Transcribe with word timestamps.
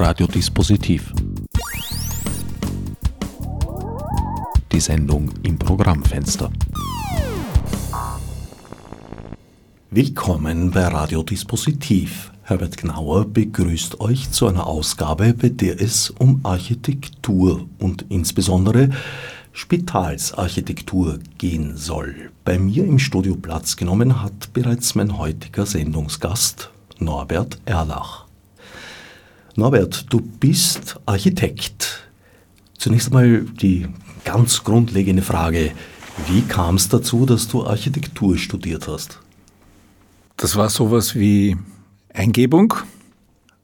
Radiodispositiv. 0.00 1.12
Die 4.70 4.78
Sendung 4.78 5.28
im 5.42 5.58
Programmfenster. 5.58 6.52
Willkommen 9.90 10.70
bei 10.70 10.86
Radiodispositiv. 10.86 12.30
Herbert 12.44 12.76
Gnauer 12.76 13.24
begrüßt 13.24 14.00
euch 14.00 14.30
zu 14.30 14.46
einer 14.46 14.68
Ausgabe, 14.68 15.34
bei 15.34 15.48
der 15.48 15.80
es 15.82 16.10
um 16.10 16.40
Architektur 16.44 17.68
und 17.80 18.06
insbesondere 18.08 18.90
Spitalsarchitektur 19.50 21.18
gehen 21.38 21.76
soll. 21.76 22.30
Bei 22.44 22.56
mir 22.56 22.84
im 22.84 23.00
Studio 23.00 23.34
Platz 23.34 23.76
genommen 23.76 24.22
hat 24.22 24.52
bereits 24.52 24.94
mein 24.94 25.18
heutiger 25.18 25.66
Sendungsgast 25.66 26.70
Norbert 27.00 27.58
Erlach. 27.64 28.27
Norbert, 29.58 30.06
du 30.10 30.20
bist 30.20 30.98
Architekt. 31.04 32.08
Zunächst 32.78 33.08
einmal 33.08 33.40
die 33.40 33.88
ganz 34.24 34.64
grundlegende 34.64 35.22
Frage, 35.22 35.72
wie 36.28 36.42
kam 36.42 36.76
es 36.76 36.88
dazu, 36.88 37.26
dass 37.26 37.48
du 37.48 37.66
Architektur 37.66 38.38
studiert 38.38 38.88
hast? 38.88 39.20
Das 40.36 40.56
war 40.56 40.70
sowas 40.70 41.14
wie 41.14 41.56
Eingebung, 42.14 42.74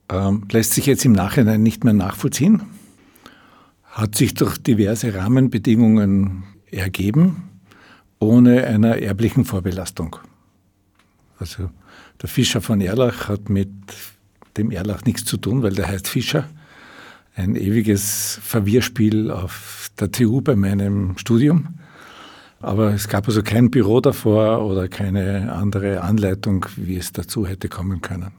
ähm, 0.08 0.44
lässt 0.50 0.72
sich 0.72 0.86
jetzt 0.86 1.04
im 1.04 1.12
Nachhinein 1.12 1.62
nicht 1.62 1.84
mehr 1.84 1.94
nachvollziehen 1.94 2.62
hat 3.94 4.16
sich 4.16 4.34
durch 4.34 4.58
diverse 4.58 5.14
Rahmenbedingungen 5.14 6.42
ergeben, 6.70 7.48
ohne 8.18 8.66
einer 8.66 8.98
erblichen 8.98 9.44
Vorbelastung. 9.44 10.16
Also 11.38 11.70
der 12.20 12.28
Fischer 12.28 12.60
von 12.60 12.80
Erlach 12.80 13.28
hat 13.28 13.48
mit 13.48 13.70
dem 14.56 14.70
Erlach 14.70 15.04
nichts 15.04 15.24
zu 15.24 15.36
tun, 15.36 15.62
weil 15.62 15.72
der 15.72 15.88
heißt 15.88 16.08
Fischer. 16.08 16.48
Ein 17.36 17.56
ewiges 17.56 18.38
Verwirrspiel 18.42 19.30
auf 19.30 19.90
der 19.98 20.12
TU 20.12 20.40
bei 20.40 20.54
meinem 20.56 21.18
Studium. 21.18 21.74
Aber 22.60 22.94
es 22.94 23.08
gab 23.08 23.26
also 23.28 23.42
kein 23.42 23.70
Büro 23.70 24.00
davor 24.00 24.64
oder 24.64 24.88
keine 24.88 25.52
andere 25.52 26.00
Anleitung, 26.00 26.64
wie 26.76 26.96
es 26.96 27.12
dazu 27.12 27.46
hätte 27.46 27.68
kommen 27.68 28.00
können. 28.00 28.30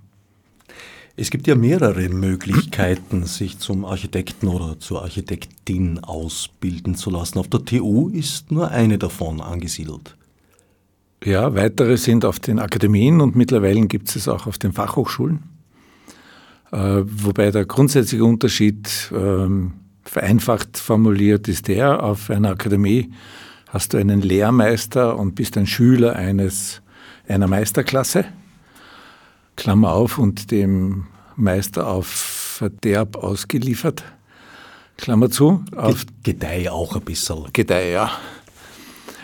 Es 1.17 1.29
gibt 1.29 1.47
ja 1.47 1.55
mehrere 1.55 2.09
Möglichkeiten, 2.09 3.25
sich 3.25 3.59
zum 3.59 3.85
Architekten 3.85 4.47
oder 4.47 4.79
zur 4.79 5.03
Architektin 5.03 5.99
ausbilden 5.99 6.95
zu 6.95 7.09
lassen. 7.09 7.39
Auf 7.39 7.47
der 7.47 7.63
TU 7.63 8.09
ist 8.09 8.51
nur 8.51 8.69
eine 8.71 8.97
davon 8.97 9.39
angesiedelt. 9.39 10.17
Ja, 11.23 11.55
weitere 11.55 11.97
sind 11.97 12.25
auf 12.25 12.39
den 12.39 12.59
Akademien 12.59 13.21
und 13.21 13.35
mittlerweile 13.35 13.87
gibt 13.87 14.09
es 14.09 14.15
es 14.17 14.27
auch 14.27 14.45
auf 14.45 14.57
den 14.57 14.73
Fachhochschulen. 14.73 15.54
Äh, 16.71 17.03
wobei 17.03 17.51
der 17.51 17.65
grundsätzliche 17.65 18.23
Unterschied 18.23 19.11
ähm, 19.11 19.73
vereinfacht 20.03 20.77
formuliert 20.77 21.47
ist 21.47 21.67
der, 21.67 22.03
auf 22.03 22.29
einer 22.29 22.51
Akademie 22.51 23.11
hast 23.69 23.93
du 23.93 23.97
einen 23.97 24.21
Lehrmeister 24.21 25.17
und 25.17 25.35
bist 25.35 25.57
ein 25.57 25.67
Schüler 25.67 26.15
eines, 26.15 26.81
einer 27.27 27.47
Meisterklasse 27.47 28.25
Klammer 29.55 29.93
auf, 29.93 30.17
und 30.17 30.51
dem 30.51 31.07
Meister 31.35 31.87
auf 31.87 32.07
Verderb 32.07 33.17
ausgeliefert. 33.17 34.03
Klammer 34.97 35.29
zu. 35.29 35.63
Auf 35.75 36.05
Gedeih 36.23 36.69
auch 36.69 36.95
ein 36.95 37.01
bisschen. 37.01 37.45
Gedeih, 37.53 37.91
ja. 37.91 38.11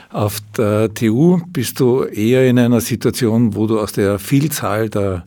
Auf 0.10 0.40
der 0.58 0.94
TU 0.94 1.40
bist 1.48 1.80
du 1.80 2.04
eher 2.04 2.50
in 2.50 2.60
einer 2.60 2.82
Situation, 2.82 3.56
wo 3.56 3.68
du 3.68 3.80
aus 3.80 3.94
der 3.94 4.20
Vielzahl 4.20 4.90
der, 4.90 5.26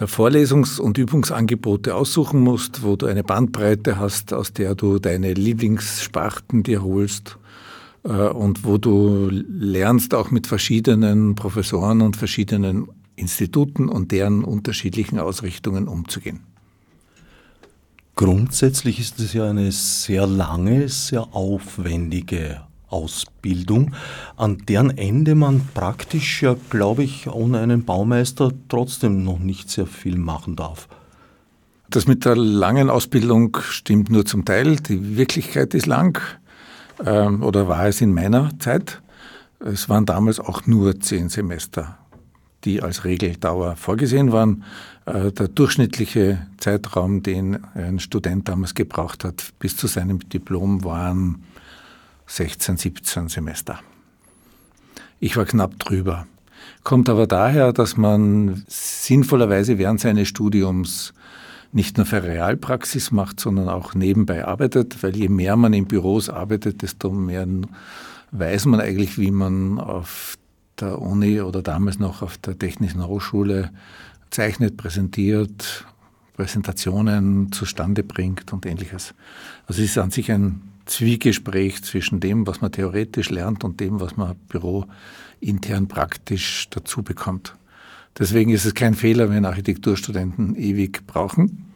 der 0.00 0.08
Vorlesungs- 0.08 0.80
und 0.80 0.98
Übungsangebote 0.98 1.94
aussuchen 1.94 2.40
musst, 2.40 2.82
wo 2.82 2.96
du 2.96 3.06
eine 3.06 3.24
Bandbreite 3.24 3.98
hast, 3.98 4.32
aus 4.32 4.52
der 4.52 4.74
du 4.74 4.98
deine 4.98 5.34
Lieblingssparten 5.34 6.62
dir 6.62 6.82
holst 6.82 7.38
äh, 8.04 8.08
und 8.10 8.64
wo 8.64 8.78
du 8.78 9.28
lernst, 9.30 10.14
auch 10.14 10.30
mit 10.30 10.46
verschiedenen 10.46 11.34
Professoren 11.34 12.00
und 12.00 12.16
verschiedenen 12.16 12.88
Instituten 13.16 13.88
und 13.88 14.12
deren 14.12 14.44
unterschiedlichen 14.44 15.18
Ausrichtungen 15.18 15.88
umzugehen. 15.88 16.40
Grundsätzlich 18.14 18.98
ist 19.00 19.20
es 19.20 19.32
ja 19.32 19.48
eine 19.50 19.70
sehr 19.70 20.26
lange, 20.26 20.88
sehr 20.88 21.34
aufwendige 21.34 22.67
Ausbildung, 22.88 23.94
an 24.36 24.58
deren 24.68 24.96
Ende 24.96 25.34
man 25.34 25.60
praktisch 25.74 26.42
ja, 26.42 26.56
glaube 26.70 27.02
ich, 27.04 27.28
ohne 27.28 27.60
einen 27.60 27.84
Baumeister 27.84 28.52
trotzdem 28.68 29.24
noch 29.24 29.38
nicht 29.38 29.70
sehr 29.70 29.86
viel 29.86 30.16
machen 30.16 30.56
darf. 30.56 30.88
Das 31.90 32.06
mit 32.06 32.24
der 32.24 32.36
langen 32.36 32.90
Ausbildung 32.90 33.56
stimmt 33.60 34.10
nur 34.10 34.26
zum 34.26 34.44
Teil. 34.44 34.76
Die 34.76 35.16
Wirklichkeit 35.16 35.74
ist 35.74 35.86
lang 35.86 36.20
ähm, 37.04 37.42
oder 37.42 37.68
war 37.68 37.86
es 37.86 38.00
in 38.00 38.12
meiner 38.12 38.50
Zeit. 38.58 39.00
Es 39.60 39.88
waren 39.88 40.06
damals 40.06 40.38
auch 40.38 40.66
nur 40.66 41.00
zehn 41.00 41.28
Semester 41.28 41.98
die 42.64 42.82
als 42.82 43.04
Regeldauer 43.04 43.76
vorgesehen 43.76 44.32
waren. 44.32 44.64
Äh, 45.06 45.32
der 45.32 45.48
durchschnittliche 45.48 46.46
Zeitraum, 46.58 47.22
den 47.22 47.64
ein 47.74 47.98
Student 48.00 48.48
damals 48.48 48.74
gebraucht 48.74 49.24
hat, 49.24 49.52
bis 49.58 49.76
zu 49.76 49.86
seinem 49.86 50.20
Diplom, 50.28 50.84
waren 50.84 51.44
16, 52.28 52.76
17 52.76 53.28
Semester. 53.28 53.80
Ich 55.18 55.36
war 55.36 55.46
knapp 55.46 55.78
drüber. 55.78 56.26
Kommt 56.84 57.08
aber 57.08 57.26
daher, 57.26 57.72
dass 57.72 57.96
man 57.96 58.64
sinnvollerweise 58.68 59.78
während 59.78 60.00
seines 60.00 60.28
Studiums 60.28 61.14
nicht 61.72 61.96
nur 61.96 62.06
für 62.06 62.22
Realpraxis 62.22 63.10
macht, 63.10 63.40
sondern 63.40 63.68
auch 63.68 63.94
nebenbei 63.94 64.44
arbeitet, 64.44 65.02
weil 65.02 65.16
je 65.16 65.28
mehr 65.28 65.56
man 65.56 65.72
in 65.72 65.86
Büros 65.86 66.28
arbeitet, 66.28 66.82
desto 66.82 67.10
mehr 67.10 67.46
weiß 68.30 68.66
man 68.66 68.80
eigentlich, 68.80 69.18
wie 69.18 69.30
man 69.30 69.78
auf 69.78 70.36
der 70.80 71.00
Uni 71.00 71.40
oder 71.40 71.62
damals 71.62 71.98
noch 71.98 72.22
auf 72.22 72.38
der 72.38 72.58
Technischen 72.58 73.06
Hochschule 73.06 73.70
zeichnet, 74.30 74.76
präsentiert, 74.76 75.86
Präsentationen 76.36 77.50
zustande 77.52 78.02
bringt 78.02 78.52
und 78.52 78.64
ähnliches. 78.64 79.14
Also 79.66 79.82
es 79.82 79.90
ist 79.90 79.98
an 79.98 80.10
sich 80.10 80.30
ein 80.30 80.67
Zwiegespräch 80.88 81.82
zwischen 81.84 82.18
dem, 82.18 82.46
was 82.46 82.60
man 82.60 82.72
theoretisch 82.72 83.30
lernt 83.30 83.62
und 83.62 83.78
dem, 83.78 84.00
was 84.00 84.16
man 84.16 84.36
bürointern 84.48 85.86
praktisch 85.86 86.68
dazu 86.70 87.02
bekommt. 87.02 87.54
Deswegen 88.18 88.50
ist 88.50 88.64
es 88.64 88.74
kein 88.74 88.94
Fehler, 88.94 89.30
wenn 89.30 89.44
Architekturstudenten 89.44 90.56
ewig 90.56 91.06
brauchen. 91.06 91.66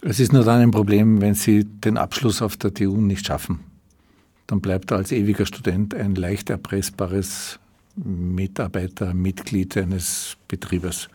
Es 0.00 0.18
ist 0.18 0.32
nur 0.32 0.44
dann 0.44 0.60
ein 0.60 0.70
Problem, 0.72 1.20
wenn 1.20 1.34
sie 1.34 1.64
den 1.64 1.96
Abschluss 1.96 2.42
auf 2.42 2.56
der 2.56 2.74
TU 2.74 3.00
nicht 3.00 3.26
schaffen. 3.26 3.60
Dann 4.48 4.60
bleibt 4.60 4.90
er 4.90 4.96
als 4.96 5.12
ewiger 5.12 5.46
Student 5.46 5.94
ein 5.94 6.16
leicht 6.16 6.50
erpressbares 6.50 7.60
Mitarbeiter, 7.94 9.14
Mitglied 9.14 9.76
eines 9.76 10.36
Betriebes 10.48 11.08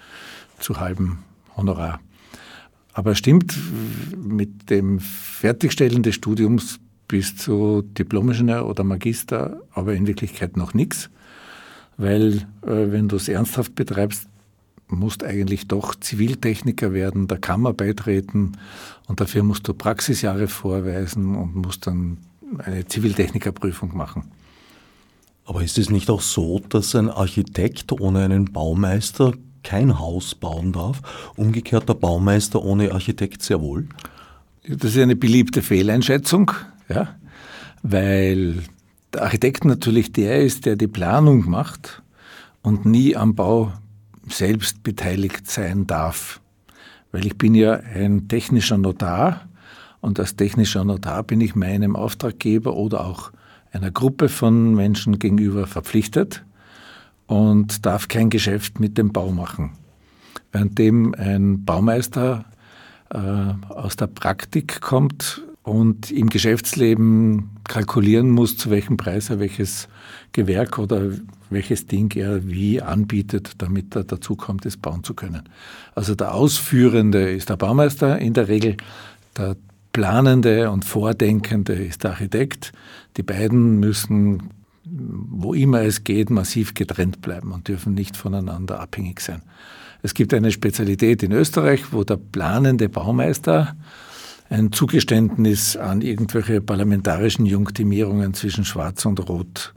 zu 0.59 0.79
halbem 0.79 1.19
Honorar. 1.57 1.99
Aber 2.93 3.13
stimmt, 3.15 3.57
mit 4.15 4.69
dem 4.69 4.99
Fertigstellen 4.99 6.03
des 6.03 6.15
Studiums 6.15 6.79
bist 7.07 7.47
du 7.47 7.81
Diplomingenieur 7.81 8.67
oder 8.67 8.83
Magister, 8.83 9.61
aber 9.73 9.93
in 9.93 10.07
Wirklichkeit 10.07 10.57
noch 10.57 10.73
nichts, 10.73 11.09
weil 11.97 12.47
äh, 12.61 12.91
wenn 12.91 13.07
du 13.07 13.15
es 13.15 13.27
ernsthaft 13.27 13.75
betreibst, 13.75 14.27
musst 14.89 15.23
eigentlich 15.23 15.67
doch 15.67 15.95
Ziviltechniker 15.95 16.93
werden, 16.93 17.27
der 17.27 17.39
Kammer 17.39 17.73
beitreten 17.73 18.53
und 19.07 19.19
dafür 19.19 19.43
musst 19.43 19.67
du 19.67 19.73
Praxisjahre 19.73 20.47
vorweisen 20.47 21.35
und 21.35 21.55
musst 21.55 21.87
dann 21.87 22.17
eine 22.59 22.85
Ziviltechnikerprüfung 22.85 23.95
machen. 23.95 24.31
Aber 25.45 25.63
ist 25.63 25.77
es 25.77 25.89
nicht 25.89 26.09
auch 26.09 26.21
so, 26.21 26.59
dass 26.69 26.95
ein 26.95 27.09
Architekt 27.09 27.91
ohne 27.93 28.23
einen 28.23 28.51
Baumeister 28.51 29.33
kein 29.63 29.97
Haus 29.99 30.35
bauen 30.35 30.73
darf? 30.73 31.01
Umgekehrt 31.35 31.87
der 31.87 31.93
Baumeister 31.93 32.61
ohne 32.63 32.91
Architekt 32.91 33.41
sehr 33.43 33.61
wohl? 33.61 33.87
Das 34.67 34.95
ist 34.95 35.01
eine 35.01 35.15
beliebte 35.15 35.61
Fehleinschätzung, 35.61 36.51
ja, 36.89 37.15
weil 37.83 38.63
der 39.13 39.23
Architekt 39.23 39.65
natürlich 39.65 40.11
der 40.11 40.41
ist, 40.41 40.65
der 40.65 40.75
die 40.75 40.87
Planung 40.87 41.49
macht 41.49 42.01
und 42.61 42.85
nie 42.85 43.15
am 43.15 43.35
Bau 43.35 43.71
selbst 44.27 44.83
beteiligt 44.83 45.49
sein 45.49 45.87
darf. 45.87 46.41
Weil 47.11 47.25
ich 47.25 47.37
bin 47.37 47.55
ja 47.55 47.73
ein 47.73 48.27
technischer 48.27 48.77
Notar 48.77 49.47
und 50.01 50.19
als 50.19 50.35
technischer 50.35 50.83
Notar 50.83 51.23
bin 51.23 51.41
ich 51.41 51.55
meinem 51.55 51.95
Auftraggeber 51.95 52.75
oder 52.75 53.05
auch 53.05 53.31
einer 53.71 53.91
Gruppe 53.91 54.29
von 54.29 54.75
Menschen 54.75 55.19
gegenüber 55.19 55.67
verpflichtet 55.67 56.43
und 57.27 57.85
darf 57.85 58.07
kein 58.07 58.29
Geschäft 58.29 58.79
mit 58.79 58.97
dem 58.97 59.11
Bau 59.11 59.31
machen. 59.31 59.71
Währenddem 60.51 61.13
ein 61.17 61.65
Baumeister 61.65 62.45
äh, 63.09 63.19
aus 63.69 63.95
der 63.95 64.07
Praktik 64.07 64.81
kommt 64.81 65.43
und 65.67 66.11
im 66.11 66.29
Geschäftsleben 66.29 67.49
kalkulieren 67.67 68.31
muss, 68.31 68.55
zu 68.55 68.69
welchem 68.69 68.95
Preis 68.95 69.29
er 69.29 69.41
welches 69.41 69.89
Gewerk 70.31 70.79
oder 70.79 71.11
welches 71.49 71.85
Ding 71.87 72.15
er 72.15 72.47
wie 72.47 72.81
anbietet, 72.81 73.51
damit 73.57 73.93
er 73.93 74.05
dazu 74.05 74.37
kommt, 74.37 74.65
es 74.65 74.77
bauen 74.77 75.03
zu 75.03 75.13
können. 75.13 75.43
Also 75.93 76.15
der 76.15 76.33
Ausführende 76.33 77.31
ist 77.31 77.49
der 77.49 77.57
Baumeister 77.57 78.17
in 78.17 78.33
der 78.33 78.47
Regel, 78.47 78.77
der 79.35 79.57
Planende 79.91 80.71
und 80.71 80.85
Vordenkende 80.85 81.73
ist 81.73 82.05
der 82.05 82.11
Architekt. 82.11 82.71
Die 83.17 83.23
beiden 83.23 83.81
müssen, 83.81 84.51
wo 84.85 85.53
immer 85.53 85.81
es 85.81 86.05
geht, 86.05 86.29
massiv 86.29 86.75
getrennt 86.75 87.21
bleiben 87.21 87.51
und 87.51 87.67
dürfen 87.67 87.93
nicht 87.93 88.15
voneinander 88.15 88.79
abhängig 88.79 89.19
sein. 89.19 89.41
Es 90.01 90.13
gibt 90.13 90.33
eine 90.33 90.51
Spezialität 90.51 91.23
in 91.23 91.33
Österreich, 91.33 91.91
wo 91.91 92.05
der 92.05 92.17
planende 92.17 92.87
Baumeister 92.87 93.75
ein 94.49 94.71
Zugeständnis 94.71 95.75
an 95.75 96.01
irgendwelche 96.01 96.61
parlamentarischen 96.61 97.45
Junktimierungen 97.45 98.33
zwischen 98.33 98.65
Schwarz 98.65 99.05
und 99.05 99.27
Rot 99.27 99.73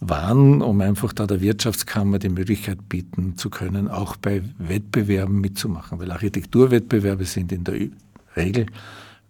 waren, 0.00 0.62
um 0.62 0.80
einfach 0.80 1.12
da 1.12 1.26
der 1.26 1.40
Wirtschaftskammer 1.40 2.18
die 2.18 2.28
Möglichkeit 2.28 2.88
bieten 2.88 3.36
zu 3.36 3.50
können, 3.50 3.88
auch 3.88 4.16
bei 4.16 4.42
Wettbewerben 4.58 5.40
mitzumachen. 5.40 5.98
Weil 5.98 6.12
Architekturwettbewerbe 6.12 7.24
sind 7.24 7.50
in 7.52 7.64
der 7.64 7.88
Regel 8.36 8.66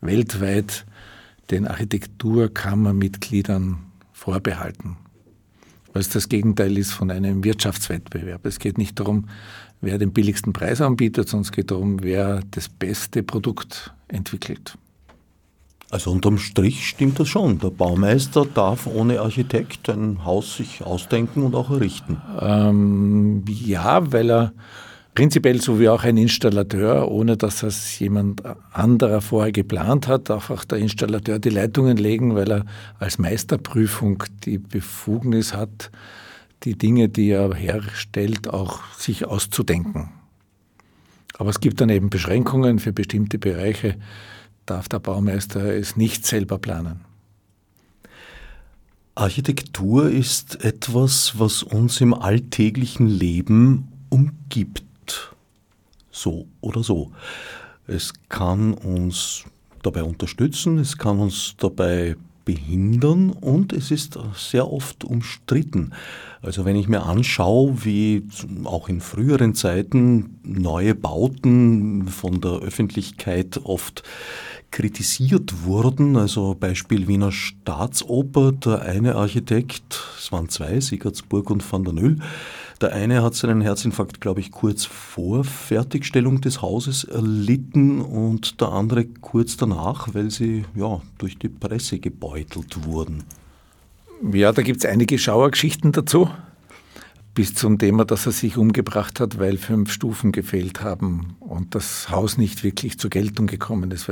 weltweit 0.00 0.84
den 1.50 1.68
Architekturkammermitgliedern 1.68 3.78
vorbehalten. 4.12 4.96
Was 5.92 6.08
das 6.08 6.28
Gegenteil 6.28 6.76
ist 6.76 6.90
von 6.92 7.10
einem 7.10 7.44
Wirtschaftswettbewerb. 7.44 8.44
Es 8.44 8.58
geht 8.58 8.76
nicht 8.76 9.00
darum, 9.00 9.28
wer 9.80 9.96
den 9.98 10.12
billigsten 10.12 10.52
Preis 10.52 10.80
anbietet, 10.80 11.28
sondern 11.28 11.44
es 11.44 11.52
geht 11.52 11.70
darum, 11.70 12.02
wer 12.02 12.40
das 12.50 12.68
beste 12.68 13.22
Produkt 13.22 13.94
entwickelt. 14.08 14.76
Also 15.90 16.10
unterm 16.10 16.38
Strich 16.38 16.88
stimmt 16.88 17.20
das 17.20 17.28
schon. 17.28 17.60
Der 17.60 17.70
Baumeister 17.70 18.44
darf 18.44 18.86
ohne 18.86 19.20
Architekt 19.20 19.88
ein 19.88 20.24
Haus 20.24 20.56
sich 20.56 20.82
ausdenken 20.82 21.42
und 21.44 21.54
auch 21.54 21.70
errichten. 21.70 22.20
Ähm, 22.40 23.44
ja, 23.46 24.12
weil 24.12 24.30
er 24.30 24.52
prinzipiell 25.14 25.60
so 25.62 25.78
wie 25.78 25.88
auch 25.88 26.02
ein 26.02 26.16
Installateur, 26.16 27.08
ohne 27.10 27.36
dass 27.36 27.60
das 27.60 27.98
jemand 28.00 28.42
anderer 28.72 29.20
vorher 29.20 29.52
geplant 29.52 30.08
hat, 30.08 30.28
darf 30.28 30.50
auch 30.50 30.64
der 30.64 30.78
Installateur 30.78 31.38
die 31.38 31.50
Leitungen 31.50 31.96
legen, 31.96 32.34
weil 32.34 32.50
er 32.50 32.66
als 32.98 33.18
Meisterprüfung 33.18 34.24
die 34.44 34.58
Befugnis 34.58 35.54
hat, 35.54 35.92
die 36.64 36.76
Dinge, 36.76 37.08
die 37.08 37.30
er 37.30 37.54
herstellt, 37.54 38.48
auch 38.48 38.80
sich 38.98 39.24
auszudenken. 39.24 40.10
Aber 41.38 41.50
es 41.50 41.60
gibt 41.60 41.80
dann 41.80 41.88
eben 41.88 42.10
Beschränkungen 42.10 42.78
für 42.78 42.92
bestimmte 42.92 43.38
Bereiche, 43.38 43.96
darf 44.64 44.88
der 44.88 44.98
Baumeister 44.98 45.74
es 45.74 45.96
nicht 45.96 46.26
selber 46.26 46.58
planen. 46.58 47.00
Architektur 49.14 50.10
ist 50.10 50.62
etwas, 50.64 51.38
was 51.38 51.62
uns 51.62 52.00
im 52.00 52.12
alltäglichen 52.12 53.06
Leben 53.06 53.88
umgibt. 54.10 55.34
So 56.10 56.46
oder 56.60 56.82
so. 56.82 57.12
Es 57.86 58.12
kann 58.28 58.74
uns 58.74 59.44
dabei 59.82 60.02
unterstützen, 60.02 60.78
es 60.78 60.98
kann 60.98 61.18
uns 61.18 61.54
dabei 61.56 62.16
behindern 62.46 63.30
und 63.30 63.74
es 63.74 63.90
ist 63.90 64.18
sehr 64.34 64.72
oft 64.72 65.04
umstritten. 65.04 65.92
Also 66.40 66.64
wenn 66.64 66.76
ich 66.76 66.88
mir 66.88 67.02
anschaue, 67.02 67.84
wie 67.84 68.26
auch 68.64 68.88
in 68.88 69.02
früheren 69.02 69.54
Zeiten 69.54 70.38
neue 70.42 70.94
Bauten 70.94 72.08
von 72.08 72.40
der 72.40 72.52
Öffentlichkeit 72.52 73.60
oft 73.64 74.04
kritisiert 74.70 75.64
wurden, 75.64 76.16
also 76.16 76.54
Beispiel 76.54 77.08
Wiener 77.08 77.32
Staatsoper, 77.32 78.52
der 78.52 78.82
eine 78.82 79.16
Architekt, 79.16 80.00
es 80.18 80.30
waren 80.32 80.48
zwei, 80.48 80.80
Sigurdsburg 80.80 81.50
und 81.50 81.70
van 81.70 81.84
der 81.84 81.92
Nüll, 81.92 82.18
der 82.80 82.92
eine 82.92 83.22
hat 83.22 83.34
seinen 83.34 83.60
Herzinfarkt, 83.60 84.20
glaube 84.20 84.40
ich, 84.40 84.50
kurz 84.50 84.84
vor 84.84 85.44
Fertigstellung 85.44 86.40
des 86.40 86.62
Hauses 86.62 87.04
erlitten 87.04 88.00
und 88.00 88.60
der 88.60 88.68
andere 88.68 89.06
kurz 89.06 89.56
danach, 89.56 90.14
weil 90.14 90.30
sie 90.30 90.64
ja, 90.74 91.00
durch 91.18 91.38
die 91.38 91.48
Presse 91.48 91.98
gebeutelt 91.98 92.84
wurden. 92.84 93.24
Ja, 94.32 94.52
da 94.52 94.62
gibt 94.62 94.78
es 94.78 94.90
einige 94.90 95.18
Schauergeschichten 95.18 95.92
dazu. 95.92 96.30
Bis 97.34 97.54
zum 97.54 97.78
Thema, 97.78 98.04
dass 98.04 98.24
er 98.26 98.32
sich 98.32 98.56
umgebracht 98.56 99.20
hat, 99.20 99.38
weil 99.38 99.58
fünf 99.58 99.92
Stufen 99.92 100.32
gefehlt 100.32 100.80
haben 100.82 101.36
und 101.40 101.74
das 101.74 102.08
Haus 102.10 102.38
nicht 102.38 102.64
wirklich 102.64 102.98
zur 102.98 103.10
Geltung 103.10 103.46
gekommen 103.46 103.90
ist, 103.90 104.08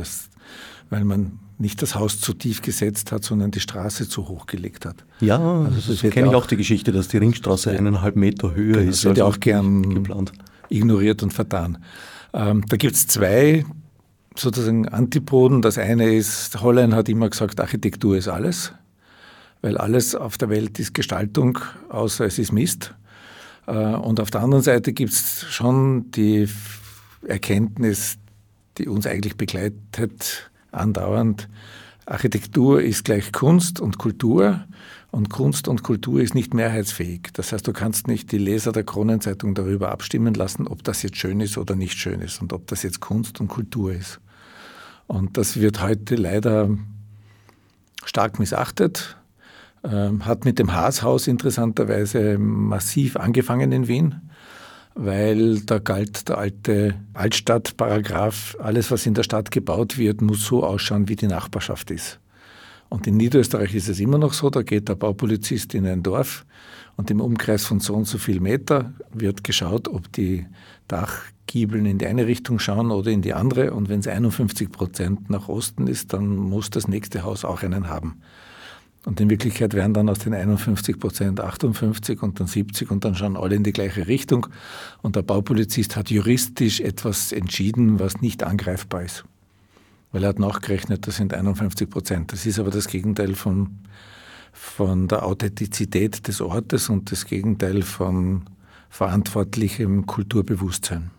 weil 0.90 1.04
man 1.04 1.38
nicht 1.58 1.82
das 1.82 1.94
Haus 1.94 2.20
zu 2.20 2.32
tief 2.32 2.62
gesetzt 2.62 3.12
hat, 3.12 3.24
sondern 3.24 3.50
die 3.50 3.60
Straße 3.60 4.08
zu 4.08 4.28
hoch 4.28 4.46
gelegt 4.46 4.86
hat. 4.86 4.96
Ja, 5.20 5.38
also 5.38 5.92
das 5.92 6.12
kenne 6.12 6.28
ich 6.28 6.34
auch 6.34 6.46
die 6.46 6.56
Geschichte, 6.56 6.92
dass 6.92 7.08
die 7.08 7.18
Ringstraße 7.18 7.70
eineinhalb 7.70 8.16
Meter 8.16 8.54
höher 8.54 8.78
genau, 8.78 8.90
ist. 8.90 8.98
Das 8.98 9.04
wird 9.04 9.18
ja 9.18 9.24
auch 9.24 9.40
gern 9.40 9.94
geplant. 9.94 10.32
ignoriert 10.68 11.22
und 11.22 11.32
vertan. 11.32 11.78
Ähm, 12.32 12.64
da 12.68 12.76
gibt 12.76 12.94
es 12.94 13.06
zwei 13.06 13.64
sozusagen 14.36 14.88
Antipoden. 14.88 15.62
Das 15.62 15.78
eine 15.78 16.12
ist, 16.14 16.60
Hollein 16.60 16.94
hat 16.94 17.08
immer 17.08 17.30
gesagt, 17.30 17.60
Architektur 17.60 18.16
ist 18.16 18.28
alles, 18.28 18.72
weil 19.62 19.78
alles 19.78 20.14
auf 20.14 20.36
der 20.38 20.48
Welt 20.50 20.78
ist 20.78 20.94
Gestaltung, 20.94 21.58
außer 21.88 22.26
es 22.26 22.38
ist 22.38 22.52
Mist. 22.52 22.94
Äh, 23.66 23.72
und 23.72 24.20
auf 24.20 24.30
der 24.30 24.42
anderen 24.42 24.64
Seite 24.64 24.92
gibt 24.92 25.12
es 25.12 25.46
schon 25.50 26.10
die 26.10 26.48
Erkenntnis, 27.26 28.16
die 28.78 28.88
uns 28.88 29.06
eigentlich 29.06 29.36
begleitet, 29.36 30.50
andauernd, 30.74 31.48
Architektur 32.06 32.82
ist 32.82 33.04
gleich 33.04 33.32
Kunst 33.32 33.80
und 33.80 33.98
Kultur 33.98 34.64
und 35.10 35.30
Kunst 35.30 35.68
und 35.68 35.82
Kultur 35.82 36.20
ist 36.20 36.34
nicht 36.34 36.52
mehrheitsfähig. 36.52 37.30
Das 37.32 37.52
heißt, 37.52 37.66
du 37.66 37.72
kannst 37.72 38.08
nicht 38.08 38.30
die 38.32 38.38
Leser 38.38 38.72
der 38.72 38.84
Kronenzeitung 38.84 39.54
darüber 39.54 39.90
abstimmen 39.90 40.34
lassen, 40.34 40.66
ob 40.66 40.84
das 40.84 41.02
jetzt 41.02 41.16
schön 41.16 41.40
ist 41.40 41.56
oder 41.56 41.76
nicht 41.76 41.98
schön 41.98 42.20
ist 42.20 42.42
und 42.42 42.52
ob 42.52 42.66
das 42.66 42.82
jetzt 42.82 43.00
Kunst 43.00 43.40
und 43.40 43.48
Kultur 43.48 43.92
ist. 43.92 44.20
Und 45.06 45.38
das 45.38 45.60
wird 45.60 45.82
heute 45.82 46.16
leider 46.16 46.68
stark 48.04 48.38
missachtet, 48.38 49.16
ähm, 49.82 50.26
hat 50.26 50.44
mit 50.44 50.58
dem 50.58 50.74
Haashaus 50.74 51.26
interessanterweise 51.26 52.36
massiv 52.38 53.16
angefangen 53.16 53.72
in 53.72 53.88
Wien 53.88 54.20
weil 54.94 55.60
da 55.60 55.78
galt 55.78 56.28
der 56.28 56.38
alte 56.38 56.94
Altstadtparagraph, 57.14 58.56
alles 58.60 58.90
was 58.90 59.06
in 59.06 59.14
der 59.14 59.24
Stadt 59.24 59.50
gebaut 59.50 59.98
wird, 59.98 60.22
muss 60.22 60.44
so 60.44 60.64
ausschauen, 60.64 61.08
wie 61.08 61.16
die 61.16 61.26
Nachbarschaft 61.26 61.90
ist. 61.90 62.20
Und 62.88 63.06
in 63.06 63.16
Niederösterreich 63.16 63.74
ist 63.74 63.88
es 63.88 63.98
immer 63.98 64.18
noch 64.18 64.34
so, 64.34 64.50
da 64.50 64.62
geht 64.62 64.88
der 64.88 64.94
Baupolizist 64.94 65.74
in 65.74 65.86
ein 65.86 66.02
Dorf 66.02 66.46
und 66.96 67.10
im 67.10 67.20
Umkreis 67.20 67.66
von 67.66 67.80
so 67.80 67.94
und 67.94 68.06
so 68.06 68.18
viel 68.18 68.40
Meter 68.40 68.92
wird 69.12 69.42
geschaut, 69.42 69.88
ob 69.88 70.12
die 70.12 70.46
Dachgiebeln 70.86 71.86
in 71.86 71.98
die 71.98 72.06
eine 72.06 72.26
Richtung 72.26 72.60
schauen 72.60 72.92
oder 72.92 73.10
in 73.10 73.22
die 73.22 73.34
andere. 73.34 73.72
Und 73.72 73.88
wenn 73.88 74.00
es 74.00 74.06
51 74.06 74.70
Prozent 74.70 75.28
nach 75.28 75.48
Osten 75.48 75.88
ist, 75.88 76.12
dann 76.12 76.36
muss 76.36 76.70
das 76.70 76.86
nächste 76.86 77.24
Haus 77.24 77.44
auch 77.44 77.62
einen 77.62 77.88
haben. 77.88 78.20
Und 79.04 79.20
in 79.20 79.28
Wirklichkeit 79.28 79.74
werden 79.74 79.92
dann 79.92 80.08
aus 80.08 80.20
den 80.20 80.32
51 80.32 80.98
Prozent 80.98 81.38
58 81.38 82.22
und 82.22 82.40
dann 82.40 82.46
70 82.46 82.90
und 82.90 83.04
dann 83.04 83.14
schauen 83.14 83.36
alle 83.36 83.54
in 83.54 83.62
die 83.62 83.72
gleiche 83.72 84.06
Richtung. 84.06 84.46
Und 85.02 85.16
der 85.16 85.22
Baupolizist 85.22 85.94
hat 85.96 86.10
juristisch 86.10 86.80
etwas 86.80 87.32
entschieden, 87.32 88.00
was 88.00 88.22
nicht 88.22 88.42
angreifbar 88.42 89.02
ist. 89.02 89.24
Weil 90.10 90.22
er 90.22 90.30
hat 90.30 90.38
nachgerechnet, 90.38 91.06
das 91.06 91.16
sind 91.16 91.34
51 91.34 91.90
Prozent. 91.90 92.32
Das 92.32 92.46
ist 92.46 92.58
aber 92.58 92.70
das 92.70 92.88
Gegenteil 92.88 93.34
von, 93.34 93.78
von 94.52 95.06
der 95.06 95.26
Authentizität 95.26 96.26
des 96.26 96.40
Ortes 96.40 96.88
und 96.88 97.12
das 97.12 97.26
Gegenteil 97.26 97.82
von 97.82 98.44
verantwortlichem 98.88 100.06
Kulturbewusstsein. 100.06 101.10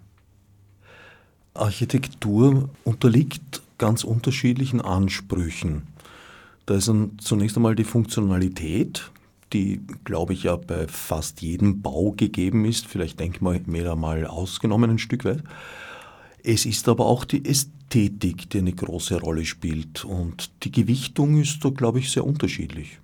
Architektur 1.54 2.70
unterliegt 2.84 3.62
ganz 3.78 4.04
unterschiedlichen 4.04 4.82
Ansprüchen. 4.82 5.84
Da 6.66 6.76
ist 6.76 6.88
dann 6.88 7.18
zunächst 7.20 7.56
einmal 7.58 7.76
die 7.76 7.84
Funktionalität, 7.84 9.12
die, 9.54 9.82
glaube 10.04 10.34
ich, 10.34 10.44
ja 10.44 10.56
bei 10.56 10.88
fast 10.88 11.42
jedem 11.42 11.82
Bau 11.82 12.12
gegeben 12.12 12.66
ist, 12.66 12.88
vielleicht 12.88 13.20
Denkmäler 13.20 13.96
mal 13.96 14.26
ausgenommen 14.26 14.90
ein 14.90 14.98
Stück 14.98 15.26
weit. 15.26 15.44
Es 16.44 16.66
ist 16.66 16.90
aber 16.90 17.06
auch 17.06 17.26
die 17.26 17.46
Ästhetik, 17.46 18.50
die 18.50 18.60
eine 18.60 18.74
große 18.74 19.20
Rolle 19.20 19.46
spielt 19.46 20.06
und 20.06 20.52
die 20.64 20.72
Gewichtung 20.72 21.40
ist 21.40 21.64
da, 21.64 21.70
glaube 21.70 22.00
ich, 22.00 22.12
sehr 22.12 22.26
unterschiedlich. 22.26 23.00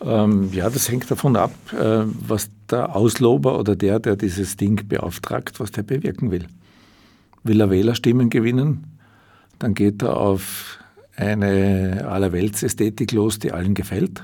Ähm, 0.00 0.50
ja, 0.52 0.68
das 0.68 0.90
hängt 0.90 1.10
davon 1.10 1.36
ab, 1.36 1.54
äh, 1.72 2.04
was 2.26 2.50
der 2.70 2.94
Auslober 2.94 3.58
oder 3.58 3.76
der, 3.76 3.98
der 3.98 4.16
dieses 4.16 4.56
Ding 4.56 4.86
beauftragt, 4.88 5.58
was 5.58 5.70
der 5.70 5.82
bewirken 5.82 6.30
will. 6.30 6.46
Will 7.44 7.60
er 7.60 7.70
Wählerstimmen 7.70 8.28
gewinnen, 8.28 8.98
dann 9.58 9.74
geht 9.74 10.02
er 10.02 10.18
auf 10.18 10.78
eine 11.16 12.06
Allerweltsästhetik 12.08 13.12
los, 13.12 13.38
die 13.38 13.52
allen 13.52 13.74
gefällt? 13.74 14.22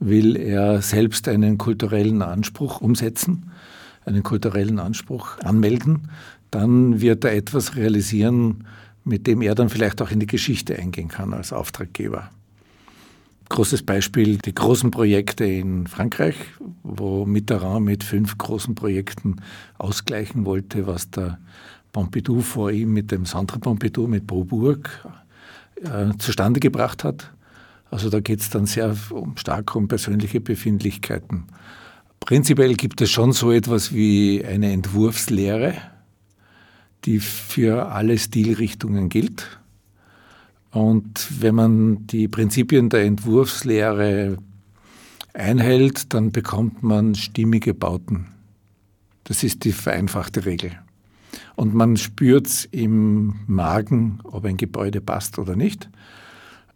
Will 0.00 0.36
er 0.36 0.82
selbst 0.82 1.28
einen 1.28 1.58
kulturellen 1.58 2.22
Anspruch 2.22 2.80
umsetzen, 2.80 3.50
einen 4.04 4.22
kulturellen 4.22 4.78
Anspruch 4.78 5.38
anmelden? 5.40 6.10
Dann 6.50 7.00
wird 7.00 7.24
er 7.24 7.34
etwas 7.34 7.76
realisieren, 7.76 8.66
mit 9.04 9.26
dem 9.26 9.42
er 9.42 9.54
dann 9.54 9.68
vielleicht 9.68 10.00
auch 10.02 10.10
in 10.10 10.20
die 10.20 10.26
Geschichte 10.26 10.78
eingehen 10.78 11.08
kann 11.08 11.32
als 11.32 11.52
Auftraggeber. 11.52 12.30
Großes 13.48 13.82
Beispiel, 13.82 14.38
die 14.38 14.54
großen 14.54 14.90
Projekte 14.90 15.44
in 15.44 15.86
Frankreich, 15.86 16.36
wo 16.82 17.26
Mitterrand 17.26 17.84
mit 17.84 18.02
fünf 18.02 18.38
großen 18.38 18.74
Projekten 18.74 19.36
ausgleichen 19.78 20.46
wollte, 20.46 20.86
was 20.86 21.10
der 21.10 21.38
Pompidou 21.92 22.40
vor 22.40 22.70
ihm 22.70 22.92
mit 22.92 23.12
dem 23.12 23.26
Centre 23.26 23.58
Pompidou, 23.58 24.06
mit 24.06 24.26
Beaubourg 24.26 24.88
äh, 25.82 26.16
zustande 26.18 26.60
gebracht 26.60 27.04
hat. 27.04 27.32
Also 27.90 28.10
da 28.10 28.20
geht 28.20 28.40
es 28.40 28.50
dann 28.50 28.66
sehr 28.66 28.96
um, 29.10 29.36
stark 29.36 29.74
um 29.76 29.88
persönliche 29.88 30.40
Befindlichkeiten. 30.40 31.44
Prinzipiell 32.20 32.74
gibt 32.74 33.00
es 33.00 33.10
schon 33.10 33.32
so 33.32 33.52
etwas 33.52 33.92
wie 33.92 34.44
eine 34.44 34.72
Entwurfslehre, 34.72 35.74
die 37.04 37.20
für 37.20 37.92
alle 37.92 38.16
Stilrichtungen 38.18 39.10
gilt. 39.10 39.60
Und 40.70 41.28
wenn 41.40 41.54
man 41.54 42.06
die 42.06 42.26
Prinzipien 42.26 42.88
der 42.88 43.04
Entwurfslehre 43.04 44.38
einhält, 45.34 46.14
dann 46.14 46.32
bekommt 46.32 46.82
man 46.82 47.14
stimmige 47.14 47.74
Bauten. 47.74 48.26
Das 49.24 49.42
ist 49.42 49.64
die 49.64 49.72
vereinfachte 49.72 50.46
Regel. 50.46 50.72
Und 51.56 51.74
man 51.74 51.96
spürt 51.96 52.46
es 52.46 52.64
im 52.66 53.34
Magen, 53.46 54.18
ob 54.24 54.44
ein 54.44 54.56
Gebäude 54.56 55.00
passt 55.00 55.38
oder 55.38 55.56
nicht. 55.56 55.88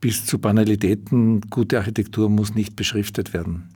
Bis 0.01 0.25
zu 0.25 0.39
Banalitäten, 0.39 1.41
gute 1.51 1.79
Architektur 1.79 2.29
muss 2.29 2.55
nicht 2.55 2.77
beschriftet 2.77 3.33
werden. 3.33 3.71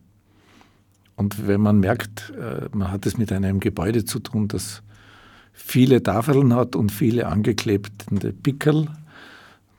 Und 1.16 1.46
wenn 1.46 1.60
man 1.60 1.80
merkt, 1.80 2.32
äh, 2.38 2.68
man 2.72 2.90
hat 2.90 3.06
es 3.06 3.18
mit 3.18 3.32
einem 3.32 3.60
Gebäude 3.60 4.04
zu 4.04 4.20
tun, 4.20 4.48
das 4.48 4.82
viele 5.52 6.02
Tafeln 6.02 6.54
hat 6.54 6.76
und 6.76 6.90
viele 6.90 7.26
angeklebte 7.26 8.32
Pickel, 8.32 8.88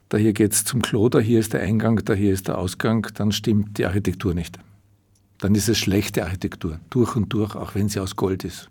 da 0.10 0.18
hier 0.18 0.34
geht 0.34 0.52
es 0.52 0.64
zum 0.64 0.82
Klo, 0.82 1.10
da 1.10 1.20
hier 1.20 1.40
ist 1.40 1.54
der 1.54 1.62
Eingang, 1.62 2.04
da 2.06 2.14
hier 2.14 2.34
ist 2.34 2.48
der 2.48 2.58
Ausgang, 2.58 3.08
dann 3.16 3.32
stimmt 3.32 3.78
die 3.78 3.86
Architektur 3.86 4.36
nicht. 4.36 4.60
Dann 5.40 5.56
ist 5.56 5.70
es 5.70 5.80
schlechte 5.80 6.24
Architektur, 6.24 6.80
durch 6.90 7.16
und 7.16 7.34
durch, 7.34 7.56
auch 7.56 7.74
wenn 7.74 7.90
sie 7.90 8.00
aus 8.00 8.16
Gold 8.16 8.44
ist. 8.44 8.70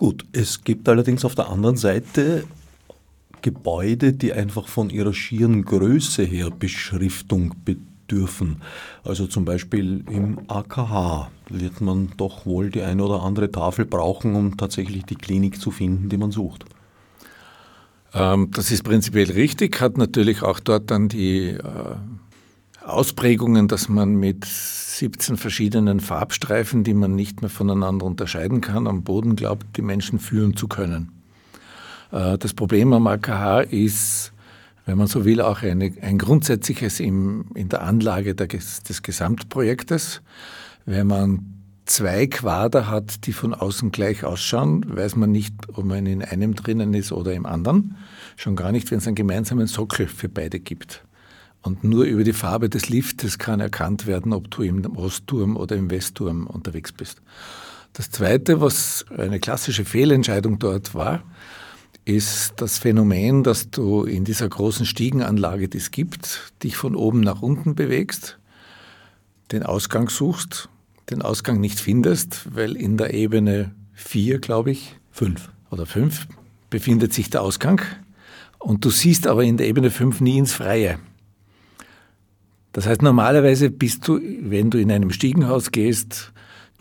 Gut, 0.00 0.24
es 0.32 0.64
gibt 0.64 0.88
allerdings 0.88 1.26
auf 1.26 1.34
der 1.34 1.50
anderen 1.50 1.76
Seite 1.76 2.44
Gebäude, 3.42 4.14
die 4.14 4.32
einfach 4.32 4.66
von 4.66 4.88
ihrer 4.88 5.12
schieren 5.12 5.62
Größe 5.62 6.22
her 6.22 6.48
Beschriftung 6.48 7.54
bedürfen. 7.66 8.62
Also 9.04 9.26
zum 9.26 9.44
Beispiel 9.44 10.02
im 10.08 10.38
AKH 10.48 11.30
wird 11.50 11.82
man 11.82 12.12
doch 12.16 12.46
wohl 12.46 12.70
die 12.70 12.80
eine 12.80 13.04
oder 13.04 13.22
andere 13.22 13.52
Tafel 13.52 13.84
brauchen, 13.84 14.36
um 14.36 14.56
tatsächlich 14.56 15.04
die 15.04 15.16
Klinik 15.16 15.60
zu 15.60 15.70
finden, 15.70 16.08
die 16.08 16.16
man 16.16 16.30
sucht. 16.30 16.64
Ähm, 18.14 18.50
das 18.52 18.70
ist 18.70 18.84
prinzipiell 18.84 19.30
richtig, 19.30 19.82
hat 19.82 19.98
natürlich 19.98 20.40
auch 20.40 20.60
dort 20.60 20.90
dann 20.90 21.10
die 21.10 21.48
äh, 21.48 21.96
Ausprägungen, 22.84 23.68
dass 23.68 23.88
man 23.88 24.14
mit 24.14 24.44
17 24.44 25.36
verschiedenen 25.36 26.00
Farbstreifen, 26.00 26.84
die 26.84 26.94
man 26.94 27.14
nicht 27.14 27.40
mehr 27.40 27.50
voneinander 27.50 28.06
unterscheiden 28.06 28.60
kann, 28.60 28.86
am 28.86 29.02
Boden 29.02 29.36
glaubt, 29.36 29.76
die 29.76 29.82
Menschen 29.82 30.18
führen 30.18 30.56
zu 30.56 30.68
können. 30.68 31.12
Äh, 32.12 32.38
das 32.38 32.54
Problem 32.54 32.92
am 32.92 33.06
AKH 33.06 33.60
ist, 33.60 34.32
wenn 34.86 34.98
man 34.98 35.06
so 35.06 35.24
will, 35.24 35.40
auch 35.40 35.62
eine, 35.62 35.92
ein 36.02 36.18
grundsätzliches 36.18 37.00
im, 37.00 37.46
in 37.54 37.68
der 37.68 37.82
Anlage 37.82 38.34
der, 38.34 38.46
des 38.46 39.02
Gesamtprojektes. 39.02 40.22
Wenn 40.86 41.06
man 41.06 41.60
zwei 41.86 42.26
Quader 42.26 42.88
hat, 42.88 43.26
die 43.26 43.32
von 43.32 43.52
außen 43.52 43.90
gleich 43.90 44.24
ausschauen, 44.24 44.84
weiß 44.88 45.16
man 45.16 45.32
nicht, 45.32 45.54
ob 45.74 45.84
man 45.84 46.06
in 46.06 46.22
einem 46.22 46.54
drinnen 46.54 46.94
ist 46.94 47.12
oder 47.12 47.34
im 47.34 47.46
anderen. 47.46 47.96
Schon 48.36 48.56
gar 48.56 48.72
nicht, 48.72 48.90
wenn 48.90 48.98
es 48.98 49.06
einen 49.06 49.16
gemeinsamen 49.16 49.66
Sockel 49.66 50.06
für 50.06 50.28
beide 50.28 50.60
gibt. 50.60 51.04
Und 51.62 51.84
nur 51.84 52.04
über 52.04 52.24
die 52.24 52.32
Farbe 52.32 52.68
des 52.68 52.88
Liftes 52.88 53.38
kann 53.38 53.60
erkannt 53.60 54.06
werden, 54.06 54.32
ob 54.32 54.50
du 54.50 54.62
im 54.62 54.96
Ostturm 54.96 55.56
oder 55.56 55.76
im 55.76 55.90
Westturm 55.90 56.46
unterwegs 56.46 56.92
bist. 56.92 57.20
Das 57.92 58.10
Zweite, 58.10 58.60
was 58.60 59.04
eine 59.16 59.40
klassische 59.40 59.84
Fehlentscheidung 59.84 60.58
dort 60.58 60.94
war, 60.94 61.22
ist 62.04 62.54
das 62.56 62.78
Phänomen, 62.78 63.42
dass 63.42 63.70
du 63.70 64.04
in 64.04 64.24
dieser 64.24 64.48
großen 64.48 64.86
Stiegenanlage, 64.86 65.68
die 65.68 65.78
es 65.78 65.90
gibt, 65.90 66.52
dich 66.62 66.76
von 66.76 66.94
oben 66.94 67.20
nach 67.20 67.42
unten 67.42 67.74
bewegst, 67.74 68.38
den 69.52 69.62
Ausgang 69.64 70.08
suchst, 70.08 70.68
den 71.10 71.22
Ausgang 71.22 71.60
nicht 71.60 71.78
findest, 71.78 72.54
weil 72.54 72.76
in 72.76 72.96
der 72.96 73.12
Ebene 73.12 73.74
4, 73.94 74.38
glaube 74.38 74.70
ich, 74.70 74.96
5 75.10 75.50
oder 75.70 75.84
5 75.84 76.26
befindet 76.70 77.12
sich 77.12 77.30
der 77.30 77.42
Ausgang 77.42 77.82
und 78.58 78.84
du 78.84 78.90
siehst 78.90 79.26
aber 79.26 79.44
in 79.44 79.56
der 79.56 79.66
Ebene 79.66 79.90
5 79.90 80.20
nie 80.20 80.38
ins 80.38 80.52
Freie. 80.52 80.98
Das 82.72 82.86
heißt, 82.86 83.02
normalerweise 83.02 83.70
bist 83.70 84.06
du, 84.06 84.20
wenn 84.42 84.70
du 84.70 84.78
in 84.78 84.92
einem 84.92 85.10
Stiegenhaus 85.10 85.72
gehst, 85.72 86.32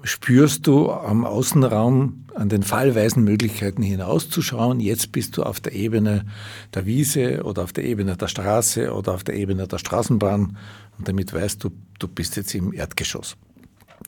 spürst 0.03 0.67
du 0.67 0.91
am 0.91 1.25
Außenraum 1.25 2.25
an 2.35 2.47
den 2.47 2.63
fallweisen 2.63 3.23
Möglichkeiten 3.23 3.83
hinauszuschauen. 3.83 4.79
Jetzt 4.79 5.11
bist 5.11 5.35
du 5.35 5.43
auf 5.43 5.59
der 5.59 5.73
Ebene 5.73 6.25
der 6.73 6.85
Wiese 6.85 7.43
oder 7.43 7.63
auf 7.63 7.73
der 7.73 7.83
Ebene 7.83 8.15
der 8.15 8.27
Straße 8.27 8.93
oder 8.93 9.13
auf 9.13 9.23
der 9.23 9.35
Ebene 9.35 9.67
der 9.67 9.77
Straßenbahn 9.77 10.57
und 10.97 11.07
damit 11.07 11.33
weißt 11.33 11.63
du, 11.63 11.71
du 11.97 12.07
bist 12.07 12.37
jetzt 12.37 12.53
im 12.55 12.73
Erdgeschoss. 12.73 13.35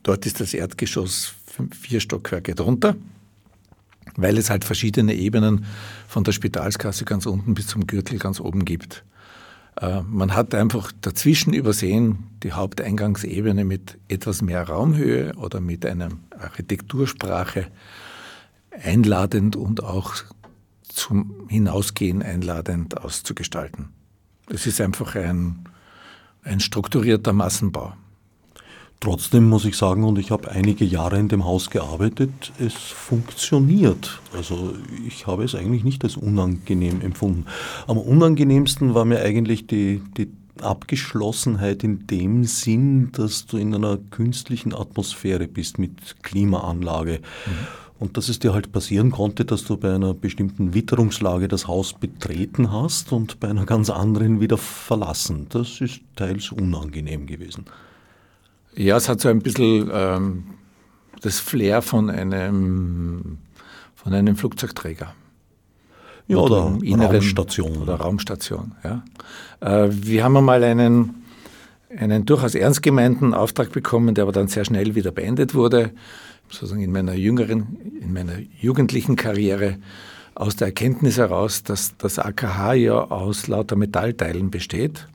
Dort 0.03 0.25
ist 0.25 0.39
das 0.39 0.53
Erdgeschoss 0.53 1.33
vier 1.71 1.99
Stockwerke 1.99 2.55
drunter, 2.55 2.95
weil 4.15 4.37
es 4.37 4.49
halt 4.49 4.63
verschiedene 4.63 5.13
Ebenen 5.15 5.65
von 6.07 6.23
der 6.23 6.31
Spitalskasse 6.31 7.05
ganz 7.05 7.25
unten 7.25 7.53
bis 7.53 7.67
zum 7.67 7.85
Gürtel 7.85 8.17
ganz 8.17 8.39
oben 8.39 8.65
gibt. 8.65 9.03
Äh, 9.79 10.01
man 10.01 10.35
hat 10.35 10.53
einfach 10.53 10.91
dazwischen 11.01 11.53
übersehen 11.53 12.27
die 12.43 12.53
Haupteingangsebene 12.53 13.65
mit 13.65 13.97
etwas 14.07 14.41
mehr 14.41 14.63
Raumhöhe 14.63 15.33
oder 15.35 15.61
mit 15.61 15.85
einer 15.85 16.09
Architektursprache 16.37 17.67
einladend 18.71 19.55
und 19.55 19.83
auch 19.83 20.15
zum 20.83 21.47
Hinausgehen 21.49 22.21
einladend 22.21 22.97
auszugestalten. 22.97 23.89
Es 24.49 24.67
ist 24.67 24.81
einfach 24.81 25.15
ein, 25.15 25.63
ein 26.43 26.59
strukturierter 26.59 27.33
Massenbau. 27.33 27.93
Trotzdem 29.01 29.49
muss 29.49 29.65
ich 29.65 29.77
sagen, 29.77 30.03
und 30.03 30.19
ich 30.19 30.29
habe 30.29 30.51
einige 30.51 30.85
Jahre 30.85 31.17
in 31.17 31.27
dem 31.27 31.43
Haus 31.43 31.71
gearbeitet, 31.71 32.53
es 32.59 32.75
funktioniert. 32.75 34.21
Also 34.31 34.75
ich 35.07 35.25
habe 35.25 35.43
es 35.43 35.55
eigentlich 35.55 35.83
nicht 35.83 36.03
als 36.03 36.17
unangenehm 36.17 37.01
empfunden. 37.01 37.47
Am 37.87 37.97
unangenehmsten 37.97 38.93
war 38.93 39.03
mir 39.05 39.23
eigentlich 39.23 39.65
die, 39.65 40.03
die 40.17 40.31
Abgeschlossenheit 40.61 41.83
in 41.83 42.05
dem 42.05 42.43
Sinn, 42.43 43.11
dass 43.13 43.47
du 43.47 43.57
in 43.57 43.73
einer 43.73 43.97
künstlichen 43.97 44.71
Atmosphäre 44.71 45.47
bist 45.47 45.79
mit 45.79 46.21
Klimaanlage. 46.21 47.21
Mhm. 47.47 47.51
Und 47.97 48.17
dass 48.17 48.29
es 48.29 48.37
dir 48.37 48.53
halt 48.53 48.71
passieren 48.71 49.09
konnte, 49.09 49.45
dass 49.45 49.63
du 49.63 49.77
bei 49.77 49.95
einer 49.95 50.13
bestimmten 50.13 50.75
Witterungslage 50.75 51.47
das 51.47 51.67
Haus 51.67 51.93
betreten 51.93 52.71
hast 52.71 53.11
und 53.11 53.39
bei 53.39 53.47
einer 53.49 53.65
ganz 53.65 53.89
anderen 53.89 54.39
wieder 54.41 54.59
verlassen. 54.59 55.47
Das 55.49 55.81
ist 55.81 56.01
teils 56.15 56.51
unangenehm 56.51 57.25
gewesen. 57.25 57.65
Ja, 58.75 58.97
es 58.97 59.09
hat 59.09 59.19
so 59.21 59.29
ein 59.29 59.41
bisschen 59.41 59.89
ähm, 59.93 60.43
das 61.21 61.39
Flair 61.39 61.81
von 61.81 62.09
einem, 62.09 63.37
von 63.95 64.13
einem 64.13 64.35
Flugzeugträger. 64.35 65.13
Ja, 66.27 66.37
oder 66.37 66.77
inneren, 66.81 67.17
Raumstation. 67.17 67.77
Oder 67.77 67.95
Raumstation, 67.95 68.75
ja. 68.83 69.03
Äh, 69.59 69.89
wir 69.91 70.23
haben 70.23 70.37
einmal 70.37 70.63
einen, 70.63 71.23
einen 71.95 72.25
durchaus 72.25 72.55
ernst 72.55 72.81
gemeinten 72.81 73.33
Auftrag 73.33 73.71
bekommen, 73.71 74.15
der 74.15 74.23
aber 74.23 74.31
dann 74.31 74.47
sehr 74.47 74.63
schnell 74.63 74.95
wieder 74.95 75.11
beendet 75.11 75.53
wurde, 75.53 75.91
sozusagen 76.49 76.81
in 76.81 76.91
meiner 76.91 77.13
jüngeren, 77.13 77.77
in 78.01 78.13
meiner 78.13 78.35
jugendlichen 78.59 79.15
Karriere, 79.15 79.77
aus 80.33 80.55
der 80.55 80.67
Erkenntnis 80.67 81.17
heraus, 81.17 81.63
dass 81.63 81.97
das 81.97 82.17
AKH 82.17 82.73
ja 82.73 82.93
aus 82.93 83.47
lauter 83.47 83.75
Metallteilen 83.75 84.49
besteht 84.49 85.07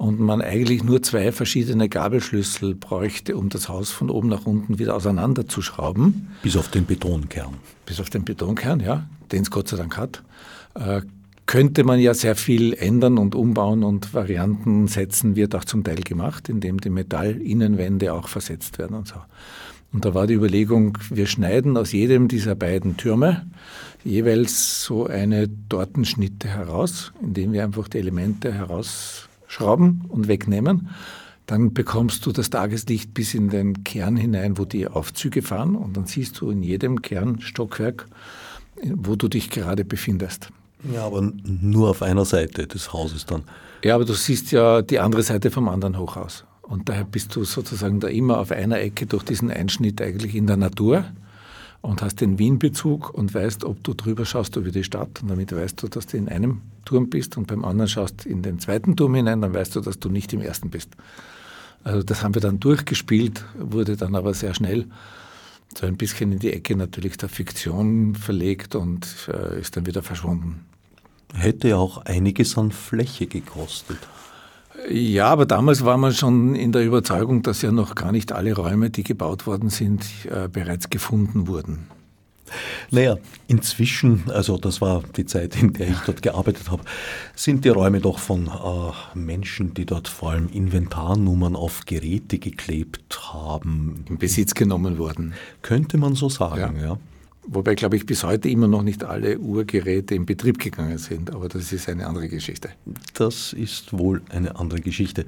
und 0.00 0.18
man 0.18 0.40
eigentlich 0.40 0.82
nur 0.82 1.02
zwei 1.02 1.30
verschiedene 1.30 1.90
Gabelschlüssel 1.90 2.74
bräuchte, 2.74 3.36
um 3.36 3.50
das 3.50 3.68
Haus 3.68 3.90
von 3.90 4.08
oben 4.08 4.30
nach 4.30 4.46
unten 4.46 4.78
wieder 4.78 4.96
auseinanderzuschrauben. 4.96 6.28
Bis 6.42 6.56
auf 6.56 6.68
den 6.68 6.86
Betonkern. 6.86 7.58
Bis 7.84 8.00
auf 8.00 8.08
den 8.08 8.24
Betonkern, 8.24 8.80
ja, 8.80 9.06
den 9.30 9.42
es 9.42 9.50
Gott 9.50 9.68
sei 9.68 9.76
Dank 9.76 9.98
hat. 9.98 10.22
Äh, 10.74 11.02
könnte 11.44 11.84
man 11.84 12.00
ja 12.00 12.14
sehr 12.14 12.34
viel 12.34 12.72
ändern 12.72 13.18
und 13.18 13.34
umbauen 13.34 13.84
und 13.84 14.14
Varianten 14.14 14.88
setzen, 14.88 15.36
wird 15.36 15.54
auch 15.54 15.66
zum 15.66 15.84
Teil 15.84 15.96
gemacht, 15.96 16.48
indem 16.48 16.80
die 16.80 16.88
Metallinnenwände 16.88 18.14
auch 18.14 18.28
versetzt 18.28 18.78
werden 18.78 18.96
und 18.96 19.06
so. 19.06 19.16
Und 19.92 20.06
da 20.06 20.14
war 20.14 20.26
die 20.26 20.34
Überlegung, 20.34 20.96
wir 21.10 21.26
schneiden 21.26 21.76
aus 21.76 21.92
jedem 21.92 22.26
dieser 22.26 22.54
beiden 22.54 22.96
Türme 22.96 23.50
jeweils 24.02 24.82
so 24.82 25.04
eine 25.04 25.50
Tortenschnitte 25.68 26.48
heraus, 26.48 27.12
indem 27.20 27.52
wir 27.52 27.64
einfach 27.64 27.86
die 27.86 27.98
Elemente 27.98 28.50
heraus 28.50 29.26
schrauben 29.50 30.04
und 30.08 30.28
wegnehmen. 30.28 30.90
Dann 31.46 31.74
bekommst 31.74 32.24
du 32.24 32.30
das 32.32 32.50
Tageslicht 32.50 33.12
bis 33.12 33.34
in 33.34 33.50
den 33.50 33.82
Kern 33.82 34.16
hinein, 34.16 34.56
wo 34.56 34.64
die 34.64 34.86
Aufzüge 34.86 35.42
fahren. 35.42 35.74
Und 35.74 35.96
dann 35.96 36.06
siehst 36.06 36.40
du 36.40 36.50
in 36.50 36.62
jedem 36.62 37.02
Kernstockwerk, 37.02 38.06
wo 38.94 39.16
du 39.16 39.26
dich 39.26 39.50
gerade 39.50 39.84
befindest. 39.84 40.50
Ja, 40.94 41.04
aber 41.04 41.32
nur 41.44 41.90
auf 41.90 42.02
einer 42.02 42.24
Seite 42.24 42.68
des 42.68 42.92
Hauses 42.92 43.26
dann. 43.26 43.42
Ja, 43.82 43.96
aber 43.96 44.04
du 44.04 44.14
siehst 44.14 44.52
ja 44.52 44.82
die 44.82 45.00
andere 45.00 45.24
Seite 45.24 45.50
vom 45.50 45.68
anderen 45.68 45.98
Hochhaus. 45.98 46.44
Und 46.62 46.88
daher 46.88 47.04
bist 47.04 47.34
du 47.34 47.42
sozusagen 47.42 47.98
da 47.98 48.06
immer 48.06 48.38
auf 48.38 48.52
einer 48.52 48.78
Ecke 48.78 49.06
durch 49.06 49.24
diesen 49.24 49.50
Einschnitt 49.50 50.00
eigentlich 50.00 50.36
in 50.36 50.46
der 50.46 50.56
Natur 50.56 51.04
und 51.82 52.02
hast 52.02 52.20
den 52.20 52.38
Wien-Bezug 52.38 53.10
und 53.10 53.32
weißt, 53.32 53.64
ob 53.64 53.82
du 53.84 53.94
drüber 53.94 54.24
schaust 54.24 54.56
über 54.56 54.70
die 54.70 54.84
Stadt 54.84 55.22
und 55.22 55.28
damit 55.28 55.54
weißt 55.54 55.82
du, 55.82 55.88
dass 55.88 56.06
du 56.06 56.16
in 56.16 56.28
einem 56.28 56.60
Turm 56.84 57.08
bist 57.08 57.36
und 57.36 57.46
beim 57.46 57.64
anderen 57.64 57.88
schaust 57.88 58.26
in 58.26 58.42
den 58.42 58.58
zweiten 58.58 58.96
Turm 58.96 59.14
hinein, 59.14 59.40
dann 59.40 59.54
weißt 59.54 59.76
du, 59.76 59.80
dass 59.80 59.98
du 59.98 60.08
nicht 60.08 60.32
im 60.32 60.40
ersten 60.40 60.70
bist. 60.70 60.90
Also 61.82 62.02
das 62.02 62.22
haben 62.22 62.34
wir 62.34 62.42
dann 62.42 62.60
durchgespielt, 62.60 63.44
wurde 63.58 63.96
dann 63.96 64.14
aber 64.14 64.34
sehr 64.34 64.54
schnell 64.54 64.86
so 65.76 65.86
ein 65.86 65.96
bisschen 65.96 66.32
in 66.32 66.38
die 66.38 66.52
Ecke 66.52 66.76
natürlich 66.76 67.16
der 67.16 67.28
Fiktion 67.28 68.14
verlegt 68.14 68.74
und 68.74 69.06
äh, 69.28 69.60
ist 69.60 69.76
dann 69.76 69.86
wieder 69.86 70.02
verschwunden. 70.02 70.66
Hätte 71.32 71.76
auch 71.76 71.98
einiges 71.98 72.58
an 72.58 72.72
Fläche 72.72 73.26
gekostet. 73.26 73.98
Ja, 74.88 75.28
aber 75.28 75.46
damals 75.46 75.84
war 75.84 75.96
man 75.96 76.12
schon 76.12 76.54
in 76.54 76.72
der 76.72 76.84
Überzeugung, 76.84 77.42
dass 77.42 77.62
ja 77.62 77.70
noch 77.70 77.94
gar 77.94 78.12
nicht 78.12 78.32
alle 78.32 78.54
Räume, 78.54 78.90
die 78.90 79.02
gebaut 79.02 79.46
worden 79.46 79.70
sind, 79.70 80.04
äh, 80.30 80.48
bereits 80.48 80.90
gefunden 80.90 81.46
wurden. 81.46 81.86
Naja, 82.90 83.16
inzwischen, 83.46 84.24
also 84.30 84.58
das 84.58 84.80
war 84.80 85.02
die 85.16 85.24
Zeit, 85.24 85.60
in 85.62 85.72
der 85.72 85.88
ich 85.88 85.98
dort 86.00 86.22
gearbeitet 86.22 86.70
habe, 86.70 86.82
sind 87.34 87.64
die 87.64 87.68
Räume 87.68 88.00
doch 88.00 88.18
von 88.18 88.48
äh, 88.48 89.18
Menschen, 89.18 89.74
die 89.74 89.86
dort 89.86 90.08
vor 90.08 90.32
allem 90.32 90.48
Inventarnummern 90.48 91.54
auf 91.54 91.86
Geräte 91.86 92.38
geklebt 92.38 93.32
haben. 93.32 94.04
In 94.08 94.18
Besitz 94.18 94.54
genommen 94.54 94.98
worden. 94.98 95.34
Könnte 95.62 95.98
man 95.98 96.14
so 96.14 96.28
sagen, 96.28 96.76
ja. 96.80 96.86
ja. 96.86 96.98
Wobei, 97.46 97.74
glaube 97.74 97.96
ich, 97.96 98.06
bis 98.06 98.22
heute 98.22 98.48
immer 98.48 98.68
noch 98.68 98.82
nicht 98.82 99.02
alle 99.02 99.38
Uhrgeräte 99.38 100.14
in 100.14 100.26
Betrieb 100.26 100.58
gegangen 100.58 100.98
sind. 100.98 101.32
Aber 101.34 101.48
das 101.48 101.72
ist 101.72 101.88
eine 101.88 102.06
andere 102.06 102.28
Geschichte. 102.28 102.70
Das 103.14 103.52
ist 103.52 103.96
wohl 103.96 104.22
eine 104.30 104.56
andere 104.56 104.80
Geschichte. 104.80 105.24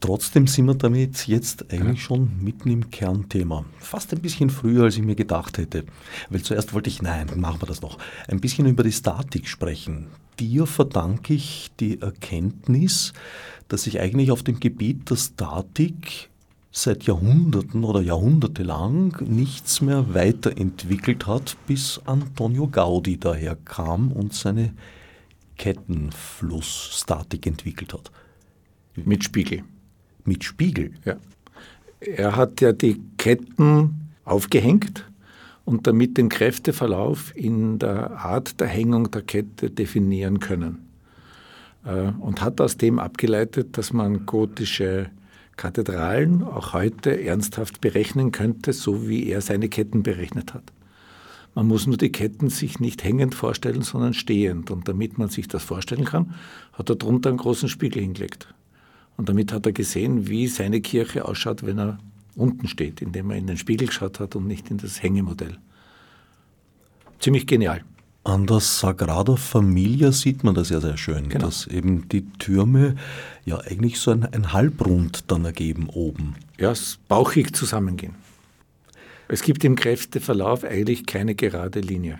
Trotzdem 0.00 0.46
sind 0.46 0.66
wir 0.66 0.74
damit 0.74 1.26
jetzt 1.26 1.72
eigentlich 1.72 2.02
schon 2.02 2.30
mitten 2.40 2.70
im 2.70 2.90
Kernthema. 2.90 3.64
Fast 3.80 4.12
ein 4.12 4.20
bisschen 4.20 4.48
früher, 4.48 4.84
als 4.84 4.96
ich 4.96 5.02
mir 5.02 5.16
gedacht 5.16 5.58
hätte. 5.58 5.84
Weil 6.30 6.42
zuerst 6.42 6.72
wollte 6.72 6.88
ich, 6.88 7.02
nein, 7.02 7.26
machen 7.36 7.60
wir 7.62 7.66
das 7.66 7.82
noch, 7.82 7.98
ein 8.28 8.40
bisschen 8.40 8.66
über 8.66 8.84
die 8.84 8.92
Statik 8.92 9.48
sprechen. 9.48 10.06
Dir 10.38 10.66
verdanke 10.66 11.34
ich 11.34 11.70
die 11.80 12.00
Erkenntnis, 12.00 13.12
dass 13.66 13.84
sich 13.84 13.98
eigentlich 13.98 14.30
auf 14.30 14.44
dem 14.44 14.60
Gebiet 14.60 15.10
der 15.10 15.16
Statik 15.16 16.27
seit 16.82 17.04
Jahrhunderten 17.04 17.84
oder 17.84 18.00
jahrhundertelang 18.00 19.16
nichts 19.20 19.80
mehr 19.80 20.14
weiterentwickelt 20.14 21.26
hat, 21.26 21.56
bis 21.66 22.00
Antonio 22.04 22.68
Gaudi 22.68 23.18
daherkam 23.18 24.12
und 24.12 24.32
seine 24.32 24.72
Kettenflussstatik 25.56 27.46
entwickelt 27.46 27.92
hat. 27.92 28.10
Mit 28.94 29.24
Spiegel. 29.24 29.64
Mit 30.24 30.44
Spiegel? 30.44 30.92
Ja. 31.04 31.16
Er 32.00 32.36
hat 32.36 32.60
ja 32.60 32.72
die 32.72 33.00
Ketten 33.16 34.12
aufgehängt 34.24 35.04
und 35.64 35.86
damit 35.86 36.16
den 36.16 36.28
Kräfteverlauf 36.28 37.34
in 37.36 37.78
der 37.78 38.18
Art 38.18 38.60
der 38.60 38.68
Hängung 38.68 39.10
der 39.10 39.22
Kette 39.22 39.70
definieren 39.70 40.38
können. 40.38 40.88
Äh, 41.84 42.12
und 42.20 42.40
hat 42.40 42.60
aus 42.60 42.76
dem 42.76 42.98
abgeleitet, 42.98 43.76
dass 43.76 43.92
man 43.92 44.26
gotische 44.26 45.10
Kathedralen 45.58 46.42
auch 46.42 46.72
heute 46.72 47.22
ernsthaft 47.22 47.82
berechnen 47.82 48.32
könnte, 48.32 48.72
so 48.72 49.06
wie 49.08 49.26
er 49.26 49.42
seine 49.42 49.68
Ketten 49.68 50.02
berechnet 50.02 50.54
hat. 50.54 50.72
Man 51.54 51.66
muss 51.66 51.86
nur 51.86 51.96
die 51.96 52.12
Ketten 52.12 52.48
sich 52.48 52.78
nicht 52.80 53.04
hängend 53.04 53.34
vorstellen, 53.34 53.82
sondern 53.82 54.14
stehend. 54.14 54.70
Und 54.70 54.88
damit 54.88 55.18
man 55.18 55.28
sich 55.28 55.48
das 55.48 55.64
vorstellen 55.64 56.04
kann, 56.04 56.34
hat 56.72 56.88
er 56.88 56.96
drunter 56.96 57.28
einen 57.28 57.38
großen 57.38 57.68
Spiegel 57.68 58.00
hingelegt. 58.00 58.54
Und 59.16 59.28
damit 59.28 59.52
hat 59.52 59.66
er 59.66 59.72
gesehen, 59.72 60.28
wie 60.28 60.46
seine 60.46 60.80
Kirche 60.80 61.24
ausschaut, 61.24 61.66
wenn 61.66 61.78
er 61.78 61.98
unten 62.36 62.68
steht, 62.68 63.02
indem 63.02 63.30
er 63.32 63.36
in 63.36 63.48
den 63.48 63.56
Spiegel 63.56 63.88
geschaut 63.88 64.20
hat 64.20 64.36
und 64.36 64.46
nicht 64.46 64.70
in 64.70 64.78
das 64.78 65.02
Hängemodell. 65.02 65.58
Ziemlich 67.18 67.48
genial. 67.48 67.82
An 68.28 68.46
der 68.46 68.60
Sagrada 68.60 69.36
Familia 69.36 70.12
sieht 70.12 70.44
man 70.44 70.54
das 70.54 70.68
ja 70.68 70.82
sehr 70.82 70.98
schön, 70.98 71.30
genau. 71.30 71.46
dass 71.46 71.66
eben 71.66 72.10
die 72.10 72.30
Türme 72.32 72.94
ja 73.46 73.58
eigentlich 73.58 73.98
so 73.98 74.10
ein, 74.10 74.22
ein 74.22 74.52
Halbrund 74.52 75.24
dann 75.28 75.46
ergeben 75.46 75.88
oben. 75.88 76.36
Ja, 76.58 76.74
bauchig 77.08 77.56
zusammengehen. 77.56 78.16
Es 79.28 79.40
gibt 79.40 79.64
im 79.64 79.76
Kräfteverlauf 79.76 80.62
eigentlich 80.62 81.06
keine 81.06 81.34
gerade 81.34 81.80
Linie. 81.80 82.18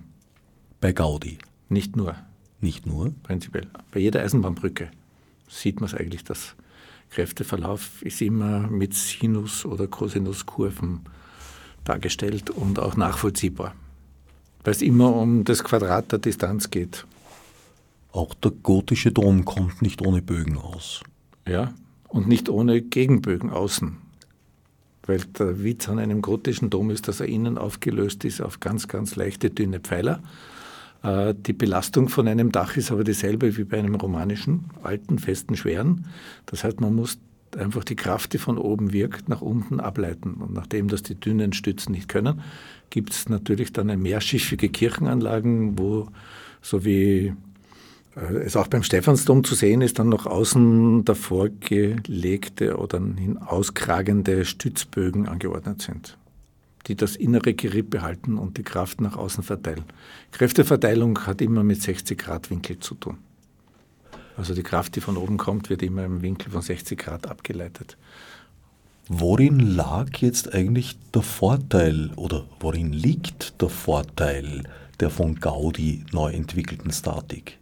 Bei 0.80 0.92
Gaudi? 0.92 1.36
Nicht 1.68 1.94
nur. 1.94 2.14
Nicht 2.62 2.86
nur? 2.86 3.12
Prinzipiell. 3.22 3.66
Bei 3.90 4.00
jeder 4.00 4.22
Eisenbahnbrücke 4.22 4.88
sieht 5.46 5.80
man 5.80 5.90
es 5.90 5.94
eigentlich, 5.94 6.24
dass 6.24 6.54
Kräfteverlauf 7.10 8.00
ist 8.00 8.22
immer 8.22 8.60
mit 8.60 8.94
Sinus- 8.94 9.66
oder 9.66 9.86
Cosinuskurven 9.86 11.00
dargestellt 11.84 12.48
und 12.48 12.78
auch 12.78 12.96
nachvollziehbar 12.96 13.74
weil 14.68 14.72
es 14.72 14.82
immer 14.82 15.16
um 15.16 15.44
das 15.44 15.64
Quadrat 15.64 16.12
der 16.12 16.18
Distanz 16.18 16.68
geht. 16.68 17.06
Auch 18.12 18.34
der 18.34 18.50
gotische 18.50 19.10
Dom 19.10 19.46
kommt 19.46 19.80
nicht 19.80 20.06
ohne 20.06 20.20
Bögen 20.20 20.58
aus. 20.58 21.00
Ja, 21.48 21.72
und 22.06 22.28
nicht 22.28 22.50
ohne 22.50 22.82
Gegenbögen 22.82 23.48
außen. 23.48 23.96
Weil 25.06 25.20
der 25.38 25.64
Witz 25.64 25.88
an 25.88 25.98
einem 25.98 26.20
gotischen 26.20 26.68
Dom 26.68 26.90
ist, 26.90 27.08
dass 27.08 27.20
er 27.20 27.28
innen 27.28 27.56
aufgelöst 27.56 28.26
ist 28.26 28.42
auf 28.42 28.60
ganz, 28.60 28.88
ganz 28.88 29.16
leichte, 29.16 29.48
dünne 29.48 29.80
Pfeiler. 29.80 30.20
Äh, 31.02 31.32
die 31.34 31.54
Belastung 31.54 32.10
von 32.10 32.28
einem 32.28 32.52
Dach 32.52 32.76
ist 32.76 32.92
aber 32.92 33.04
dieselbe 33.04 33.56
wie 33.56 33.64
bei 33.64 33.78
einem 33.78 33.94
romanischen, 33.94 34.66
alten, 34.82 35.18
festen, 35.18 35.56
schweren. 35.56 36.08
Das 36.44 36.62
heißt, 36.62 36.78
man 36.82 36.94
muss 36.94 37.18
einfach 37.56 37.84
die 37.84 37.96
Kraft, 37.96 38.32
die 38.32 38.38
von 38.38 38.58
oben 38.58 38.92
wirkt, 38.92 39.28
nach 39.28 39.40
unten 39.40 39.80
ableiten. 39.80 40.34
Und 40.34 40.52
nachdem 40.52 40.88
das 40.88 41.02
die 41.02 41.14
dünnen 41.14 41.52
Stützen 41.52 41.92
nicht 41.92 42.08
können, 42.08 42.42
gibt 42.90 43.12
es 43.12 43.28
natürlich 43.28 43.72
dann 43.72 43.86
mehrschiffige 44.00 44.68
Kirchenanlagen, 44.68 45.78
wo 45.78 46.08
so 46.60 46.84
wie 46.84 47.34
äh, 48.16 48.36
es 48.38 48.56
auch 48.56 48.68
beim 48.68 48.82
Stephansdom 48.82 49.44
zu 49.44 49.54
sehen 49.54 49.80
ist, 49.80 49.98
dann 49.98 50.08
noch 50.08 50.26
außen 50.26 51.04
davor 51.04 51.48
gelegte 51.48 52.78
oder 52.78 53.00
auskragende 53.46 54.44
Stützbögen 54.44 55.28
angeordnet 55.28 55.82
sind, 55.82 56.16
die 56.86 56.96
das 56.96 57.16
innere 57.16 57.54
Geripp 57.54 57.90
behalten 57.90 58.38
und 58.38 58.58
die 58.58 58.64
Kraft 58.64 59.00
nach 59.00 59.16
außen 59.16 59.44
verteilen. 59.44 59.84
Kräfteverteilung 60.32 61.26
hat 61.26 61.40
immer 61.40 61.62
mit 61.62 61.82
60 61.82 62.18
Grad 62.18 62.50
Winkel 62.50 62.78
zu 62.78 62.94
tun. 62.94 63.18
Also 64.38 64.54
die 64.54 64.62
Kraft, 64.62 64.94
die 64.94 65.00
von 65.00 65.16
oben 65.16 65.36
kommt, 65.36 65.68
wird 65.68 65.82
immer 65.82 66.04
im 66.04 66.22
Winkel 66.22 66.52
von 66.52 66.62
60 66.62 66.96
Grad 66.96 67.26
abgeleitet. 67.26 67.96
Worin 69.08 69.58
lag 69.58 70.16
jetzt 70.18 70.54
eigentlich 70.54 70.96
der 71.12 71.22
Vorteil 71.22 72.12
oder 72.14 72.46
worin 72.60 72.92
liegt 72.92 73.60
der 73.60 73.68
Vorteil 73.68 74.62
der 75.00 75.10
von 75.10 75.40
Gaudi 75.40 76.04
neu 76.12 76.30
entwickelten 76.30 76.92
Statik? 76.92 77.58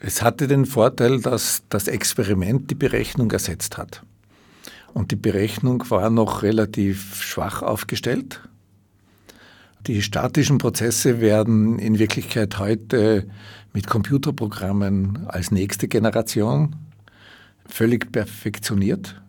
Es 0.00 0.20
hatte 0.20 0.48
den 0.48 0.66
Vorteil, 0.66 1.20
dass 1.20 1.62
das 1.68 1.86
Experiment 1.86 2.70
die 2.70 2.74
Berechnung 2.74 3.30
ersetzt 3.30 3.78
hat. 3.78 4.02
Und 4.94 5.12
die 5.12 5.16
Berechnung 5.16 5.84
war 5.90 6.10
noch 6.10 6.42
relativ 6.42 7.22
schwach 7.22 7.62
aufgestellt. 7.62 8.40
Die 9.86 10.02
statischen 10.02 10.58
Prozesse 10.58 11.20
werden 11.20 11.78
in 11.78 12.00
Wirklichkeit 12.00 12.58
heute 12.58 13.28
mit 13.76 13.88
Computerprogrammen 13.88 15.26
als 15.26 15.50
nächste 15.50 15.86
Generation 15.86 16.76
völlig 17.66 18.10
perfektioniert 18.10 19.20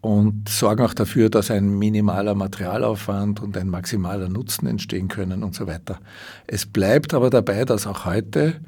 und 0.00 0.48
sorgen 0.48 0.82
auch 0.82 0.94
dafür, 0.94 1.28
dass 1.28 1.50
ein 1.50 1.78
minimaler 1.78 2.34
Materialaufwand 2.34 3.42
und 3.42 3.54
ein 3.58 3.68
maximaler 3.68 4.30
Nutzen 4.30 4.66
entstehen 4.66 5.08
können 5.08 5.42
und 5.42 5.54
so 5.54 5.66
weiter. 5.66 6.00
Es 6.46 6.64
bleibt 6.64 7.12
aber 7.12 7.28
dabei, 7.28 7.66
dass 7.66 7.86
auch 7.86 8.06
heute 8.06 8.58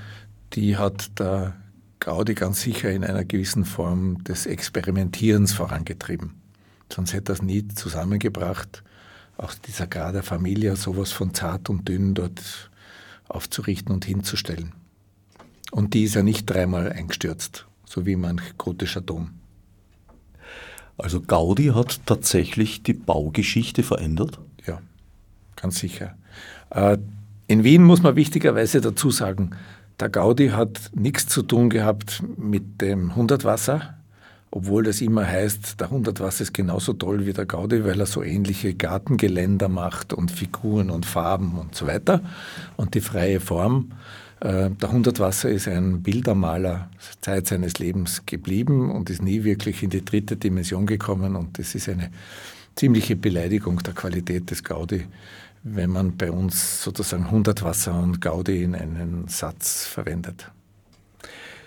die 0.53 0.77
hat 0.77 1.19
der 1.19 1.55
Gaudi 1.99 2.35
ganz 2.35 2.63
sicher 2.63 2.91
in 2.91 3.05
einer 3.05 3.25
gewissen 3.25 3.65
Form 3.65 4.23
des 4.25 4.47
Experimentierens 4.47 5.53
vorangetrieben. 5.53 6.35
Sonst 6.93 7.13
hätte 7.13 7.33
er 7.33 7.35
es 7.35 7.43
nie 7.43 7.67
zusammengebracht, 7.69 8.83
auch 9.37 9.55
dieser 9.55 9.87
Grad 9.87 10.25
Familie 10.25 10.77
sowas 10.77 11.11
von 11.11 11.35
zart 11.35 11.71
und 11.71 11.89
dünn 11.89 12.15
dort 12.15 12.71
aufzurichten 13.29 13.93
und 13.93 14.05
hinzustellen. 14.05 14.73
Und 15.71 15.95
die 15.95 16.05
ist 16.05 16.15
ja 16.15 16.23
nicht 16.23 16.47
dreimal 16.47 16.93
eingestürzt, 16.93 17.67
so 17.93 18.07
wie 18.07 18.17
manch 18.17 18.57
gotischer 18.57 19.03
Dom. 19.03 19.31
Also 20.97 21.21
Gaudi 21.21 21.67
hat 21.67 22.01
tatsächlich 22.07 22.83
die 22.83 22.95
Baugeschichte 22.95 23.83
verändert? 23.83 24.39
Ja, 24.67 24.81
ganz 25.57 25.79
sicher. 25.79 26.17
Äh, 26.71 26.97
in 27.49 27.65
Wien 27.65 27.85
muss 27.85 28.03
man 28.03 28.17
wichtigerweise 28.17 28.81
dazu 28.81 29.11
sagen, 29.11 29.51
der 30.01 30.09
Gaudi 30.09 30.49
hat 30.49 30.91
nichts 30.95 31.27
zu 31.29 31.43
tun 31.43 31.69
gehabt 31.69 32.23
mit 32.39 32.81
dem 32.81 33.15
Hundertwasser, 33.15 33.99
obwohl 34.51 34.85
das 34.85 35.03
immer 35.03 35.27
heißt, 35.27 35.81
der 35.81 35.91
Hundertwasser 35.91 36.43
ist 36.43 36.55
genauso 36.55 36.95
toll 36.95 37.27
wie 37.27 37.33
der 37.35 37.47
Gaudi, 37.47 37.85
weil 37.85 38.01
er 38.01 38.07
so 38.07 38.23
ähnliche 38.23 38.75
Gartengeländer 38.75 39.69
macht 39.69 40.15
und 40.15 40.31
Figuren 40.31 40.89
und 40.89 41.05
Farben 41.05 41.59
und 41.59 41.75
so 41.75 41.87
weiter. 41.87 42.23
Und 42.77 42.95
die 42.95 43.01
freie 43.01 43.41
Form. 43.41 43.93
Äh, 44.43 44.71
der 44.71 44.91
Hundertwasser 44.91 45.51
ist 45.51 45.69
ein 45.69 46.03
Bildermaler 46.03 46.91
Zeit 47.21 47.47
seines 47.47 47.79
Lebens 47.79 48.27
geblieben 48.27 48.91
und 48.91 49.09
ist 49.09 49.23
nie 49.23 49.45
wirklich 49.45 49.85
in 49.85 49.91
die 49.91 50.05
dritte 50.05 50.37
Dimension 50.37 50.85
gekommen. 50.85 51.37
Und 51.37 51.61
das 51.61 51.77
ist 51.77 51.89
eine 51.89 52.11
ziemliche 52.75 53.15
Beleidigung 53.15 53.79
der 53.85 53.95
Qualität 53.95 54.51
des 54.51 54.65
Gaudi, 54.65 55.07
wenn 55.63 55.91
man 55.91 56.17
bei 56.17 56.33
uns 56.33 56.83
sozusagen 56.83 57.31
Hundertwasser 57.31 57.97
und 57.97 58.21
Gaudi 58.21 58.65
in 58.65 58.75
einen 58.75 59.29
Satz 59.29 59.87
verwendet. 59.87 60.51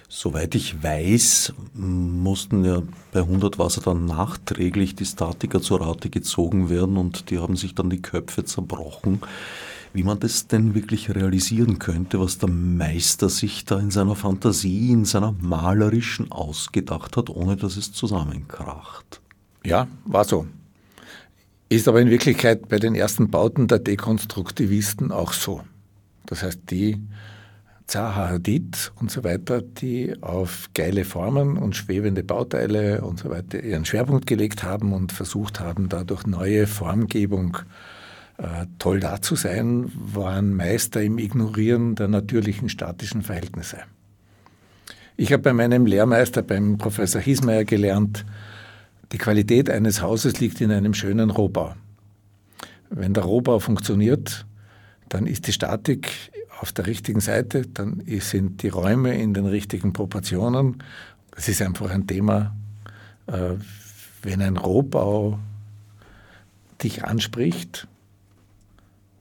Soweit 0.09 0.53
ich 0.53 0.83
weiß, 0.83 1.53
mussten 1.73 2.65
ja 2.65 2.81
bei 3.13 3.21
Hundertwasser 3.21 3.81
dann 3.81 4.05
nachträglich 4.05 4.95
die 4.95 5.05
Statiker 5.05 5.61
zur 5.61 5.81
Rate 5.81 6.09
gezogen 6.09 6.69
werden 6.69 6.97
und 6.97 7.29
die 7.29 7.39
haben 7.39 7.55
sich 7.55 7.73
dann 7.73 7.89
die 7.89 8.01
Köpfe 8.01 8.43
zerbrochen, 8.43 9.21
wie 9.95 10.03
man 10.03 10.19
das 10.19 10.47
denn 10.47 10.75
wirklich 10.75 11.15
realisieren 11.15 11.79
könnte, 11.79 12.19
was 12.19 12.37
der 12.37 12.49
Meister 12.49 13.29
sich 13.29 13.63
da 13.63 13.79
in 13.79 13.91
seiner 13.91 14.15
Fantasie, 14.15 14.91
in 14.91 15.05
seiner 15.05 15.31
malerischen 15.39 16.33
ausgedacht 16.33 17.15
hat, 17.15 17.29
ohne 17.29 17.55
dass 17.55 17.77
es 17.77 17.93
zusammenkracht. 17.93 19.21
Ja, 19.63 19.87
war 20.05 20.25
so. 20.25 20.47
Ist 21.69 21.87
aber 21.87 22.01
in 22.01 22.09
Wirklichkeit 22.09 22.67
bei 22.67 22.77
den 22.77 22.93
ersten 22.93 23.31
Bauten 23.31 23.69
der 23.69 23.79
Dekonstruktivisten 23.79 25.13
auch 25.13 25.31
so. 25.31 25.61
Das 26.25 26.43
heißt, 26.43 26.59
die 26.69 27.01
Zaha 27.87 28.29
Hadid 28.29 28.91
und 28.99 29.11
so 29.11 29.23
weiter, 29.23 29.61
die 29.61 30.21
auf 30.21 30.69
geile 30.73 31.05
Formen 31.05 31.57
und 31.57 31.75
schwebende 31.75 32.23
Bauteile 32.23 33.01
und 33.01 33.19
so 33.19 33.29
weiter 33.29 33.63
ihren 33.63 33.85
Schwerpunkt 33.85 34.27
gelegt 34.27 34.63
haben 34.63 34.91
und 34.91 35.13
versucht 35.13 35.61
haben, 35.61 35.87
dadurch 35.87 36.27
neue 36.27 36.67
Formgebung 36.67 37.57
äh, 37.57 37.94
toll 38.79 38.99
da 38.99 39.21
zu 39.21 39.35
sein, 39.35 39.91
waren 39.95 40.55
Meister 40.55 41.01
im 41.01 41.17
Ignorieren 41.17 41.95
der 41.95 42.07
natürlichen 42.07 42.69
statischen 42.69 43.21
Verhältnisse. 43.21 43.77
Ich 45.17 45.31
habe 45.31 45.43
bei 45.43 45.53
meinem 45.53 45.85
Lehrmeister, 45.85 46.41
beim 46.41 46.77
Professor 46.77 47.21
Hiesmeier, 47.21 47.63
gelernt, 47.63 48.25
die 49.11 49.17
Qualität 49.17 49.69
eines 49.69 50.01
Hauses 50.01 50.39
liegt 50.39 50.59
in 50.59 50.71
einem 50.71 50.93
schönen 50.93 51.29
Rohbau. 51.29 51.75
Wenn 52.89 53.13
der 53.13 53.23
Rohbau 53.23 53.59
funktioniert, 53.59 54.45
dann 55.07 55.27
ist 55.27 55.47
die 55.47 55.53
Statik 55.53 56.11
auf 56.59 56.71
der 56.71 56.87
richtigen 56.87 57.21
Seite, 57.21 57.63
dann 57.65 58.03
sind 58.19 58.63
die 58.63 58.69
Räume 58.69 59.15
in 59.17 59.33
den 59.33 59.45
richtigen 59.45 59.93
Proportionen. 59.93 60.83
Es 61.35 61.47
ist 61.47 61.61
einfach 61.61 61.91
ein 61.91 62.07
Thema, 62.07 62.55
äh, 63.27 63.51
wenn 64.21 64.41
ein 64.41 64.57
Rohbau 64.57 65.39
dich 66.81 67.03
anspricht, 67.05 67.87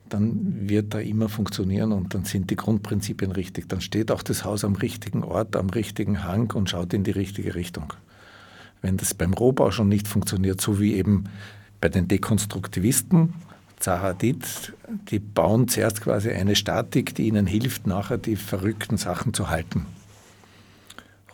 dann 0.09 0.69
wird 0.69 0.95
er 0.95 1.03
immer 1.03 1.29
funktionieren 1.29 1.93
und 1.93 2.15
dann 2.15 2.25
sind 2.25 2.51
die 2.51 2.57
Grundprinzipien 2.57 3.33
richtig. 3.33 3.69
Dann 3.69 3.81
steht 3.81 4.11
auch 4.11 4.23
das 4.23 4.45
Haus 4.45 4.65
am 4.65 4.77
richtigen 4.77 5.25
Ort, 5.25 5.57
am 5.57 5.71
richtigen 5.71 6.25
Hang 6.25 6.53
und 6.53 6.71
schaut 6.71 6.93
in 6.93 7.05
die 7.05 7.11
richtige 7.11 7.55
Richtung. 7.55 7.93
Wenn 8.83 8.97
das 8.97 9.15
beim 9.15 9.33
Rohbau 9.33 9.71
schon 9.71 9.89
nicht 9.89 10.07
funktioniert, 10.07 10.61
so 10.61 10.79
wie 10.79 10.95
eben 10.95 11.25
bei 11.81 11.89
den 11.89 12.07
Dekonstruktivisten, 12.07 13.33
Zahadid, 13.81 14.73
die 15.11 15.19
bauen 15.19 15.69
zuerst 15.69 16.01
quasi 16.01 16.31
eine 16.31 16.57
Statik, 16.57 17.15
die 17.15 17.27
ihnen 17.27 17.47
hilft, 17.47 17.87
nachher 17.87 18.19
die 18.19 18.37
verrückten 18.37 18.97
Sachen 18.97 19.35
zu 19.35 19.51
halten. 19.51 19.87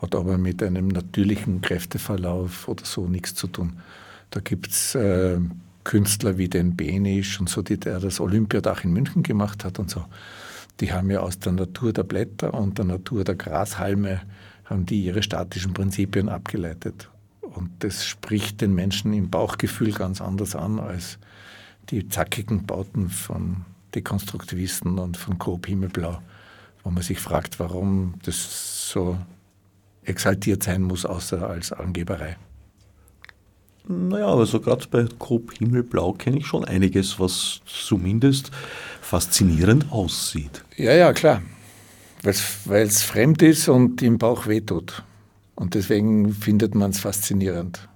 Hat 0.01 0.15
aber 0.15 0.39
mit 0.39 0.63
einem 0.63 0.89
natürlichen 0.89 1.61
Kräfteverlauf 1.61 2.67
oder 2.67 2.85
so 2.85 3.07
nichts 3.07 3.35
zu 3.35 3.47
tun. 3.47 3.75
Da 4.31 4.41
gibt 4.41 4.69
es 4.69 4.95
äh, 4.95 5.39
Künstler 5.91 6.39
wie 6.39 6.49
den 6.49 6.77
Benisch 6.77 7.41
und 7.41 7.49
so, 7.49 7.63
die 7.63 7.77
der 7.77 7.99
das 7.99 8.21
Olympiadach 8.21 8.85
in 8.85 8.93
München 8.93 9.25
gemacht 9.25 9.65
hat 9.65 9.81
und 9.81 9.91
so. 9.91 10.05
Die 10.79 10.93
haben 10.93 11.11
ja 11.11 11.19
aus 11.19 11.41
der 11.41 11.51
Natur 11.51 11.93
der 11.93 12.05
Blätter 12.05 12.55
und 12.55 12.79
der 12.79 12.85
Natur 12.85 13.25
der 13.25 13.35
Grashalme 13.35 14.21
haben 14.67 14.87
die 14.87 15.03
ihre 15.03 15.25
statischen 15.25 15.75
Prinzipien 15.75 16.29
abgeleitet. 16.29 17.11
Und 17.41 17.71
das 17.81 18.07
spricht 18.07 18.61
den 18.61 18.73
Menschen 18.73 19.13
im 19.13 19.31
Bauchgefühl 19.31 19.91
ganz 19.91 20.21
anders 20.21 20.55
an 20.55 20.79
als 20.79 21.19
die 21.89 22.09
zackigen 22.09 22.67
Bauten 22.67 23.09
von 23.09 23.65
Dekonstruktivisten 23.97 24.97
und 25.01 25.17
von 25.17 25.41
Coop 25.41 25.67
Himmelblau, 25.67 26.23
wo 26.85 26.91
man 26.93 27.03
sich 27.03 27.19
fragt, 27.19 27.59
warum 27.59 28.15
das 28.23 28.91
so 28.93 29.19
exaltiert 30.05 30.63
sein 30.63 30.83
muss, 30.83 31.05
außer 31.05 31.51
als 31.51 31.73
Angeberei. 31.73 32.37
Naja, 33.91 34.33
also 34.33 34.61
gerade 34.61 34.87
bei 34.89 35.05
Coop 35.19 35.53
Himmelblau 35.59 36.13
kenne 36.13 36.39
ich 36.39 36.47
schon 36.47 36.65
einiges, 36.65 37.19
was 37.19 37.61
zumindest 37.67 38.53
faszinierend 39.01 39.91
aussieht. 39.91 40.65
Ja, 40.77 40.93
ja, 40.93 41.13
klar. 41.13 41.43
Weil 42.23 42.87
es 42.87 43.03
fremd 43.03 43.43
ist 43.43 43.69
und 43.69 44.01
im 44.01 44.19
Bauch 44.19 44.47
wehtut. 44.47 45.03
Und 45.57 45.75
deswegen 45.75 46.33
findet 46.33 46.77
man 46.77 46.91
es 46.91 47.01
faszinierend, 47.01 47.89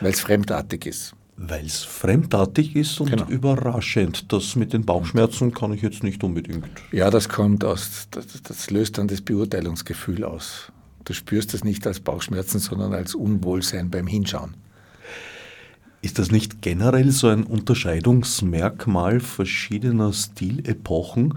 weil 0.00 0.12
es 0.12 0.20
fremdartig 0.20 0.86
ist. 0.86 1.14
Weil 1.36 1.66
es 1.66 1.84
fremdartig 1.84 2.74
ist 2.74 2.98
und 2.98 3.10
genau. 3.10 3.28
überraschend. 3.28 4.32
Das 4.32 4.56
mit 4.56 4.72
den 4.72 4.86
Bauchschmerzen 4.86 5.52
kann 5.52 5.74
ich 5.74 5.82
jetzt 5.82 6.02
nicht 6.02 6.24
unbedingt. 6.24 6.64
Ja, 6.92 7.10
das 7.10 7.28
kommt 7.28 7.62
aus, 7.62 8.08
das, 8.10 8.26
das 8.42 8.70
löst 8.70 8.96
dann 8.96 9.06
das 9.08 9.20
Beurteilungsgefühl 9.20 10.24
aus. 10.24 10.72
Du 11.04 11.12
spürst 11.12 11.52
das 11.52 11.62
nicht 11.62 11.86
als 11.86 12.00
Bauchschmerzen, 12.00 12.58
sondern 12.58 12.94
als 12.94 13.14
Unwohlsein 13.14 13.90
beim 13.90 14.06
Hinschauen. 14.06 14.54
Ist 16.06 16.20
das 16.20 16.30
nicht 16.30 16.62
generell 16.62 17.10
so 17.10 17.26
ein 17.26 17.42
Unterscheidungsmerkmal 17.42 19.18
verschiedener 19.18 20.12
Stilepochen, 20.12 21.34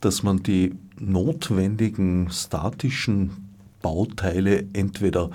dass 0.00 0.22
man 0.22 0.44
die 0.44 0.76
notwendigen 1.00 2.30
statischen 2.30 3.32
Bauteile 3.82 4.64
entweder 4.74 5.30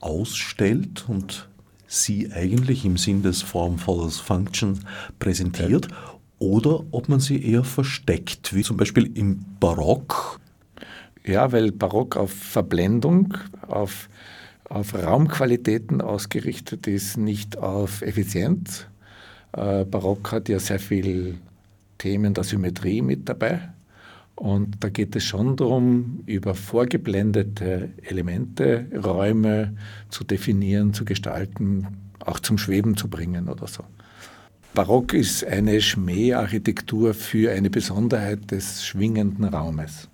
ausstellt 0.00 1.06
und 1.08 1.48
sie 1.88 2.30
eigentlich 2.30 2.84
im 2.84 2.98
Sinn 2.98 3.24
des 3.24 3.42
Form 3.42 3.80
follows 3.80 4.20
Function 4.20 4.78
präsentiert 5.18 5.88
ja. 5.90 5.96
oder 6.38 6.84
ob 6.92 7.08
man 7.08 7.18
sie 7.18 7.44
eher 7.44 7.64
versteckt, 7.64 8.54
wie 8.54 8.62
zum 8.62 8.76
Beispiel 8.76 9.10
im 9.18 9.44
Barock. 9.58 10.38
Ja, 11.26 11.50
weil 11.50 11.72
Barock 11.72 12.16
auf 12.16 12.32
Verblendung, 12.32 13.36
auf, 13.66 14.08
auf 14.70 14.94
Raumqualitäten 14.94 16.00
ausgerichtet 16.00 16.86
ist, 16.86 17.18
nicht 17.18 17.58
auf 17.58 18.02
Effizienz. 18.02 18.86
Äh, 19.52 19.84
Barock 19.84 20.32
hat 20.32 20.48
ja 20.48 20.58
sehr 20.58 20.78
viel 20.78 21.38
Themen 21.98 22.32
der 22.32 22.44
Symmetrie 22.44 23.02
mit 23.02 23.28
dabei. 23.28 23.60
Und 24.36 24.82
da 24.82 24.88
geht 24.88 25.14
es 25.16 25.24
schon 25.24 25.56
darum, 25.56 26.22
über 26.24 26.54
vorgeblendete 26.54 27.90
Elemente 28.02 28.86
Räume 29.04 29.76
zu 30.08 30.24
definieren, 30.24 30.94
zu 30.94 31.04
gestalten, 31.04 31.86
auch 32.24 32.38
zum 32.38 32.56
Schweben 32.56 32.96
zu 32.96 33.08
bringen 33.08 33.48
oder 33.48 33.66
so. 33.66 33.84
Barock 34.72 35.14
ist 35.14 35.44
eine 35.44 35.80
Schmäharchitektur 35.80 37.12
für 37.12 37.50
eine 37.50 37.70
Besonderheit 37.70 38.52
des 38.52 38.84
schwingenden 38.86 39.44
Raumes. 39.44 40.08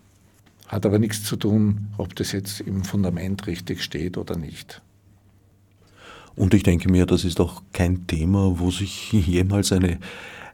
Hat 0.67 0.85
aber 0.85 0.99
nichts 0.99 1.23
zu 1.25 1.37
tun, 1.37 1.89
ob 1.97 2.15
das 2.17 2.33
jetzt 2.33 2.61
im 2.61 2.85
Fundament 2.85 3.47
richtig 3.47 3.83
steht 3.83 4.17
oder 4.17 4.37
nicht. 4.37 4.83
Und 6.35 6.53
ich 6.55 6.63
denke 6.63 6.91
mir, 6.91 7.07
das 7.07 7.25
ist 7.25 7.41
auch 7.41 7.63
kein 7.73 8.07
Thema, 8.07 8.59
wo 8.59 8.71
sich 8.71 9.13
jemals 9.13 9.73
eine 9.73 9.99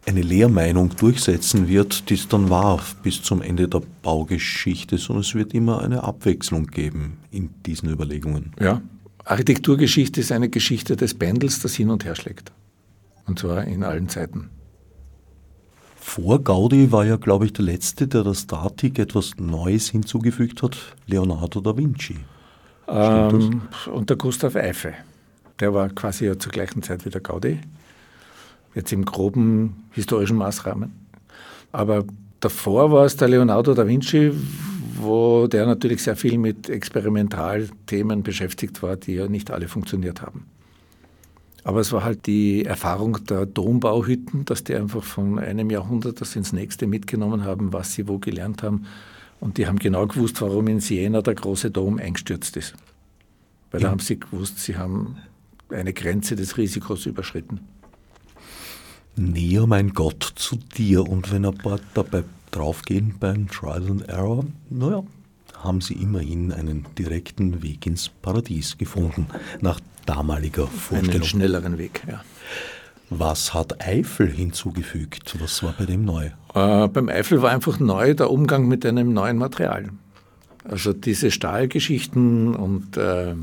eine 0.07 0.22
Lehrmeinung 0.22 0.90
durchsetzen 0.96 1.68
wird, 1.68 2.11
die 2.11 2.14
es 2.14 2.29
dann 2.29 2.51
war 2.51 2.83
bis 3.03 3.22
zum 3.22 3.40
Ende 3.40 3.68
der 3.68 3.83
Baugeschichte, 4.03 4.98
sondern 4.98 5.22
es 5.22 5.35
wird 5.35 5.55
immer 5.55 5.81
eine 5.83 6.03
Abwechslung 6.03 6.66
geben 6.66 7.18
in 7.31 7.51
diesen 7.64 7.88
Überlegungen. 7.88 8.53
Ja, 8.61 8.83
Architekturgeschichte 9.25 10.20
ist 10.20 10.33
eine 10.33 10.48
Geschichte 10.48 10.96
des 10.96 11.14
Pendels, 11.14 11.61
das 11.61 11.75
hin 11.75 11.90
und 11.90 12.05
her 12.05 12.16
schlägt. 12.16 12.53
Und 13.27 13.38
zwar 13.38 13.64
in 13.64 13.85
allen 13.85 14.09
Zeiten. 14.09 14.51
Vor 16.04 16.42
Gaudi 16.42 16.92
war 16.92 17.06
ja, 17.06 17.16
glaube 17.16 17.46
ich, 17.46 17.54
der 17.54 17.64
Letzte, 17.64 18.06
der 18.06 18.24
der 18.24 18.34
Statik 18.34 18.98
etwas 18.98 19.36
Neues 19.38 19.88
hinzugefügt 19.88 20.62
hat, 20.62 20.76
Leonardo 21.06 21.60
da 21.60 21.74
Vinci. 21.74 22.16
Ähm, 22.88 23.62
und 23.90 24.10
der 24.10 24.16
Gustav 24.16 24.56
Eiffel. 24.56 24.94
Der 25.60 25.72
war 25.72 25.88
quasi 25.88 26.26
ja 26.26 26.38
zur 26.38 26.52
gleichen 26.52 26.82
Zeit 26.82 27.06
wie 27.06 27.10
der 27.10 27.22
Gaudi 27.22 27.60
jetzt 28.74 28.92
im 28.92 29.04
groben 29.04 29.84
historischen 29.92 30.36
Maßrahmen. 30.36 30.92
Aber 31.70 32.04
davor 32.40 32.90
war 32.90 33.06
es 33.06 33.16
der 33.16 33.28
Leonardo 33.28 33.72
da 33.72 33.86
Vinci, 33.86 34.32
wo 34.96 35.46
der 35.46 35.66
natürlich 35.66 36.02
sehr 36.02 36.16
viel 36.16 36.36
mit 36.36 36.68
Experimentalthemen 36.68 38.22
beschäftigt 38.22 38.82
war, 38.82 38.96
die 38.96 39.14
ja 39.14 39.28
nicht 39.28 39.50
alle 39.50 39.68
funktioniert 39.68 40.20
haben. 40.20 40.46
Aber 41.64 41.81
es 41.81 41.92
war 41.92 42.03
halt 42.03 42.27
die 42.27 42.64
Erfahrung 42.64 43.25
der 43.27 43.46
Dombauhütten, 43.46 44.44
dass 44.44 44.64
die 44.64 44.75
einfach 44.75 45.05
von 45.05 45.38
einem 45.38 45.70
Jahrhundert 45.70 46.20
das 46.20 46.35
ins 46.35 46.53
nächste 46.53 46.87
mitgenommen 46.87 47.44
haben, 47.44 47.72
was 47.72 47.92
sie 47.92 48.09
wo 48.09 48.18
gelernt 48.18 48.62
haben. 48.62 48.87
Und 49.38 49.59
die 49.59 49.66
haben 49.66 49.79
genau 49.79 50.07
gewusst, 50.07 50.40
warum 50.40 50.66
in 50.68 50.81
Siena 50.81 51.22
der 51.22 51.35
große 51.35 51.70
Dom 51.70 51.98
eingestürzt 51.98 52.57
ist. 52.57 52.75
Weil 53.70 53.81
ja. 53.81 53.87
da 53.87 53.90
haben 53.92 54.01
sie 54.01 54.18
gewusst, 54.18 54.59
sie 54.59 54.77
haben 54.77 55.16
eine 55.70 55.92
Grenze 55.92 56.37
des 56.37 56.59
Risikos 56.59 57.07
überschritten. 57.07 57.61
Näher 59.16 59.66
mein 59.66 59.92
Gott 59.92 60.33
zu 60.37 60.57
dir. 60.77 61.09
Und 61.09 61.33
wenn 61.33 61.44
ein 61.44 61.57
paar 61.57 61.81
dabei 61.94 62.25
draufgehen 62.51 63.14
beim 63.18 63.48
Trial 63.48 63.90
and 63.90 64.09
Error, 64.09 64.44
naja, 64.70 65.05
haben 65.62 65.81
sie 65.81 65.94
immerhin 65.94 66.53
einen 66.53 66.87
direkten 66.98 67.62
Weg 67.62 67.87
ins 67.87 68.09
Paradies 68.09 68.79
gefunden, 68.79 69.27
nach 69.61 69.81
damaliger 70.07 70.66
Vorstellung. 70.66 71.14
Einen 71.14 71.25
schnelleren 71.25 71.79
Weg, 71.79 72.03
ja. 72.09 72.22
Was 73.11 73.53
hat 73.53 73.87
Eifel 73.87 74.31
hinzugefügt? 74.31 75.37
Was 75.38 75.62
war 75.62 75.75
bei 75.79 75.85
dem 75.85 76.05
neu? 76.05 76.31
Äh, 76.55 76.88
beim 76.88 77.09
Eifel 77.11 77.42
war 77.42 77.51
einfach 77.51 77.79
neu 77.79 78.14
der 78.14 78.31
Umgang 78.31 78.66
mit 78.66 78.87
einem 78.87 79.12
neuen 79.12 79.37
Material. 79.37 79.90
Also 80.64 80.92
diese 80.92 81.31
Stahlgeschichten 81.31 82.55
und 82.55 82.96
äh, 82.96 83.35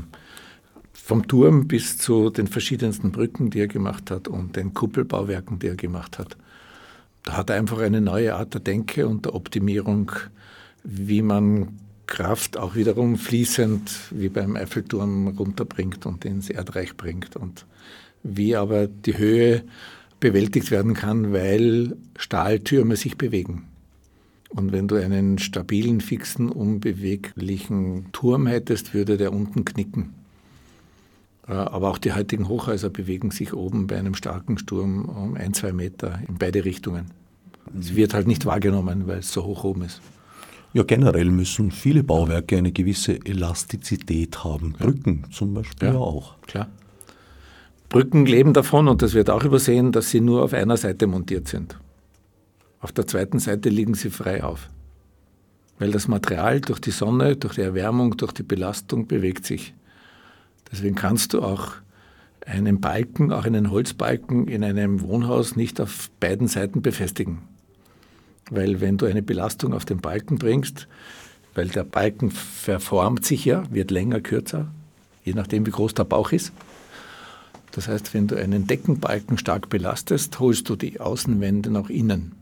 vom 0.92 1.28
Turm 1.28 1.68
bis 1.68 1.98
zu 1.98 2.30
den 2.30 2.46
verschiedensten 2.46 3.12
Brücken, 3.12 3.50
die 3.50 3.60
er 3.60 3.68
gemacht 3.68 4.10
hat 4.10 4.26
und 4.26 4.56
den 4.56 4.74
Kuppelbauwerken, 4.74 5.58
die 5.58 5.68
er 5.68 5.76
gemacht 5.76 6.18
hat. 6.18 6.36
Da 7.24 7.36
hat 7.36 7.50
er 7.50 7.56
einfach 7.56 7.78
eine 7.78 8.00
neue 8.00 8.34
Art 8.34 8.54
der 8.54 8.60
Denke 8.60 9.06
und 9.06 9.24
der 9.24 9.34
Optimierung, 9.34 10.10
wie 10.82 11.22
man 11.22 11.78
Kraft 12.10 12.58
auch 12.58 12.74
wiederum 12.74 13.16
fließend 13.16 13.90
wie 14.10 14.28
beim 14.28 14.56
Eiffelturm 14.56 15.28
runterbringt 15.28 16.04
und 16.04 16.26
ins 16.26 16.50
Erdreich 16.50 16.96
bringt 16.96 17.36
und 17.36 17.64
wie 18.22 18.54
aber 18.56 18.86
die 18.86 19.16
Höhe 19.16 19.64
bewältigt 20.18 20.70
werden 20.70 20.92
kann, 20.92 21.32
weil 21.32 21.96
Stahltürme 22.18 22.96
sich 22.96 23.16
bewegen. 23.16 23.64
Und 24.50 24.72
wenn 24.72 24.88
du 24.88 24.96
einen 24.96 25.38
stabilen, 25.38 26.00
fixen, 26.00 26.50
unbeweglichen 26.50 28.08
Turm 28.12 28.46
hättest, 28.46 28.92
würde 28.92 29.16
der 29.16 29.32
unten 29.32 29.64
knicken. 29.64 30.12
Äh, 31.46 31.52
aber 31.52 31.88
auch 31.88 31.98
die 31.98 32.12
heutigen 32.12 32.48
Hochhäuser 32.48 32.90
bewegen 32.90 33.30
sich 33.30 33.54
oben 33.54 33.86
bei 33.86 33.96
einem 33.96 34.14
starken 34.14 34.58
Sturm 34.58 35.04
um 35.04 35.36
ein, 35.36 35.54
zwei 35.54 35.72
Meter 35.72 36.20
in 36.28 36.36
beide 36.36 36.64
Richtungen. 36.64 37.12
Es 37.78 37.94
wird 37.94 38.12
halt 38.12 38.26
nicht 38.26 38.44
wahrgenommen, 38.44 39.06
weil 39.06 39.20
es 39.20 39.32
so 39.32 39.44
hoch 39.44 39.62
oben 39.62 39.82
ist. 39.82 40.00
Ja, 40.72 40.84
generell 40.84 41.30
müssen 41.30 41.72
viele 41.72 42.04
Bauwerke 42.04 42.56
eine 42.56 42.70
gewisse 42.70 43.18
Elastizität 43.24 44.44
haben. 44.44 44.72
Brücken 44.72 45.24
zum 45.32 45.54
Beispiel 45.54 45.88
ja, 45.88 45.94
auch. 45.96 46.40
Klar. 46.42 46.68
Brücken 47.88 48.24
leben 48.24 48.52
davon, 48.52 48.86
und 48.86 49.02
das 49.02 49.14
wird 49.14 49.30
auch 49.30 49.42
übersehen, 49.42 49.90
dass 49.90 50.10
sie 50.10 50.20
nur 50.20 50.44
auf 50.44 50.52
einer 50.52 50.76
Seite 50.76 51.08
montiert 51.08 51.48
sind. 51.48 51.76
Auf 52.80 52.92
der 52.92 53.06
zweiten 53.08 53.40
Seite 53.40 53.68
liegen 53.68 53.94
sie 53.94 54.10
frei 54.10 54.44
auf. 54.44 54.70
Weil 55.80 55.90
das 55.90 56.06
Material 56.06 56.60
durch 56.60 56.78
die 56.78 56.92
Sonne, 56.92 57.36
durch 57.36 57.56
die 57.56 57.62
Erwärmung, 57.62 58.16
durch 58.16 58.32
die 58.32 58.44
Belastung 58.44 59.08
bewegt 59.08 59.44
sich. 59.46 59.74
Deswegen 60.70 60.94
kannst 60.94 61.32
du 61.32 61.42
auch 61.42 61.72
einen 62.46 62.80
Balken, 62.80 63.32
auch 63.32 63.44
einen 63.44 63.72
Holzbalken 63.72 64.46
in 64.46 64.62
einem 64.62 65.00
Wohnhaus 65.00 65.56
nicht 65.56 65.80
auf 65.80 66.10
beiden 66.20 66.46
Seiten 66.46 66.82
befestigen. 66.82 67.49
Weil 68.50 68.80
wenn 68.80 68.98
du 68.98 69.06
eine 69.06 69.22
Belastung 69.22 69.72
auf 69.72 69.84
den 69.84 70.00
Balken 70.00 70.38
bringst, 70.38 70.88
weil 71.54 71.68
der 71.68 71.84
Balken 71.84 72.30
verformt 72.30 73.24
sich 73.24 73.44
ja, 73.44 73.62
wird 73.70 73.90
länger, 73.90 74.20
kürzer, 74.20 74.68
je 75.24 75.32
nachdem 75.34 75.66
wie 75.66 75.70
groß 75.70 75.94
der 75.94 76.04
Bauch 76.04 76.32
ist. 76.32 76.52
Das 77.72 77.86
heißt, 77.88 78.14
wenn 78.14 78.26
du 78.26 78.36
einen 78.36 78.66
Deckenbalken 78.66 79.38
stark 79.38 79.68
belastest, 79.68 80.40
holst 80.40 80.68
du 80.68 80.76
die 80.76 81.00
Außenwände 81.00 81.70
nach 81.70 81.88
innen. 81.88 82.32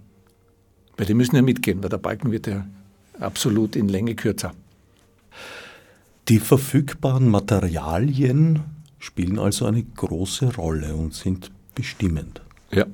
Weil 0.96 1.06
die 1.06 1.14
müssen 1.14 1.36
ja 1.36 1.42
mitgehen, 1.42 1.82
weil 1.82 1.90
der 1.90 1.98
Balken 1.98 2.32
wird 2.32 2.46
ja 2.46 2.66
absolut 3.20 3.76
in 3.76 3.88
Länge 3.88 4.14
kürzer. 4.14 4.52
Die 6.28 6.40
verfügbaren 6.40 7.28
Materialien 7.28 8.60
spielen 8.98 9.38
also 9.38 9.66
eine 9.66 9.82
große 9.82 10.56
Rolle 10.56 10.94
und 10.94 11.14
sind 11.14 11.50
bestimmend. 11.74 12.42
Ja. 12.70 12.86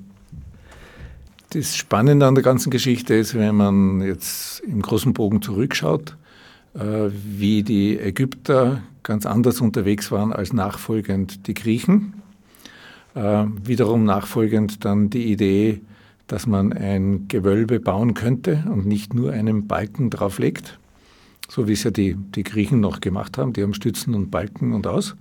Das 1.55 1.77
Spannende 1.77 2.27
an 2.27 2.35
der 2.35 2.43
ganzen 2.43 2.71
Geschichte 2.71 3.15
ist, 3.15 3.37
wenn 3.37 3.55
man 3.55 4.01
jetzt 4.01 4.59
im 4.67 4.83
großen 4.83 5.15
Bogen 5.15 5.41
zurückschaut, 5.41 6.17
äh, 6.75 7.11
wie 7.13 7.63
die 7.63 7.97
Ägypter 7.97 8.83
ganz 9.05 9.25
anders 9.25 9.61
unterwegs 9.61 10.11
waren 10.11 10.33
als 10.33 10.53
nachfolgend 10.53 11.47
die 11.47 11.55
Griechen. 11.55 12.15
Äh, 13.15 13.45
wiederum 13.63 14.03
nachfolgend 14.03 14.85
dann 14.85 15.11
die 15.11 15.31
Idee, 15.31 15.81
dass 16.27 16.49
man 16.49 16.73
ein 16.73 17.29
Gewölbe 17.29 17.79
bauen 17.79 18.15
könnte 18.15 18.65
und 18.69 18.85
nicht 18.85 19.15
nur 19.15 19.31
einen 19.31 19.69
Balken 19.69 20.11
drauflegt, 20.11 20.81
so 21.49 21.69
wie 21.69 21.75
es 21.75 21.85
ja 21.85 21.93
die, 21.93 22.17
die 22.17 22.43
Griechen 22.43 22.81
noch 22.81 23.01
gemacht 23.01 23.39
haben. 23.39 23.53
Die 23.53 23.63
haben 23.63 23.75
Stützen 23.75 24.17
und 24.17 24.33
Balken 24.33 24.73
und 24.73 24.89
aus. 24.89 25.15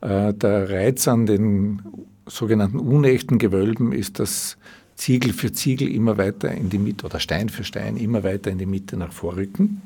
Äh, 0.00 0.32
der 0.32 0.70
Reiz 0.70 1.06
an 1.08 1.26
den 1.26 1.82
sogenannten 2.24 2.78
unechten 2.78 3.38
Gewölben 3.38 3.92
ist, 3.92 4.18
dass 4.18 4.56
Ziegel 4.98 5.32
für 5.32 5.52
Ziegel 5.52 5.88
immer 5.88 6.18
weiter 6.18 6.52
in 6.52 6.68
die 6.68 6.78
Mitte 6.78 7.06
oder 7.06 7.20
Stein 7.20 7.48
für 7.48 7.64
Stein 7.64 7.96
immer 7.96 8.22
weiter 8.22 8.50
in 8.50 8.58
die 8.58 8.66
Mitte 8.66 8.96
nach 8.96 9.12
vorrücken. 9.12 9.80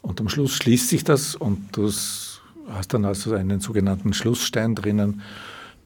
Und 0.00 0.20
am 0.20 0.28
Schluss 0.28 0.54
schließt 0.54 0.88
sich 0.88 1.04
das 1.04 1.34
und 1.34 1.76
du 1.76 1.86
hast 1.88 2.94
dann 2.94 3.04
also 3.04 3.34
einen 3.34 3.60
sogenannten 3.60 4.14
Schlussstein 4.14 4.74
drinnen 4.74 5.22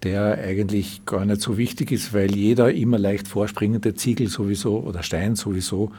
der 0.02 0.38
eigentlich 0.38 1.04
gar 1.06 1.24
nicht 1.24 1.40
so 1.40 1.56
wichtig 1.56 1.90
ist, 1.90 2.12
weil 2.12 2.34
jeder 2.34 2.72
immer 2.72 2.98
leicht 2.98 3.28
vorspringende 3.28 3.94
Ziegel 3.94 4.28
sowieso 4.28 4.80
oder 4.80 5.02
Stein 5.02 5.36
sowieso 5.36 5.92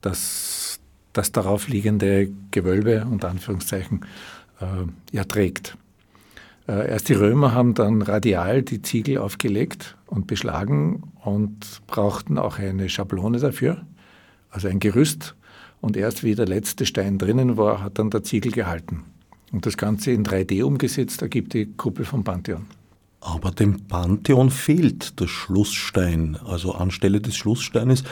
das, 0.00 0.78
das 1.12 1.32
darauf 1.32 1.68
liegende 1.68 2.30
Gewölbe 2.50 3.06
unter 3.10 3.28
Anführungszeichen 3.28 4.04
äh, 4.60 5.16
erträgt. 5.16 5.76
Äh, 6.70 6.88
erst 6.88 7.08
die 7.08 7.14
Römer 7.14 7.52
haben 7.52 7.74
dann 7.74 8.00
radial 8.00 8.62
die 8.62 8.80
Ziegel 8.80 9.18
aufgelegt 9.18 9.96
und 10.06 10.28
beschlagen 10.28 11.02
und 11.24 11.82
brauchten 11.88 12.38
auch 12.38 12.58
eine 12.58 12.88
Schablone 12.88 13.40
dafür, 13.40 13.84
also 14.50 14.68
ein 14.68 14.78
Gerüst. 14.78 15.34
Und 15.80 15.96
erst 15.96 16.22
wie 16.22 16.34
der 16.34 16.46
letzte 16.46 16.86
Stein 16.86 17.18
drinnen 17.18 17.56
war, 17.56 17.82
hat 17.82 17.98
dann 17.98 18.10
der 18.10 18.22
Ziegel 18.22 18.52
gehalten. 18.52 19.02
Und 19.50 19.66
das 19.66 19.76
Ganze 19.76 20.12
in 20.12 20.24
3D 20.24 20.62
umgesetzt 20.62 21.22
ergibt 21.22 21.54
die 21.54 21.66
Kuppel 21.66 22.04
vom 22.04 22.22
Pantheon. 22.22 22.66
Aber 23.20 23.50
dem 23.50 23.86
Pantheon 23.88 24.50
fehlt 24.50 25.18
der 25.18 25.26
Schlussstein. 25.26 26.38
Also 26.46 26.72
anstelle 26.72 27.20
des 27.20 27.36
Schlusssteines 27.36 28.04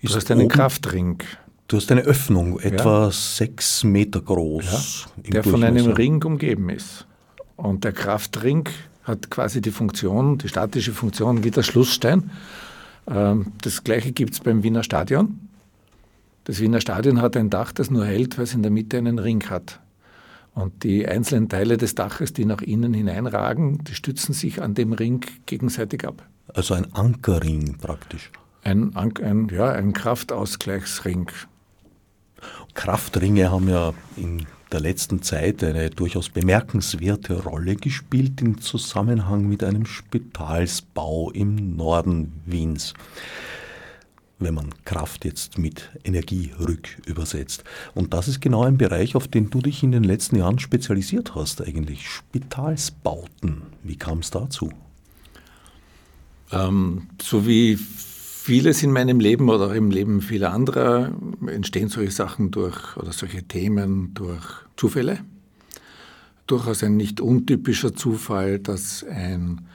ist. 0.00 0.12
Du 0.12 0.16
hast 0.16 0.30
einen 0.30 0.48
Kraftring. 0.48 1.22
Du 1.68 1.76
hast 1.76 1.92
eine 1.92 2.00
Öffnung, 2.00 2.58
etwa 2.58 3.04
ja. 3.04 3.10
sechs 3.12 3.84
Meter 3.84 4.20
groß. 4.20 5.06
Ja, 5.24 5.32
der 5.32 5.44
von 5.44 5.62
einem 5.62 5.92
Ring 5.92 6.22
umgeben 6.24 6.70
ist. 6.70 7.06
Und 7.60 7.84
der 7.84 7.92
Kraftring 7.92 8.68
hat 9.04 9.30
quasi 9.30 9.60
die 9.60 9.70
Funktion, 9.70 10.38
die 10.38 10.48
statische 10.48 10.92
Funktion 10.92 11.44
wie 11.44 11.50
der 11.50 11.62
Schlussstein. 11.62 12.30
Ähm, 13.06 13.52
das 13.62 13.84
gleiche 13.84 14.12
gibt 14.12 14.32
es 14.32 14.40
beim 14.40 14.62
Wiener 14.62 14.82
Stadion. 14.82 15.38
Das 16.44 16.58
Wiener 16.58 16.80
Stadion 16.80 17.20
hat 17.20 17.36
ein 17.36 17.50
Dach, 17.50 17.72
das 17.72 17.90
nur 17.90 18.06
hält, 18.06 18.38
weil 18.38 18.44
es 18.44 18.54
in 18.54 18.62
der 18.62 18.70
Mitte 18.70 18.96
einen 18.96 19.18
Ring 19.18 19.44
hat. 19.50 19.78
Und 20.54 20.84
die 20.84 21.06
einzelnen 21.06 21.48
Teile 21.48 21.76
des 21.76 21.94
Daches, 21.94 22.32
die 22.32 22.46
nach 22.46 22.62
innen 22.62 22.94
hineinragen, 22.94 23.84
die 23.84 23.94
stützen 23.94 24.32
sich 24.32 24.62
an 24.62 24.74
dem 24.74 24.94
Ring 24.94 25.24
gegenseitig 25.46 26.06
ab. 26.06 26.26
Also 26.54 26.74
ein 26.74 26.92
Ankerring 26.94 27.76
praktisch. 27.76 28.30
Ein, 28.64 28.96
ein, 28.96 29.48
ja, 29.52 29.70
ein 29.70 29.92
Kraftausgleichsring. 29.92 31.30
Kraftringe 32.74 33.50
haben 33.50 33.68
ja 33.68 33.92
in 34.16 34.46
der 34.72 34.80
letzten 34.80 35.22
Zeit 35.22 35.64
eine 35.64 35.90
durchaus 35.90 36.28
bemerkenswerte 36.28 37.42
Rolle 37.42 37.76
gespielt 37.76 38.40
im 38.40 38.60
Zusammenhang 38.60 39.48
mit 39.48 39.64
einem 39.64 39.86
Spitalsbau 39.86 41.30
im 41.30 41.76
Norden 41.76 42.32
Wiens 42.46 42.94
wenn 44.40 44.54
man 44.54 44.70
Kraft 44.84 45.24
jetzt 45.24 45.58
mit 45.58 45.90
Energie 46.02 46.52
rückübersetzt. 46.58 47.62
Und 47.94 48.14
das 48.14 48.26
ist 48.26 48.40
genau 48.40 48.64
ein 48.64 48.78
Bereich, 48.78 49.14
auf 49.14 49.28
den 49.28 49.50
du 49.50 49.60
dich 49.60 49.82
in 49.82 49.92
den 49.92 50.02
letzten 50.02 50.36
Jahren 50.36 50.58
spezialisiert 50.58 51.34
hast, 51.34 51.60
eigentlich. 51.62 52.08
Spitalsbauten. 52.08 53.62
Wie 53.82 53.96
kam 53.96 54.20
es 54.20 54.30
dazu? 54.30 54.72
Ähm, 56.50 57.08
so 57.20 57.46
wie 57.46 57.76
vieles 57.76 58.82
in 58.82 58.90
meinem 58.90 59.20
Leben 59.20 59.50
oder 59.50 59.74
im 59.74 59.90
Leben 59.90 60.22
vieler 60.22 60.52
anderer 60.52 61.12
entstehen 61.52 61.88
solche 61.88 62.12
Sachen 62.12 62.50
durch 62.50 62.96
oder 62.96 63.12
solche 63.12 63.42
Themen 63.42 64.14
durch 64.14 64.44
Zufälle. 64.76 65.20
Durchaus 66.46 66.82
ein 66.82 66.96
nicht 66.96 67.20
untypischer 67.20 67.94
Zufall, 67.94 68.58
dass 68.58 69.04
ein 69.04 69.66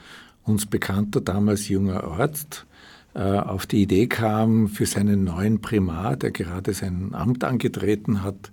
uns 0.44 0.66
bekannter 0.66 1.20
damals 1.20 1.68
junger 1.68 2.04
Arzt 2.04 2.66
äh, 3.14 3.20
auf 3.20 3.66
die 3.66 3.82
Idee 3.82 4.06
kam, 4.06 4.68
für 4.68 4.86
seinen 4.86 5.24
neuen 5.24 5.60
Primar, 5.60 6.16
der 6.16 6.30
gerade 6.30 6.72
sein 6.74 7.14
Amt 7.14 7.44
angetreten 7.44 8.22
hat, 8.22 8.52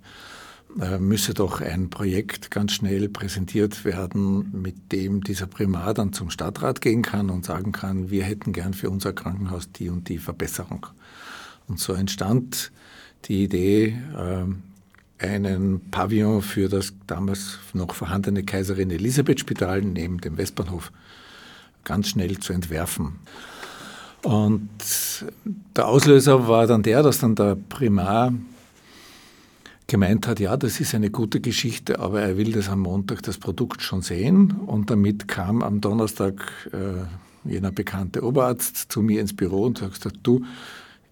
äh, 0.80 0.98
müsse 0.98 1.34
doch 1.34 1.60
ein 1.60 1.90
Projekt 1.90 2.50
ganz 2.50 2.72
schnell 2.72 3.08
präsentiert 3.08 3.84
werden, 3.84 4.50
mit 4.60 4.90
dem 4.90 5.22
dieser 5.22 5.46
Primar 5.46 5.94
dann 5.94 6.12
zum 6.12 6.30
Stadtrat 6.30 6.80
gehen 6.80 7.02
kann 7.02 7.30
und 7.30 7.44
sagen 7.44 7.72
kann, 7.72 8.10
wir 8.10 8.24
hätten 8.24 8.52
gern 8.52 8.74
für 8.74 8.90
unser 8.90 9.12
Krankenhaus 9.12 9.70
die 9.70 9.88
und 9.88 10.08
die 10.08 10.18
Verbesserung. 10.18 10.86
Und 11.68 11.78
so 11.78 11.92
entstand 11.92 12.72
die 13.24 13.44
Idee, 13.44 13.98
ähm, 14.18 14.62
einen 15.18 15.80
Pavillon 15.90 16.42
für 16.42 16.68
das 16.68 16.92
damals 17.06 17.58
noch 17.72 17.94
vorhandene 17.94 18.44
Kaiserin 18.44 18.90
Elisabeth 18.90 19.40
Spital 19.40 19.82
neben 19.82 20.20
dem 20.20 20.36
Westbahnhof 20.36 20.92
ganz 21.84 22.08
schnell 22.08 22.38
zu 22.38 22.52
entwerfen. 22.52 23.14
Und 24.22 24.68
der 25.76 25.86
Auslöser 25.86 26.48
war 26.48 26.66
dann 26.66 26.82
der, 26.82 27.02
dass 27.02 27.18
dann 27.18 27.34
der 27.34 27.56
Primar 27.56 28.32
gemeint 29.86 30.26
hat, 30.26 30.40
ja, 30.40 30.56
das 30.56 30.80
ist 30.80 30.94
eine 30.94 31.10
gute 31.10 31.40
Geschichte, 31.40 31.98
aber 32.00 32.22
er 32.22 32.38
will 32.38 32.52
das 32.52 32.70
am 32.70 32.80
Montag 32.80 33.22
das 33.22 33.36
Produkt 33.36 33.82
schon 33.82 34.00
sehen. 34.00 34.52
Und 34.66 34.90
damit 34.90 35.28
kam 35.28 35.62
am 35.62 35.82
Donnerstag 35.82 36.42
äh, 36.72 37.50
jener 37.50 37.70
bekannte 37.70 38.24
Oberarzt 38.24 38.90
zu 38.90 39.02
mir 39.02 39.20
ins 39.20 39.36
Büro 39.36 39.64
und 39.64 39.78
sagte, 39.78 40.10
du, 40.22 40.44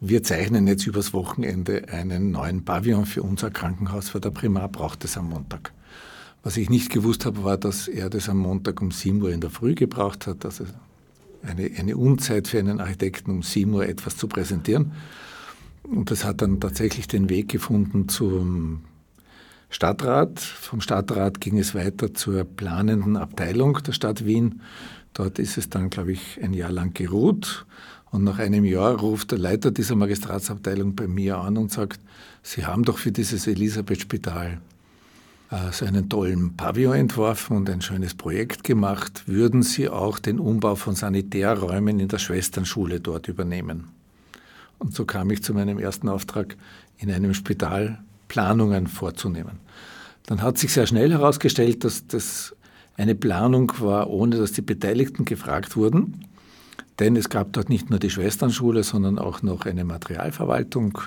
wir 0.04 0.24
zeichnen 0.24 0.66
jetzt 0.66 0.84
übers 0.88 1.12
Wochenende 1.12 1.88
einen 1.88 2.32
neuen 2.32 2.64
Pavillon 2.64 3.06
für 3.06 3.22
unser 3.22 3.52
Krankenhaus, 3.52 4.12
weil 4.12 4.20
der 4.20 4.30
Primar 4.30 4.68
braucht 4.68 5.04
es 5.04 5.16
am 5.16 5.28
Montag. 5.28 5.72
Was 6.42 6.56
ich 6.56 6.68
nicht 6.68 6.90
gewusst 6.90 7.24
habe, 7.24 7.44
war, 7.44 7.56
dass 7.56 7.86
er 7.86 8.10
das 8.10 8.28
am 8.28 8.38
Montag 8.38 8.82
um 8.82 8.90
7 8.90 9.22
Uhr 9.22 9.30
in 9.30 9.40
der 9.40 9.50
Früh 9.50 9.76
gebraucht 9.76 10.26
hat. 10.26 10.44
Also 10.44 10.64
eine, 11.44 11.70
eine 11.78 11.96
Unzeit 11.96 12.48
für 12.48 12.58
einen 12.58 12.80
Architekten, 12.80 13.30
um 13.30 13.42
7 13.44 13.72
Uhr 13.72 13.86
etwas 13.86 14.16
zu 14.16 14.26
präsentieren. 14.26 14.90
Und 15.84 16.10
das 16.10 16.24
hat 16.24 16.42
dann 16.42 16.58
tatsächlich 16.58 17.06
den 17.06 17.28
Weg 17.28 17.48
gefunden 17.48 18.08
zum 18.08 18.82
Stadtrat. 19.70 20.40
Vom 20.40 20.80
Stadtrat 20.80 21.40
ging 21.40 21.60
es 21.60 21.76
weiter 21.76 22.12
zur 22.12 22.42
planenden 22.42 23.16
Abteilung 23.16 23.78
der 23.86 23.92
Stadt 23.92 24.26
Wien. 24.26 24.62
Dort 25.14 25.38
ist 25.38 25.58
es 25.58 25.70
dann, 25.70 25.90
glaube 25.90 26.10
ich, 26.10 26.42
ein 26.42 26.54
Jahr 26.54 26.72
lang 26.72 26.92
geruht. 26.92 27.66
Und 28.12 28.24
nach 28.24 28.38
einem 28.38 28.64
Jahr 28.64 29.00
ruft 29.00 29.30
der 29.30 29.38
Leiter 29.38 29.70
dieser 29.70 29.96
Magistratsabteilung 29.96 30.94
bei 30.94 31.08
mir 31.08 31.38
an 31.38 31.56
und 31.56 31.72
sagt, 31.72 31.98
Sie 32.42 32.66
haben 32.66 32.84
doch 32.84 32.98
für 32.98 33.10
dieses 33.10 33.46
Elisabeth-Spital 33.46 34.60
äh, 35.50 35.72
so 35.72 35.86
einen 35.86 36.10
tollen 36.10 36.54
Pavillon 36.54 36.94
entworfen 36.94 37.56
und 37.56 37.70
ein 37.70 37.80
schönes 37.80 38.14
Projekt 38.14 38.64
gemacht, 38.64 39.24
würden 39.26 39.62
Sie 39.62 39.88
auch 39.88 40.18
den 40.18 40.38
Umbau 40.38 40.74
von 40.74 40.94
Sanitärräumen 40.94 42.00
in 42.00 42.08
der 42.08 42.18
Schwesternschule 42.18 43.00
dort 43.00 43.28
übernehmen. 43.28 43.88
Und 44.78 44.94
so 44.94 45.06
kam 45.06 45.30
ich 45.30 45.42
zu 45.42 45.54
meinem 45.54 45.78
ersten 45.78 46.08
Auftrag, 46.10 46.56
in 46.98 47.10
einem 47.10 47.32
Spital 47.32 47.98
Planungen 48.28 48.88
vorzunehmen. 48.88 49.58
Dann 50.26 50.42
hat 50.42 50.58
sich 50.58 50.72
sehr 50.72 50.86
schnell 50.86 51.10
herausgestellt, 51.10 51.84
dass 51.84 52.06
das 52.06 52.54
eine 52.96 53.14
Planung 53.14 53.72
war, 53.78 54.10
ohne 54.10 54.36
dass 54.36 54.52
die 54.52 54.62
Beteiligten 54.62 55.24
gefragt 55.24 55.76
wurden. 55.76 56.26
Denn 56.98 57.16
es 57.16 57.28
gab 57.28 57.52
dort 57.52 57.68
nicht 57.68 57.90
nur 57.90 57.98
die 57.98 58.10
Schwesternschule, 58.10 58.84
sondern 58.84 59.18
auch 59.18 59.42
noch 59.42 59.66
eine 59.66 59.84
Materialverwaltung, 59.84 60.98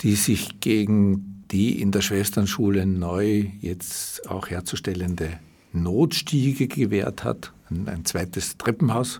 die 0.00 0.14
sich 0.14 0.60
gegen 0.60 1.44
die 1.50 1.80
in 1.80 1.92
der 1.92 2.02
Schwesternschule 2.02 2.86
neu 2.86 3.46
jetzt 3.60 4.28
auch 4.28 4.48
herzustellende 4.48 5.38
Notstiege 5.72 6.68
gewährt 6.68 7.24
hat, 7.24 7.52
ein, 7.70 7.88
ein 7.88 8.04
zweites 8.04 8.56
Treppenhaus, 8.58 9.18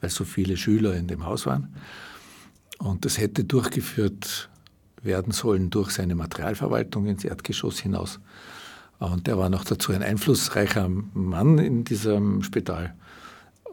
weil 0.00 0.10
so 0.10 0.24
viele 0.24 0.56
Schüler 0.56 0.94
in 0.94 1.06
dem 1.06 1.24
Haus 1.24 1.46
waren. 1.46 1.74
Und 2.78 3.04
das 3.04 3.18
hätte 3.18 3.44
durchgeführt 3.44 4.48
werden 5.02 5.32
sollen 5.32 5.70
durch 5.70 5.90
seine 5.90 6.14
Materialverwaltung 6.14 7.06
ins 7.06 7.24
Erdgeschoss 7.24 7.78
hinaus. 7.80 8.20
Und 8.98 9.28
er 9.28 9.38
war 9.38 9.48
noch 9.48 9.64
dazu 9.64 9.92
ein 9.92 10.02
einflussreicher 10.02 10.88
Mann 10.88 11.58
in 11.58 11.84
diesem 11.84 12.42
Spital. 12.42 12.94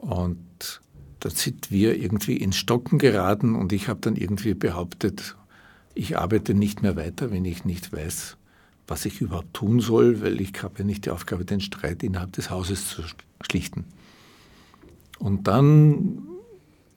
Und 0.01 0.81
da 1.19 1.29
sind 1.29 1.69
wir 1.71 1.97
irgendwie 1.97 2.37
ins 2.37 2.57
Stocken 2.57 2.99
geraten 2.99 3.55
und 3.55 3.73
ich 3.73 3.87
habe 3.87 3.99
dann 4.01 4.15
irgendwie 4.15 4.53
behauptet, 4.53 5.35
ich 5.93 6.17
arbeite 6.17 6.53
nicht 6.53 6.81
mehr 6.81 6.95
weiter, 6.95 7.31
wenn 7.31 7.43
ich 7.45 7.65
nicht 7.65 7.93
weiß, 7.93 8.37
was 8.87 9.05
ich 9.05 9.21
überhaupt 9.21 9.53
tun 9.53 9.79
soll, 9.79 10.21
weil 10.21 10.41
ich 10.41 10.61
habe 10.61 10.79
ja 10.79 10.83
nicht 10.83 11.05
die 11.05 11.09
Aufgabe, 11.09 11.45
den 11.45 11.61
Streit 11.61 12.03
innerhalb 12.03 12.33
des 12.33 12.49
Hauses 12.49 12.89
zu 12.89 13.01
schlichten. 13.41 13.85
Und 15.17 15.47
dann 15.47 16.23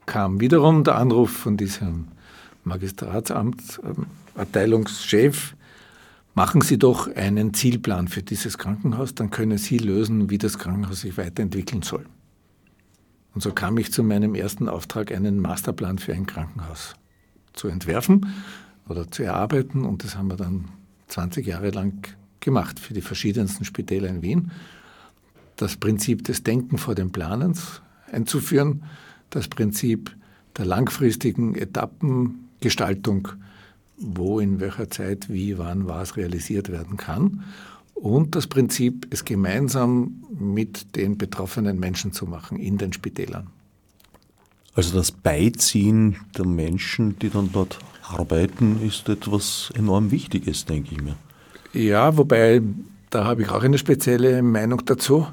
kam 0.05 0.41
wiederum 0.41 0.83
der 0.83 0.97
Anruf 0.97 1.31
von 1.31 1.57
diesem 1.57 2.09
Magistratsamtsabteilungschef, 2.65 5.55
machen 6.35 6.61
Sie 6.61 6.77
doch 6.77 7.13
einen 7.15 7.53
Zielplan 7.53 8.07
für 8.07 8.23
dieses 8.23 8.57
Krankenhaus, 8.57 9.13
dann 9.15 9.29
können 9.29 9.57
Sie 9.57 9.77
lösen, 9.77 10.29
wie 10.29 10.37
das 10.37 10.57
Krankenhaus 10.57 11.01
sich 11.01 11.17
weiterentwickeln 11.17 11.81
soll. 11.81 12.05
Und 13.33 13.41
so 13.41 13.51
kam 13.51 13.77
ich 13.77 13.91
zu 13.91 14.03
meinem 14.03 14.35
ersten 14.35 14.67
Auftrag, 14.67 15.11
einen 15.11 15.39
Masterplan 15.39 15.97
für 15.99 16.13
ein 16.13 16.25
Krankenhaus 16.25 16.95
zu 17.53 17.67
entwerfen 17.67 18.33
oder 18.87 19.09
zu 19.09 19.23
erarbeiten. 19.23 19.85
Und 19.85 20.03
das 20.03 20.15
haben 20.15 20.29
wir 20.29 20.37
dann 20.37 20.65
20 21.07 21.45
Jahre 21.45 21.69
lang 21.69 22.15
gemacht 22.39 22.79
für 22.79 22.93
die 22.93 23.01
verschiedensten 23.01 23.65
Spitäler 23.65 24.09
in 24.09 24.21
Wien. 24.21 24.51
Das 25.55 25.75
Prinzip 25.75 26.23
des 26.23 26.43
Denken 26.43 26.77
vor 26.77 26.95
dem 26.95 27.11
Planens 27.11 27.81
einzuführen, 28.11 28.83
das 29.29 29.47
Prinzip 29.47 30.15
der 30.57 30.65
langfristigen 30.65 31.55
Etappengestaltung, 31.55 33.29
wo 33.97 34.39
in 34.39 34.59
welcher 34.59 34.89
Zeit, 34.89 35.29
wie, 35.29 35.57
wann, 35.57 35.87
was 35.87 36.17
realisiert 36.17 36.69
werden 36.71 36.97
kann. 36.97 37.43
Und 37.99 38.35
das 38.35 38.47
Prinzip, 38.47 39.07
es 39.09 39.25
gemeinsam 39.25 40.23
mit 40.39 40.95
den 40.95 41.17
betroffenen 41.17 41.79
Menschen 41.79 42.13
zu 42.13 42.25
machen 42.25 42.57
in 42.57 42.77
den 42.77 42.93
Spitälern. 42.93 43.47
Also 44.73 44.95
das 44.95 45.11
Beiziehen 45.11 46.15
der 46.37 46.45
Menschen, 46.45 47.19
die 47.19 47.29
dann 47.29 47.51
dort 47.51 47.77
Arbeiten 48.03 48.81
ist 48.87 49.09
etwas 49.09 49.71
enorm 49.75 50.11
Wichtiges, 50.11 50.65
denke 50.65 50.95
ich 50.95 51.01
mir. 51.01 51.15
Ja, 51.73 52.17
wobei, 52.17 52.61
da 53.09 53.25
habe 53.25 53.41
ich 53.41 53.49
auch 53.49 53.63
eine 53.63 53.77
spezielle 53.77 54.41
Meinung 54.41 54.81
dazu. 54.85 55.27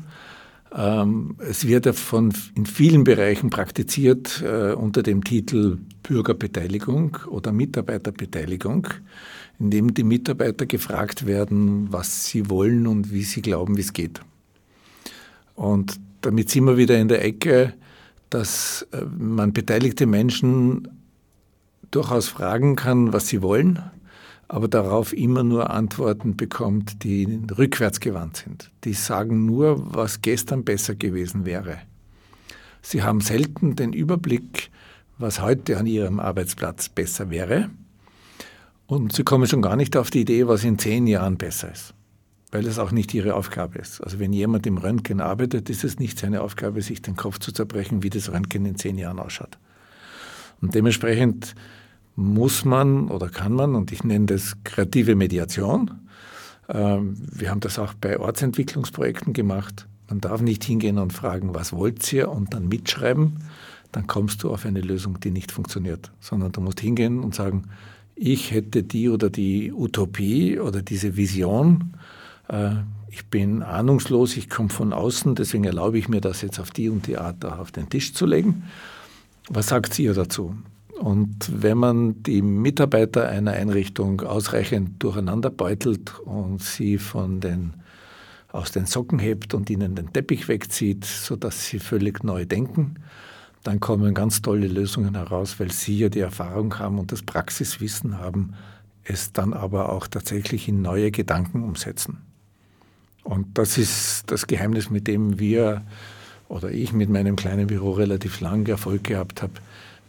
Ähm, 0.75 1.37
es 1.39 1.67
wird 1.67 1.87
ja 1.87 1.93
von, 1.93 2.33
in 2.55 2.67
vielen 2.67 3.05
Bereichen 3.05 3.51
praktiziert 3.51 4.43
äh, 4.43 4.73
unter 4.73 5.03
dem 5.03 5.23
Titel 5.23 5.79
Bürgerbeteiligung 6.03 7.19
oder 7.29 7.53
Mitarbeiterbeteiligung, 7.53 8.89
in 9.59 9.71
dem 9.71 9.95
die 9.95 10.05
Mitarbeiter 10.05 10.67
gefragt 10.67 11.27
werden, 11.27 11.93
was 11.93 12.27
sie 12.27 12.51
wollen 12.51 12.87
und 12.87 13.11
wie 13.11 13.23
sie 13.23 13.43
glauben, 13.43 13.77
wie 13.77 13.83
es 13.83 13.93
geht. 13.93 14.21
Und 15.55 15.99
damit 16.21 16.51
sind 16.51 16.65
wir 16.65 16.77
wieder 16.77 16.99
in 16.99 17.09
der 17.09 17.25
Ecke, 17.25 17.75
dass 18.31 18.87
äh, 18.93 19.03
man 19.19 19.53
beteiligte 19.53 20.07
Menschen 20.07 20.89
durchaus 21.91 22.29
fragen 22.29 22.77
kann, 22.77 23.13
was 23.13 23.29
sie 23.29 23.43
wollen, 23.43 23.81
aber 24.49 24.69
darauf 24.69 25.13
immer 25.13 25.43
nur 25.43 25.71
Antworten 25.71 26.37
bekommt, 26.37 27.03
die 27.05 27.41
rückwärtsgewandt 27.57 28.39
sind. 28.39 28.71
Die 28.85 28.93
sagen 28.93 29.47
nur, 29.47 29.95
was 29.95 30.23
gestern 30.23 30.65
besser 30.65 30.95
gewesen 30.95 31.47
wäre. 31.47 31.79
Sie 32.83 33.03
haben 33.03 33.21
selten 33.21 33.75
den 33.75 33.93
Überblick, 33.93 34.71
was 35.19 35.41
heute 35.41 35.79
an 35.79 35.87
ihrem 35.87 36.21
Arbeitsplatz 36.21 36.89
besser 36.89 37.31
wäre. 37.31 37.71
Und 38.87 39.13
sie 39.13 39.25
kommen 39.25 39.47
schon 39.47 39.63
gar 39.63 39.77
nicht 39.77 39.97
auf 39.97 40.11
die 40.11 40.21
Idee, 40.21 40.47
was 40.47 40.65
in 40.65 40.79
zehn 40.79 41.07
Jahren 41.07 41.37
besser 41.37 41.73
ist, 41.73 41.95
weil 42.53 42.67
es 42.67 42.79
auch 42.79 42.93
nicht 42.93 43.13
ihre 43.15 43.35
Aufgabe 43.35 43.79
ist. 43.79 44.01
Also 44.01 44.19
wenn 44.21 44.33
jemand 44.33 44.67
im 44.67 44.79
Röntgen 44.79 45.21
arbeitet, 45.21 45.69
ist 45.71 45.83
es 45.83 45.99
nicht 45.99 46.19
seine 46.19 46.41
Aufgabe, 46.43 46.83
sich 46.83 47.03
den 47.03 47.17
Kopf 47.17 47.39
zu 47.39 47.53
zerbrechen, 47.53 48.03
wie 48.03 48.11
das 48.11 48.31
Röntgen 48.31 48.65
in 48.65 48.77
zehn 48.77 48.97
Jahren 48.97 49.19
ausschaut. 49.19 49.59
Und 50.61 50.75
dementsprechend 50.75 51.55
muss 52.15 52.65
man 52.65 53.09
oder 53.09 53.29
kann 53.29 53.53
man, 53.53 53.75
und 53.75 53.93
ich 53.93 54.05
nenne 54.05 54.27
das 54.27 54.57
kreative 54.65 55.17
Mediation, 55.17 55.91
ähm, 56.69 57.17
wir 57.31 57.51
haben 57.51 57.61
das 57.61 57.79
auch 57.79 57.95
bei 57.95 58.19
Ortsentwicklungsprojekten 58.19 59.33
gemacht. 59.33 59.87
Man 60.09 60.21
darf 60.21 60.41
nicht 60.41 60.65
hingehen 60.65 60.99
und 60.99 61.13
fragen, 61.13 61.55
was 61.55 61.73
wollt 61.73 62.11
ihr 62.13 62.31
und 62.31 62.55
dann 62.55 62.69
mitschreiben, 62.69 63.45
dann 63.93 64.07
kommst 64.07 64.43
du 64.43 64.51
auf 64.51 64.65
eine 64.65 64.81
Lösung, 64.81 65.21
die 65.21 65.31
nicht 65.31 65.53
funktioniert, 65.53 66.13
sondern 66.21 66.53
du 66.53 66.61
musst 66.61 66.81
hingehen 66.81 67.21
und 67.21 67.35
sagen, 67.35 67.65
ich 68.17 68.51
hätte 68.51 68.83
die 68.83 69.09
oder 69.09 69.31
die 69.31 69.73
Utopie 69.73 70.59
oder 70.59 70.83
diese 70.83 71.17
Vision, 71.17 71.93
äh, 72.49 72.71
ich 73.11 73.27
bin 73.27 73.63
ahnungslos, 73.63 74.37
ich 74.37 74.51
komme 74.51 74.69
von 74.69 74.93
außen, 74.93 75.35
deswegen 75.35 75.65
erlaube 75.65 75.99
ich 75.99 76.09
mir 76.09 76.21
das 76.21 76.43
jetzt 76.43 76.59
auf 76.59 76.71
die 76.71 76.89
und 76.89 77.07
die 77.07 77.19
Art 77.19 77.45
auf 77.45 77.71
den 77.71 77.89
Tisch 77.89 78.13
zu 78.15 78.27
legen. 78.27 78.65
Was 79.49 79.69
sagt 79.69 79.99
ihr 79.99 80.13
dazu? 80.13 80.57
Und 81.01 81.51
wenn 81.63 81.79
man 81.79 82.23
die 82.23 82.43
Mitarbeiter 82.43 83.29
einer 83.29 83.53
Einrichtung 83.53 84.23
ausreichend 84.23 85.03
durcheinander 85.03 85.51
beutelt 85.51 86.19
und 86.21 86.63
sie 86.63 86.99
von 86.99 87.41
den, 87.41 87.75
aus 88.51 88.73
den 88.73 88.87
Socken 88.87 89.19
hebt 89.19 89.53
und 89.55 89.69
ihnen 89.69 89.95
den 89.95 90.13
Teppich 90.13 90.49
wegzieht, 90.49 91.05
sodass 91.05 91.67
sie 91.67 91.79
völlig 91.79 92.25
neu 92.25 92.47
denken, 92.47 92.95
dann 93.67 93.81
kommen 93.81 94.15
ganz 94.15 94.43
tolle 94.43 94.69
Lösungen 94.69 95.17
heraus, 95.17 95.59
weil 95.59 95.73
sie 95.73 95.99
ja 95.99 96.09
die 96.09 96.21
Erfahrung 96.21 96.79
haben 96.79 96.99
und 97.01 97.11
das 97.11 97.23
Praxiswissen 97.23 98.19
haben, 98.19 98.55
es 99.03 99.33
dann 99.33 99.53
aber 99.53 99.91
auch 99.91 100.07
tatsächlich 100.07 100.69
in 100.69 100.83
neue 100.83 101.11
Gedanken 101.11 101.65
umsetzen. 101.65 102.19
Und 103.25 103.59
das 103.59 103.77
ist 103.77 104.31
das 104.31 104.47
Geheimnis, 104.47 104.91
mit 104.91 105.09
dem 105.09 105.41
wir 105.41 105.83
oder 106.49 106.71
ich 106.71 106.93
mit 106.93 107.11
meinem 107.11 107.35
kleinen 107.35 107.67
Büro 107.67 107.91
relativ 107.93 108.41
lang 108.41 108.67
Erfolg 108.69 109.03
gehabt 109.03 109.43
habe, 109.43 109.55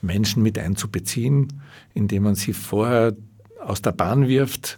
Menschen 0.04 0.44
mit 0.44 0.60
einzubeziehen, 0.60 1.62
indem 1.96 2.24
man 2.24 2.36
sie 2.36 2.54
vorher 2.54 3.16
aus 3.60 3.82
der 3.82 3.92
Bahn 3.92 4.28
wirft, 4.28 4.78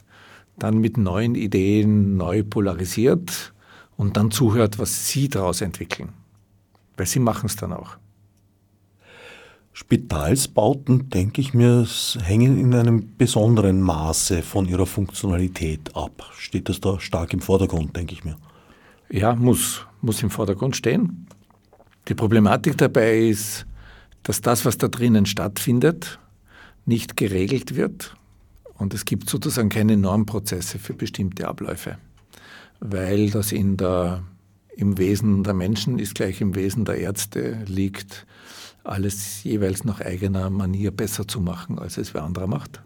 dann 0.57 0.77
mit 0.77 0.97
neuen 0.97 1.35
Ideen 1.35 2.15
neu 2.15 2.43
polarisiert 2.43 3.53
und 3.97 4.15
dann 4.15 4.31
zuhört, 4.31 4.79
was 4.79 5.09
sie 5.09 5.27
daraus 5.27 5.59
entwickeln. 5.59 6.13
Weil 6.95 7.07
sie 7.07 7.19
machen 7.19 7.47
es 7.47 7.57
dann 7.57 7.73
auch. 7.73 7.97
Spitalsbauten, 9.79 11.09
denke 11.09 11.39
ich 11.39 11.53
mir, 11.53 11.87
hängen 12.21 12.59
in 12.59 12.73
einem 12.73 13.15
besonderen 13.17 13.79
Maße 13.79 14.41
von 14.41 14.67
ihrer 14.67 14.85
Funktionalität 14.85 15.95
ab. 15.95 16.29
Steht 16.37 16.67
das 16.67 16.81
da 16.81 16.99
stark 16.99 17.31
im 17.31 17.39
Vordergrund, 17.39 17.95
denke 17.95 18.11
ich 18.11 18.25
mir? 18.25 18.35
Ja, 19.09 19.33
muss, 19.35 19.85
muss 20.01 20.21
im 20.21 20.31
Vordergrund 20.31 20.75
stehen. 20.75 21.27
Die 22.09 22.13
Problematik 22.13 22.77
dabei 22.77 23.19
ist, 23.19 23.65
dass 24.23 24.41
das, 24.41 24.65
was 24.65 24.77
da 24.77 24.89
drinnen 24.89 25.25
stattfindet, 25.25 26.19
nicht 26.85 27.15
geregelt 27.15 27.77
wird 27.77 28.17
und 28.77 28.93
es 28.93 29.05
gibt 29.05 29.29
sozusagen 29.29 29.69
keine 29.69 29.95
Normprozesse 29.95 30.77
für 30.77 30.93
bestimmte 30.93 31.47
Abläufe, 31.47 31.97
weil 32.81 33.29
das 33.29 33.53
in 33.53 33.77
der, 33.77 34.23
im 34.75 34.97
Wesen 34.97 35.45
der 35.45 35.53
Menschen 35.53 35.99
ist 35.99 36.15
gleich 36.15 36.41
im 36.41 36.53
Wesen 36.55 36.83
der 36.83 36.97
Ärzte 36.97 37.63
liegt, 37.65 38.27
alles 38.83 39.43
jeweils 39.43 39.83
nach 39.83 40.01
eigener 40.01 40.49
Manier 40.49 40.91
besser 40.91 41.27
zu 41.27 41.41
machen, 41.41 41.79
als 41.79 41.97
es 41.97 42.13
wer 42.13 42.23
anderer 42.23 42.47
macht. 42.47 42.81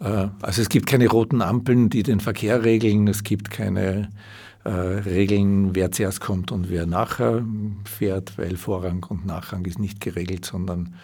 Äh, 0.00 0.28
also 0.40 0.62
es 0.62 0.68
gibt 0.68 0.86
keine 0.86 1.08
roten 1.08 1.42
Ampeln, 1.42 1.90
die 1.90 2.02
den 2.02 2.20
Verkehr 2.20 2.64
regeln, 2.64 3.08
es 3.08 3.22
gibt 3.22 3.50
keine 3.50 4.10
äh, 4.64 4.70
Regeln, 4.70 5.74
wer 5.74 5.90
zuerst 5.90 6.20
kommt 6.20 6.52
und 6.52 6.70
wer 6.70 6.86
nachher 6.86 7.44
fährt, 7.84 8.38
weil 8.38 8.56
Vorrang 8.56 9.04
und 9.08 9.26
Nachrang 9.26 9.64
ist 9.64 9.78
nicht 9.78 10.00
geregelt, 10.00 10.44
sondern 10.44 10.94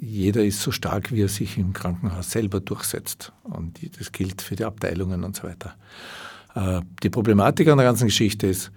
jeder 0.00 0.44
ist 0.44 0.60
so 0.60 0.70
stark, 0.70 1.12
wie 1.12 1.22
er 1.22 1.28
sich 1.28 1.56
im 1.58 1.72
Krankenhaus 1.72 2.30
selber 2.30 2.60
durchsetzt. 2.60 3.32
Und 3.42 3.78
das 3.98 4.12
gilt 4.12 4.42
für 4.42 4.54
die 4.54 4.64
Abteilungen 4.64 5.24
und 5.24 5.36
so 5.36 5.44
weiter. 5.44 5.74
Äh, 6.54 6.82
die 7.02 7.10
Problematik 7.10 7.68
an 7.68 7.78
der 7.78 7.86
ganzen 7.86 8.06
Geschichte 8.06 8.46
ist, 8.46 8.70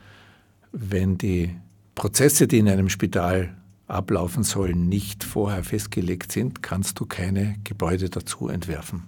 wenn 0.71 1.17
die 1.17 1.55
Prozesse, 1.95 2.47
die 2.47 2.59
in 2.59 2.69
einem 2.69 2.89
Spital 2.89 3.55
ablaufen 3.91 4.43
sollen, 4.43 4.89
nicht 4.89 5.23
vorher 5.23 5.63
festgelegt 5.63 6.31
sind, 6.31 6.63
kannst 6.63 6.99
du 6.99 7.05
keine 7.05 7.55
Gebäude 7.63 8.09
dazu 8.09 8.47
entwerfen 8.47 9.03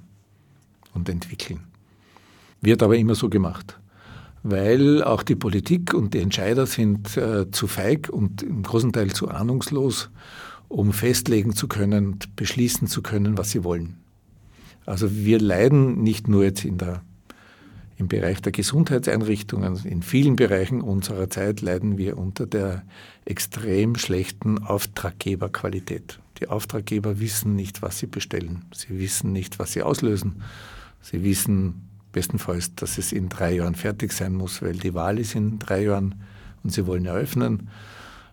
und 0.93 1.09
entwickeln. 1.09 1.61
Wird 2.61 2.83
aber 2.83 2.97
immer 2.97 3.15
so 3.15 3.29
gemacht, 3.29 3.79
weil 4.43 5.03
auch 5.03 5.23
die 5.23 5.35
Politik 5.35 5.93
und 5.93 6.13
die 6.13 6.19
Entscheider 6.19 6.65
sind 6.65 7.17
äh, 7.17 7.49
zu 7.51 7.67
feig 7.67 8.09
und 8.09 8.43
im 8.43 8.63
großen 8.63 8.91
Teil 8.91 9.11
zu 9.11 9.29
ahnungslos 9.29 10.09
um 10.73 10.91
festlegen 10.91 11.55
zu 11.55 11.67
können, 11.67 12.17
beschließen 12.35 12.87
zu 12.87 13.03
können, 13.03 13.37
was 13.37 13.51
sie 13.51 13.63
wollen. 13.63 13.97
Also 14.85 15.15
wir 15.15 15.39
leiden 15.39 16.01
nicht 16.01 16.27
nur 16.27 16.43
jetzt 16.43 16.65
in 16.65 16.77
der, 16.77 17.03
im 17.97 18.07
Bereich 18.07 18.41
der 18.41 18.51
Gesundheitseinrichtungen, 18.51 19.79
in 19.85 20.01
vielen 20.01 20.35
Bereichen 20.35 20.81
unserer 20.81 21.29
Zeit 21.29 21.61
leiden 21.61 21.97
wir 21.97 22.17
unter 22.17 22.45
der 22.45 22.83
extrem 23.25 23.95
schlechten 23.95 24.59
Auftraggeberqualität. 24.59 26.19
Die 26.39 26.47
Auftraggeber 26.47 27.19
wissen 27.19 27.55
nicht, 27.55 27.81
was 27.81 27.99
sie 27.99 28.07
bestellen. 28.07 28.65
Sie 28.73 28.99
wissen 28.99 29.31
nicht, 29.31 29.59
was 29.59 29.73
sie 29.73 29.83
auslösen. 29.83 30.41
Sie 31.01 31.23
wissen 31.23 31.87
bestenfalls, 32.11 32.73
dass 32.75 32.97
es 32.97 33.11
in 33.11 33.29
drei 33.29 33.53
Jahren 33.53 33.75
fertig 33.75 34.13
sein 34.13 34.33
muss, 34.33 34.61
weil 34.61 34.73
die 34.73 34.93
Wahl 34.93 35.19
ist 35.19 35.35
in 35.35 35.59
drei 35.59 35.83
Jahren 35.83 36.15
und 36.63 36.71
sie 36.71 36.87
wollen 36.87 37.05
eröffnen. 37.05 37.69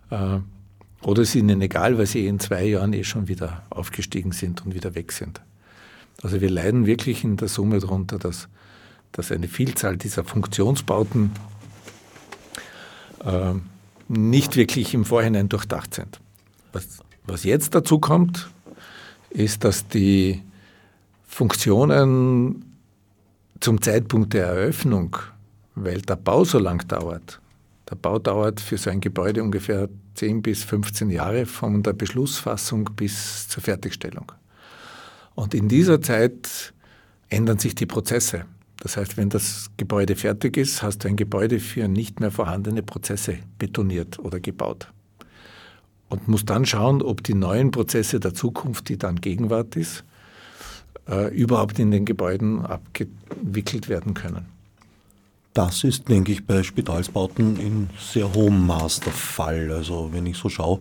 Äh, 0.09 0.39
oder 1.03 1.23
es 1.23 1.29
ist 1.29 1.35
ihnen 1.35 1.61
egal, 1.61 1.97
weil 1.97 2.05
sie 2.05 2.27
in 2.27 2.39
zwei 2.39 2.65
Jahren 2.65 2.93
eh 2.93 3.03
schon 3.03 3.27
wieder 3.27 3.63
aufgestiegen 3.69 4.31
sind 4.31 4.65
und 4.65 4.75
wieder 4.75 4.93
weg 4.95 5.11
sind. 5.11 5.41
Also 6.21 6.41
wir 6.41 6.49
leiden 6.49 6.85
wirklich 6.85 7.23
in 7.23 7.37
der 7.37 7.47
Summe 7.47 7.79
darunter, 7.79 8.19
dass, 8.19 8.47
dass 9.11 9.31
eine 9.31 9.47
Vielzahl 9.47 9.97
dieser 9.97 10.23
Funktionsbauten 10.23 11.31
äh, 13.23 13.53
nicht 14.07 14.55
wirklich 14.55 14.93
im 14.93 15.05
Vorhinein 15.05 15.49
durchdacht 15.49 15.93
sind. 15.93 16.19
Was, 16.73 16.99
was 17.25 17.43
jetzt 17.43 17.75
dazu 17.75 17.99
kommt, 17.99 18.49
ist, 19.29 19.63
dass 19.63 19.87
die 19.87 20.41
Funktionen 21.27 22.65
zum 23.59 23.81
Zeitpunkt 23.81 24.33
der 24.33 24.47
Eröffnung, 24.47 25.17
weil 25.75 26.01
der 26.01 26.15
Bau 26.15 26.43
so 26.43 26.59
lang 26.59 26.85
dauert, 26.87 27.39
der 27.89 27.95
Bau 27.95 28.19
dauert 28.19 28.59
für 28.59 28.77
so 28.77 28.89
ein 28.89 29.01
Gebäude 29.01 29.43
ungefähr 29.43 29.89
10 30.15 30.41
bis 30.41 30.63
15 30.63 31.09
Jahre 31.09 31.45
von 31.45 31.83
der 31.83 31.93
Beschlussfassung 31.93 32.89
bis 32.95 33.47
zur 33.47 33.63
Fertigstellung. 33.63 34.31
Und 35.35 35.53
in 35.53 35.69
dieser 35.69 36.01
Zeit 36.01 36.73
ändern 37.29 37.59
sich 37.59 37.75
die 37.75 37.85
Prozesse. 37.85 38.45
Das 38.81 38.97
heißt, 38.97 39.15
wenn 39.15 39.29
das 39.29 39.69
Gebäude 39.77 40.15
fertig 40.15 40.57
ist, 40.57 40.81
hast 40.81 41.03
du 41.03 41.07
ein 41.07 41.15
Gebäude 41.15 41.59
für 41.59 41.87
nicht 41.87 42.19
mehr 42.19 42.31
vorhandene 42.31 42.81
Prozesse 42.81 43.37
betoniert 43.59 44.17
oder 44.17 44.39
gebaut. 44.39 44.87
Und 46.09 46.27
musst 46.27 46.49
dann 46.49 46.65
schauen, 46.65 47.03
ob 47.03 47.23
die 47.23 47.35
neuen 47.35 47.69
Prozesse 47.69 48.19
der 48.19 48.33
Zukunft, 48.33 48.89
die 48.89 48.97
dann 48.97 49.17
Gegenwart 49.17 49.75
ist, 49.75 50.03
äh, 51.07 51.31
überhaupt 51.31 51.77
in 51.77 51.91
den 51.91 52.05
Gebäuden 52.05 52.65
abgewickelt 52.65 53.87
werden 53.87 54.15
können. 54.15 54.47
Das 55.53 55.83
ist, 55.83 56.09
denke 56.09 56.31
ich, 56.31 56.47
bei 56.47 56.63
Spitalsbauten 56.63 57.59
in 57.59 57.89
sehr 57.99 58.33
hohem 58.33 58.65
Maß 58.65 59.01
der 59.01 59.13
Fall. 59.13 59.71
Also 59.71 60.09
wenn 60.11 60.25
ich 60.25 60.37
so 60.37 60.49
schaue, 60.49 60.79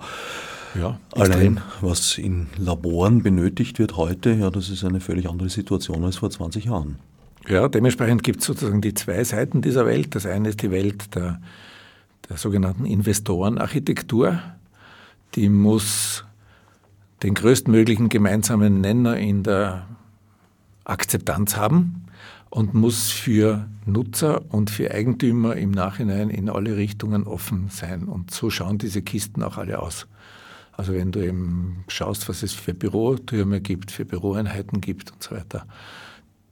ja, 0.75 0.99
allein 1.13 1.61
was 1.83 2.17
in 2.17 2.47
Laboren 2.57 3.23
benötigt 3.23 3.79
wird 3.79 3.99
heute, 3.99 4.33
ja, 4.33 4.49
das 4.49 4.71
ist 4.71 4.85
eine 4.85 5.01
völlig 5.01 5.29
andere 5.29 5.51
Situation 5.51 6.03
als 6.03 6.17
vor 6.17 6.31
20 6.31 6.65
Jahren. 6.65 6.99
Ja, 7.51 7.67
dementsprechend 7.67 8.23
gibt 8.23 8.41
es 8.41 8.47
sozusagen 8.47 8.81
die 8.81 8.95
zwei 8.95 9.25
Seiten 9.25 9.61
dieser 9.61 9.85
Welt. 9.85 10.15
Das 10.15 10.25
eine 10.25 10.51
ist 10.51 10.63
die 10.63 10.71
Welt 10.71 11.17
der, 11.17 11.41
der 12.29 12.37
sogenannten 12.37 12.87
Investorenarchitektur. 12.87 14.41
Die 15.35 15.49
muss 15.49 16.25
den 17.25 17.35
größtmöglichen 17.35 18.09
gemeinsamen 18.09 18.81
Nenner 18.81 19.17
in 19.17 19.43
der 19.43 19.89
Akzeptanz 20.85 21.57
haben 21.57 22.05
und 22.51 22.73
muss 22.73 23.11
für 23.11 23.67
Nutzer 23.85 24.43
und 24.53 24.71
für 24.71 24.93
Eigentümer 24.93 25.57
im 25.57 25.73
Nachhinein 25.73 26.31
in 26.31 26.49
alle 26.49 26.77
Richtungen 26.77 27.25
offen 27.25 27.69
sein. 27.69 28.05
Und 28.05 28.31
so 28.31 28.51
schauen 28.51 28.79
diese 28.79 29.03
Kisten 29.03 29.43
auch 29.43 29.59
alle 29.59 29.81
aus. 29.81 30.07
Also 30.71 30.95
wenn 30.95 31.11
du 31.11 31.19
eben 31.27 31.85
schaust, 31.89 32.29
was 32.29 32.45
es 32.45 32.53
für 32.53 32.75
Bürotürme 32.75 33.61
gibt, 33.61 33.91
für 33.91 34.05
Büroeinheiten 34.05 34.81
gibt 34.81 35.11
und 35.11 35.21
so 35.21 35.35
weiter, 35.35 35.67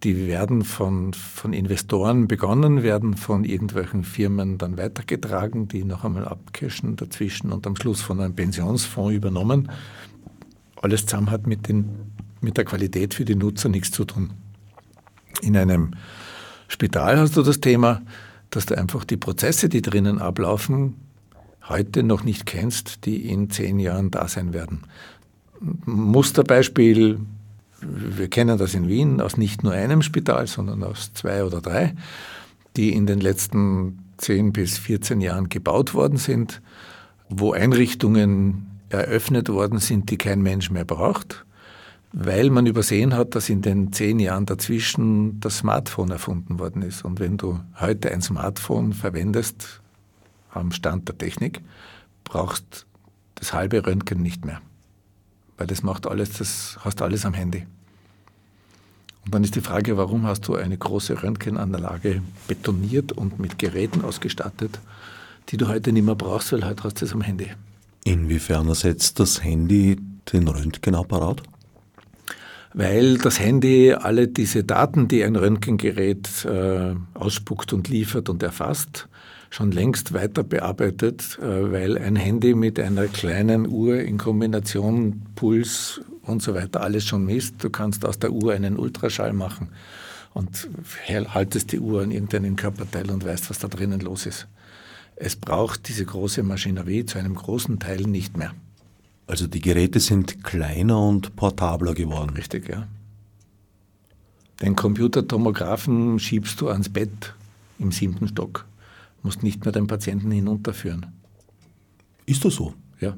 die 0.05 0.29
werden 0.29 0.63
von, 0.63 1.13
von 1.13 1.53
Investoren 1.53 2.29
begonnen, 2.29 2.83
werden 2.83 3.17
von 3.17 3.45
irgendwelchen 3.45 4.05
Firmen 4.05 4.57
dann 4.57 4.77
weitergetragen, 4.77 5.67
die 5.67 5.85
noch 5.85 6.05
einmal 6.05 6.27
abcashen 6.27 6.95
dazwischen 6.95 7.51
und 7.51 7.67
am 7.67 7.75
Schluss 7.75 8.01
von 8.01 8.21
einem 8.21 8.35
Pensionsfonds 8.35 9.15
übernommen. 9.15 9.71
Alles 10.77 11.07
zusammen 11.07 11.31
hat 11.31 11.49
mit, 11.49 11.69
den, 11.69 12.13
mit 12.41 12.57
der 12.57 12.65
Qualität 12.65 13.15
für 13.15 13.25
die 13.25 13.35
Nutzer 13.35 13.69
nichts 13.69 13.91
zu 13.91 14.05
tun. 14.05 14.31
In 15.43 15.57
einem 15.57 15.93
Spital 16.69 17.19
hast 17.19 17.37
du 17.37 17.43
das 17.43 17.61
Thema, 17.61 18.03
dass 18.51 18.67
du 18.67 18.79
einfach 18.79 19.05
die 19.05 19.17
Prozesse, 19.17 19.69
die 19.69 19.83
drinnen 19.83 20.21
ablaufen, 20.21 20.95
heute 21.69 22.05
noch 22.05 22.23
nicht 22.23 22.47
kennst, 22.47 23.05
die 23.05 23.29
in 23.29 23.51
zehn 23.51 23.79
Jahren 23.79 24.11
da 24.11 24.29
sein 24.29 24.53
werden. 24.53 24.83
Musterbeispiel, 25.61 27.21
wir 27.81 28.29
kennen 28.29 28.59
das 28.59 28.75
in 28.75 28.89
Wien 28.89 29.21
aus 29.21 29.37
nicht 29.37 29.63
nur 29.63 29.73
einem 29.73 30.03
Spital, 30.03 30.47
sondern 30.47 30.83
aus 30.83 31.13
zwei 31.15 31.45
oder 31.45 31.61
drei, 31.61 31.95
die 32.77 32.93
in 32.93 33.07
den 33.07 33.21
letzten 33.21 33.99
zehn 34.17 34.53
bis 34.53 34.79
14 34.79 35.21
Jahren 35.21 35.49
gebaut 35.49 35.95
worden 35.95 36.19
sind, 36.19 36.61
wo 37.29 37.53
Einrichtungen 37.53 38.81
eröffnet 38.89 39.49
worden 39.49 39.79
sind, 39.79 40.11
die 40.11 40.19
kein 40.19 40.43
Mensch 40.43 40.71
mehr 40.71 40.85
braucht 40.85 41.45
weil 42.13 42.51
man 42.51 42.67
übersehen 42.67 43.15
hat, 43.15 43.35
dass 43.35 43.49
in 43.49 43.63
den 43.63 43.93
zehn 43.93 44.19
Jahren 44.19 44.47
dazwischen 44.47 45.41
das 45.41 45.59
Smartphone 45.59 46.11
erfunden 46.11 46.59
worden 46.59 46.83
ist. 46.83 47.05
Und 47.05 47.21
wenn 47.21 47.37
du 47.37 47.61
heute 47.79 48.11
ein 48.11 48.23
Smartphone 48.23 48.93
verwendest 48.93 49.81
am 50.51 50.73
Stand 50.73 51.09
der 51.09 51.19
Technik, 51.19 51.61
brauchst 52.25 52.87
das 53.35 53.53
halbe 53.53 53.87
Röntgen 53.87 54.23
nicht 54.23 54.45
mehr. 54.45 54.61
Weil 55.59 55.67
das 55.67 55.83
macht 55.83 56.07
alles, 56.07 56.31
das 56.39 56.79
hast 56.81 57.01
du 57.01 57.05
alles 57.05 57.27
am 57.27 57.35
Handy. 57.35 57.67
Und 59.25 59.35
dann 59.35 59.45
ist 59.45 59.57
die 59.57 59.61
Frage, 59.61 59.97
warum 59.97 60.27
hast 60.27 60.49
du 60.49 60.55
eine 60.55 60.79
große 60.79 61.23
Röntgenanlage 61.23 62.23
betoniert 62.47 63.13
und 63.13 63.39
mit 63.39 63.59
Geräten 63.59 64.03
ausgestattet, 64.03 64.81
die 65.51 65.59
du 65.59 65.69
heute 65.69 65.93
nicht 65.93 66.05
mehr 66.05 66.15
brauchst, 66.15 66.53
weil 66.53 66.65
heute 66.65 66.85
hast 66.85 67.03
du 67.03 67.05
es 67.05 67.13
am 67.13 67.21
Handy. 67.21 67.49
Inwiefern 68.05 68.69
ersetzt 68.69 69.21
das 69.21 69.45
Handy 69.45 70.01
den 70.33 70.49
Röntgenapparat? 70.49 71.43
weil 72.75 73.19
das 73.19 73.41
Handy 73.41 73.93
alle 73.93 74.29
diese 74.29 74.65
Daten, 74.65 75.09
die 75.09 75.25
ein 75.25 75.37
Röntgengerät 75.37 76.45
äh, 76.45 76.95
ausspuckt 77.15 77.73
und 77.73 77.89
liefert 77.89 78.29
und 78.29 78.43
erfasst, 78.43 79.08
schon 79.51 79.73
längst 79.73 80.13
weiter 80.13 80.43
bearbeitet, 80.43 81.39
äh, 81.41 81.73
weil 81.73 81.99
ein 81.99 82.17
Handy 82.17 82.55
mit 82.55 82.79
einer 82.79 83.07
kleinen 83.07 83.69
Uhr 83.69 84.01
in 84.01 84.19
Kombination 84.19 85.23
Puls 85.35 86.01
und 86.23 86.43
so 86.43 86.55
weiter 86.55 86.83
alles 86.83 87.05
schon 87.05 87.25
misst. 87.25 87.57
Du 87.59 87.71
kannst 87.71 88.05
aus 88.05 88.19
der 88.19 88.33
Uhr 88.33 88.53
einen 88.53 88.79
Ultraschall 88.79 89.33
machen 89.33 89.69
und 90.35 90.69
haltest 91.09 91.73
die 91.73 91.81
Uhr 91.81 92.03
an 92.03 92.11
irgendeinen 92.11 92.57
Körperteil 92.57 93.11
und 93.11 93.25
weißt, 93.25 93.51
was 93.51 93.59
da 93.59 93.69
drinnen 93.69 94.01
los 94.01 94.27
ist. 94.27 94.47
Es 95.17 95.35
braucht 95.35 95.89
diese 95.89 96.05
große 96.05 96.43
Maschinerie 96.43 97.05
zu 97.05 97.19
einem 97.19 97.35
großen 97.35 97.81
Teil 97.81 98.03
nicht 98.03 98.37
mehr. 98.37 98.55
Also 99.27 99.47
die 99.47 99.61
Geräte 99.61 100.01
sind 100.01 100.45
kleiner 100.45 101.01
und 101.01 101.35
portabler 101.35 101.95
geworden. 101.95 102.31
Richtig, 102.37 102.69
ja. 102.69 102.87
Den 104.63 104.77
Computertomographen 104.77 106.19
schiebst 106.19 106.61
du 106.61 106.69
ans 106.69 106.89
Bett 106.89 107.35
im 107.79 107.93
siebten 107.93 108.29
Stock. 108.29 108.68
Musst 109.23 109.43
nicht 109.43 109.65
mehr 109.65 109.73
den 109.73 109.87
Patienten 109.87 110.31
hinunterführen. 110.31 111.07
Ist 112.27 112.45
das 112.45 112.55
so? 112.55 112.75
Ja. 113.01 113.17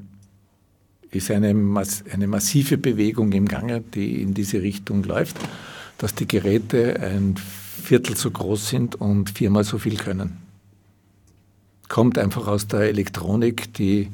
Ist 1.11 1.31
eine, 1.31 1.49
eine 1.49 2.27
massive 2.27 2.79
Bewegung 2.79 3.33
im 3.33 3.47
Gange, 3.47 3.81
die 3.81 4.23
in 4.23 4.35
diese 4.35 4.63
Richtung 4.63 5.03
läuft, 5.03 5.37
dass 5.99 6.15
die 6.15 6.29
Geräte 6.29 7.01
ein 7.01 7.37
Viertel 7.37 8.17
so 8.17 8.31
groß 8.31 8.69
sind 8.69 8.95
und 8.95 9.31
viermal 9.31 9.65
so 9.65 9.79
viel 9.79 9.97
können. 9.97 10.39
Kommt 11.89 12.19
einfach 12.19 12.47
aus 12.47 12.69
der 12.69 12.83
Elektronik, 12.83 13.75
die 13.75 14.09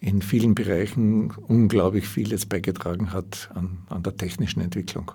in 0.00 0.22
vielen 0.22 0.54
Bereichen 0.54 1.30
unglaublich 1.46 2.08
vieles 2.08 2.46
beigetragen 2.46 3.12
hat 3.12 3.50
an, 3.54 3.78
an 3.90 4.02
der 4.02 4.16
technischen 4.16 4.62
Entwicklung. 4.62 5.12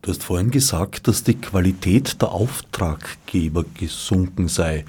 Du 0.00 0.10
hast 0.10 0.22
vorhin 0.22 0.50
gesagt, 0.50 1.08
dass 1.08 1.24
die 1.24 1.34
Qualität 1.34 2.22
der 2.22 2.30
Auftraggeber 2.30 3.64
gesunken 3.74 4.48
sei. 4.48 4.84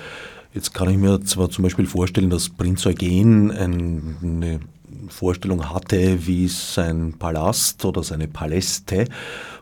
Jetzt 0.53 0.74
kann 0.74 0.89
ich 0.89 0.97
mir 0.97 1.22
zwar 1.22 1.49
zum 1.49 1.64
Beispiel 1.64 1.88
vorstellen, 1.88 2.30
dass 2.30 2.49
Prinz 2.49 2.86
Eugen 2.86 3.51
eine 3.51 4.60
Vorstellung 5.07 5.70
hatte, 5.72 6.28
wie 6.28 6.47
sein 6.47 7.16
Palast 7.18 7.84
oder 7.86 8.03
seine 8.03 8.28
Paläste 8.28 9.05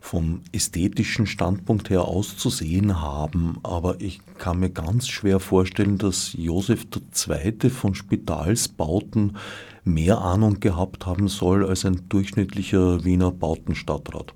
vom 0.01 0.41
ästhetischen 0.51 1.25
Standpunkt 1.25 1.89
her 1.89 2.03
auszusehen 2.03 3.01
haben. 3.01 3.57
Aber 3.63 3.99
ich 3.99 4.19
kann 4.37 4.59
mir 4.59 4.69
ganz 4.69 5.07
schwer 5.07 5.39
vorstellen, 5.39 5.97
dass 5.97 6.33
Josef 6.33 6.85
II. 7.27 7.69
von 7.69 7.95
Spitalsbauten 7.95 9.37
mehr 9.85 10.19
Ahnung 10.19 10.59
gehabt 10.59 11.05
haben 11.05 11.29
soll 11.29 11.65
als 11.65 11.85
ein 11.85 12.09
durchschnittlicher 12.09 13.03
Wiener 13.05 13.31
Bautenstadtrat. 13.31 14.33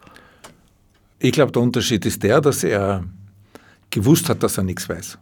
Ich 1.23 1.33
glaube, 1.33 1.51
der 1.51 1.61
Unterschied 1.61 2.03
ist 2.07 2.23
der, 2.23 2.41
dass 2.41 2.63
er 2.63 3.03
gewusst 3.91 4.27
hat, 4.27 4.41
dass 4.41 4.57
er 4.57 4.63
nichts 4.63 4.89
weiß. 4.89 5.19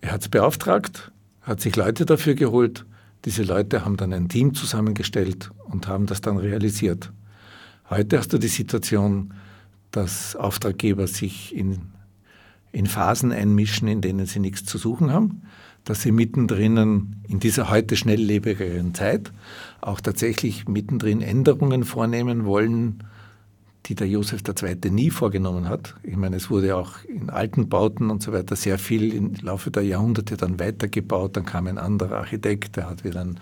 Er 0.00 0.12
hat 0.12 0.20
es 0.20 0.28
beauftragt, 0.28 1.10
hat 1.42 1.60
sich 1.60 1.74
Leute 1.74 2.06
dafür 2.06 2.34
geholt. 2.36 2.86
Diese 3.24 3.42
Leute 3.42 3.84
haben 3.84 3.96
dann 3.96 4.12
ein 4.12 4.28
Team 4.28 4.54
zusammengestellt 4.54 5.50
und 5.64 5.88
haben 5.88 6.06
das 6.06 6.20
dann 6.20 6.36
realisiert. 6.36 7.12
Heute 7.90 8.18
hast 8.18 8.32
du 8.32 8.38
die 8.38 8.46
Situation, 8.46 9.34
dass 9.90 10.36
Auftraggeber 10.36 11.08
sich 11.08 11.52
in, 11.52 11.80
in 12.70 12.86
Phasen 12.86 13.32
einmischen, 13.32 13.88
in 13.88 14.02
denen 14.02 14.26
sie 14.26 14.38
nichts 14.38 14.64
zu 14.64 14.78
suchen 14.78 15.12
haben, 15.12 15.42
dass 15.82 16.02
sie 16.02 16.12
mittendrin 16.12 17.16
in 17.26 17.40
dieser 17.40 17.70
heute 17.70 17.96
schnelllebigeren 17.96 18.94
Zeit 18.94 19.32
auch 19.80 20.00
tatsächlich 20.00 20.68
mittendrin 20.68 21.22
Änderungen 21.22 21.82
vornehmen 21.82 22.44
wollen, 22.44 23.02
die 23.86 23.94
der 23.94 24.08
Josef 24.08 24.42
II. 24.46 24.90
nie 24.90 25.10
vorgenommen 25.10 25.68
hat. 25.68 25.94
Ich 26.02 26.16
meine, 26.16 26.36
es 26.36 26.50
wurde 26.50 26.76
auch 26.76 27.02
in 27.04 27.30
alten 27.30 27.68
Bauten 27.68 28.10
und 28.10 28.22
so 28.22 28.32
weiter 28.32 28.56
sehr 28.56 28.78
viel 28.78 29.14
im 29.14 29.34
Laufe 29.42 29.70
der 29.70 29.82
Jahrhunderte 29.82 30.36
dann 30.36 30.60
weitergebaut. 30.60 31.36
Dann 31.36 31.46
kam 31.46 31.66
ein 31.66 31.78
anderer 31.78 32.18
Architekt, 32.18 32.76
der 32.76 32.88
hat 32.88 33.04
wieder 33.04 33.20
ein, 33.20 33.40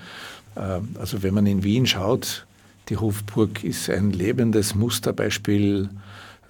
äh, 0.55 0.81
also 0.99 1.23
wenn 1.23 1.35
man 1.35 1.47
in 1.47 1.65
Wien 1.65 1.87
schaut, 1.87 2.47
die 2.89 2.97
Hofburg 2.97 3.65
ist 3.65 3.91
ein 3.91 4.13
lebendes 4.13 4.75
Musterbeispiel 4.75 5.91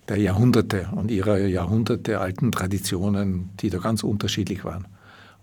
der 0.09 0.19
Jahrhunderte 0.19 0.89
und 0.93 1.11
ihrer 1.11 1.39
Jahrhunderte 1.39 2.21
alten 2.21 2.53
Traditionen, 2.53 3.51
die 3.61 3.71
da 3.71 3.79
ganz 3.79 4.03
unterschiedlich 4.05 4.65
waren. 4.65 4.87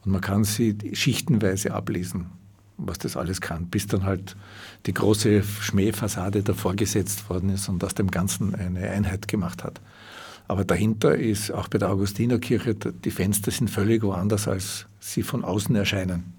Und 0.04 0.12
man 0.12 0.22
kann 0.22 0.44
sie 0.44 0.78
schichtenweise 0.94 1.74
ablesen 1.74 2.28
was 2.78 2.98
das 2.98 3.16
alles 3.18 3.42
kann, 3.42 3.68
bis 3.68 3.88
dann 3.88 4.04
halt 4.04 4.36
die 4.86 4.94
große 4.94 5.44
Schmähfassade 5.44 6.44
davor 6.44 6.76
gesetzt 6.76 7.30
worden 7.30 7.50
ist 7.50 7.70
und 7.70 7.84
aus 7.84 7.96
dem 7.96 8.12
Ganzen 8.12 8.54
eine 8.56 8.90
Einheit 8.90 9.28
gemacht 9.28 9.64
hat. 9.64 9.82
Aber 10.48 10.64
dahinter 10.64 11.16
ist 11.16 11.52
auch 11.52 11.68
bei 11.68 11.78
der 11.78 11.90
Augustinerkirche, 11.90 12.76
die 12.76 13.12
Fenster 13.12 13.52
sind 13.52 13.70
völlig 13.70 14.04
woanders, 14.04 14.48
als 14.48 14.86
sie 15.00 15.24
von 15.24 15.44
außen 15.44 15.76
erscheinen. 15.76 16.34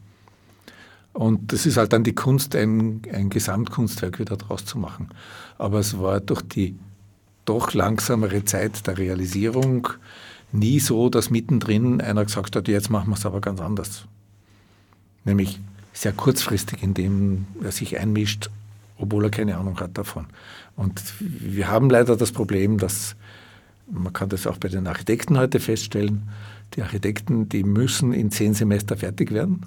Und 1.13 1.53
das 1.53 1.65
ist 1.65 1.79
halt 1.79 1.93
dann 1.93 2.05
die 2.05 2.15
Kunst, 2.15 2.55
ein, 2.55 3.03
ein 3.13 3.31
Gesamtkunstwerk 3.31 4.19
wieder 4.19 4.37
draus 4.37 4.67
zu 4.67 4.79
machen. 4.79 5.09
Aber 5.57 5.79
es 5.79 5.99
war 5.99 6.21
durch 6.21 6.43
die 6.43 6.79
doch 7.47 7.73
langsamere 7.73 8.45
Zeit 8.45 8.87
der 8.87 8.99
Realisierung 8.99 9.89
nie 10.53 10.79
so, 10.79 11.09
dass 11.09 11.31
mittendrin 11.31 12.01
einer 12.01 12.25
gesagt 12.25 12.55
hat, 12.55 12.69
jetzt 12.69 12.91
machen 12.91 13.11
wir 13.11 13.17
es 13.17 13.25
aber 13.25 13.41
ganz 13.41 13.61
anders. 13.61 14.05
Nämlich 15.25 15.61
sehr 15.97 16.13
kurzfristig, 16.13 16.83
indem 16.83 17.47
er 17.63 17.73
sich 17.73 17.99
einmischt, 17.99 18.51
obwohl 18.99 19.25
er 19.25 19.31
keine 19.31 19.57
Ahnung 19.57 19.81
hat 19.81 19.97
davon. 19.97 20.27
Und 20.77 21.03
wir 21.19 21.69
haben 21.69 21.89
leider 21.89 22.17
das 22.17 22.33
Problem, 22.33 22.77
dass 22.77 23.17
man 23.91 24.13
kann 24.13 24.29
das 24.29 24.47
auch 24.47 24.59
bei 24.59 24.69
den 24.69 24.87
Architekten 24.87 25.39
heute 25.39 25.59
feststellen, 25.59 26.29
die 26.75 26.83
Architekten, 26.83 27.49
die 27.49 27.63
müssen 27.63 28.13
in 28.13 28.31
zehn 28.31 28.53
Semester 28.53 28.97
fertig 28.97 29.31
werden, 29.31 29.65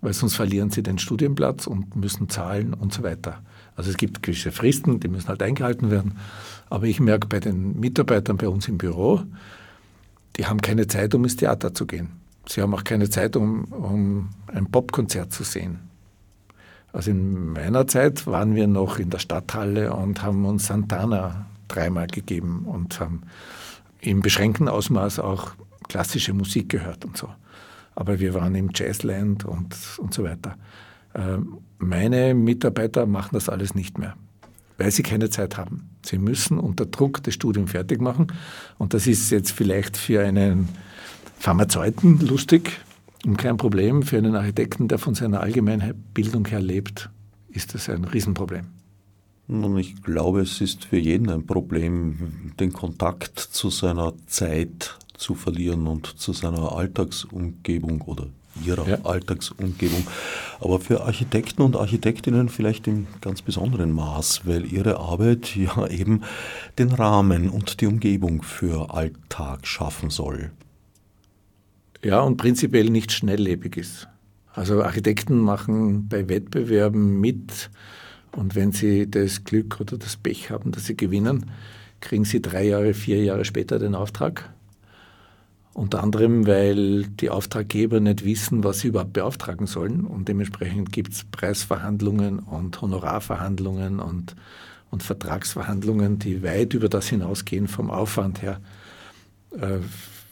weil 0.00 0.12
sonst 0.12 0.36
verlieren 0.36 0.70
sie 0.70 0.82
den 0.82 0.98
Studienplatz 0.98 1.66
und 1.66 1.96
müssen 1.96 2.28
zahlen 2.28 2.72
und 2.74 2.92
so 2.92 3.02
weiter. 3.02 3.42
Also 3.74 3.90
es 3.90 3.96
gibt 3.96 4.22
gewisse 4.22 4.52
Fristen, 4.52 5.00
die 5.00 5.08
müssen 5.08 5.28
halt 5.28 5.42
eingehalten 5.42 5.90
werden. 5.90 6.18
Aber 6.70 6.86
ich 6.86 7.00
merke 7.00 7.26
bei 7.26 7.40
den 7.40 7.80
Mitarbeitern 7.80 8.36
bei 8.36 8.48
uns 8.48 8.68
im 8.68 8.78
Büro, 8.78 9.22
die 10.36 10.46
haben 10.46 10.60
keine 10.60 10.86
Zeit, 10.86 11.14
um 11.14 11.24
ins 11.24 11.36
Theater 11.36 11.74
zu 11.74 11.86
gehen. 11.86 12.10
Sie 12.48 12.62
haben 12.62 12.74
auch 12.74 12.84
keine 12.84 13.10
Zeit, 13.10 13.36
um, 13.36 13.64
um 13.64 14.30
ein 14.46 14.66
Popkonzert 14.70 15.32
zu 15.32 15.42
sehen. 15.42 15.80
Also 16.92 17.10
in 17.10 17.52
meiner 17.52 17.86
Zeit 17.86 18.26
waren 18.26 18.54
wir 18.54 18.66
noch 18.66 18.98
in 18.98 19.10
der 19.10 19.18
Stadthalle 19.18 19.92
und 19.92 20.22
haben 20.22 20.46
uns 20.46 20.66
Santana 20.66 21.46
dreimal 21.68 22.06
gegeben 22.06 22.64
und 22.66 23.00
haben 23.00 23.22
im 24.00 24.20
beschränkten 24.20 24.68
Ausmaß 24.68 25.18
auch 25.18 25.52
klassische 25.88 26.32
Musik 26.32 26.68
gehört 26.68 27.04
und 27.04 27.16
so. 27.16 27.28
Aber 27.94 28.20
wir 28.20 28.34
waren 28.34 28.54
im 28.54 28.70
Jazzland 28.74 29.44
und, 29.44 29.76
und 29.98 30.14
so 30.14 30.24
weiter. 30.24 30.56
Ähm, 31.14 31.58
meine 31.78 32.34
Mitarbeiter 32.34 33.06
machen 33.06 33.30
das 33.32 33.48
alles 33.48 33.74
nicht 33.74 33.98
mehr, 33.98 34.14
weil 34.78 34.90
sie 34.90 35.02
keine 35.02 35.30
Zeit 35.30 35.56
haben. 35.56 35.90
Sie 36.04 36.18
müssen 36.18 36.58
unter 36.58 36.86
Druck 36.86 37.22
das 37.22 37.34
Studium 37.34 37.68
fertig 37.68 38.00
machen. 38.00 38.28
Und 38.78 38.94
das 38.94 39.06
ist 39.06 39.30
jetzt 39.30 39.50
vielleicht 39.50 39.96
für 39.96 40.22
einen 40.22 40.68
Pharmazeuten 41.38 42.20
lustig 42.20 42.80
und 43.24 43.36
kein 43.36 43.56
Problem. 43.56 44.02
Für 44.02 44.18
einen 44.18 44.34
Architekten, 44.34 44.88
der 44.88 44.98
von 44.98 45.14
seiner 45.14 45.40
Allgemeinbildung 45.40 46.46
her 46.46 46.60
lebt, 46.60 47.10
ist 47.50 47.74
das 47.74 47.88
ein 47.88 48.04
Riesenproblem. 48.04 48.66
Und 49.48 49.78
ich 49.78 50.02
glaube, 50.02 50.40
es 50.40 50.60
ist 50.60 50.86
für 50.86 50.98
jeden 50.98 51.30
ein 51.30 51.46
Problem, 51.46 52.52
den 52.58 52.72
Kontakt 52.72 53.38
zu 53.38 53.70
seiner 53.70 54.12
Zeit 54.26 54.98
zu 55.16 55.34
verlieren 55.34 55.86
und 55.86 56.06
zu 56.18 56.32
seiner 56.32 56.72
Alltagsumgebung 56.72 58.02
oder 58.02 58.26
ihrer 58.64 58.88
ja. 58.88 58.98
Alltagsumgebung. 59.04 60.06
Aber 60.60 60.80
für 60.80 61.02
Architekten 61.04 61.62
und 61.62 61.76
Architektinnen 61.76 62.48
vielleicht 62.48 62.86
im 62.86 63.06
ganz 63.20 63.42
besonderen 63.42 63.92
Maß, 63.92 64.42
weil 64.46 64.70
ihre 64.70 64.98
Arbeit 64.98 65.54
ja 65.54 65.86
eben 65.86 66.22
den 66.78 66.90
Rahmen 66.90 67.48
und 67.50 67.80
die 67.80 67.86
Umgebung 67.86 68.42
für 68.42 68.92
Alltag 68.94 69.66
schaffen 69.66 70.10
soll. 70.10 70.50
Ja, 72.06 72.20
und 72.20 72.36
prinzipiell 72.36 72.88
nicht 72.88 73.10
schnelllebig 73.10 73.76
ist. 73.76 74.06
Also 74.54 74.80
Architekten 74.80 75.40
machen 75.40 76.08
bei 76.08 76.28
Wettbewerben 76.28 77.20
mit 77.20 77.68
und 78.30 78.54
wenn 78.54 78.70
sie 78.70 79.10
das 79.10 79.42
Glück 79.42 79.80
oder 79.80 79.98
das 79.98 80.16
Pech 80.16 80.52
haben, 80.52 80.70
dass 80.70 80.86
sie 80.86 80.96
gewinnen, 80.96 81.50
kriegen 81.98 82.24
sie 82.24 82.40
drei 82.40 82.62
Jahre, 82.62 82.94
vier 82.94 83.24
Jahre 83.24 83.44
später 83.44 83.80
den 83.80 83.96
Auftrag. 83.96 84.54
Unter 85.74 86.00
anderem, 86.00 86.46
weil 86.46 87.06
die 87.06 87.28
Auftraggeber 87.28 87.98
nicht 87.98 88.24
wissen, 88.24 88.62
was 88.62 88.78
sie 88.78 88.88
überhaupt 88.88 89.14
beauftragen 89.14 89.66
sollen. 89.66 90.04
Und 90.04 90.28
dementsprechend 90.28 90.92
gibt 90.92 91.12
es 91.12 91.24
Preisverhandlungen 91.24 92.38
und 92.38 92.80
Honorarverhandlungen 92.80 93.98
und, 93.98 94.36
und 94.92 95.02
Vertragsverhandlungen, 95.02 96.20
die 96.20 96.44
weit 96.44 96.72
über 96.72 96.88
das 96.88 97.08
hinausgehen 97.08 97.66
vom 97.66 97.90
Aufwand 97.90 98.42
her. 98.42 98.60
Äh, 99.58 99.80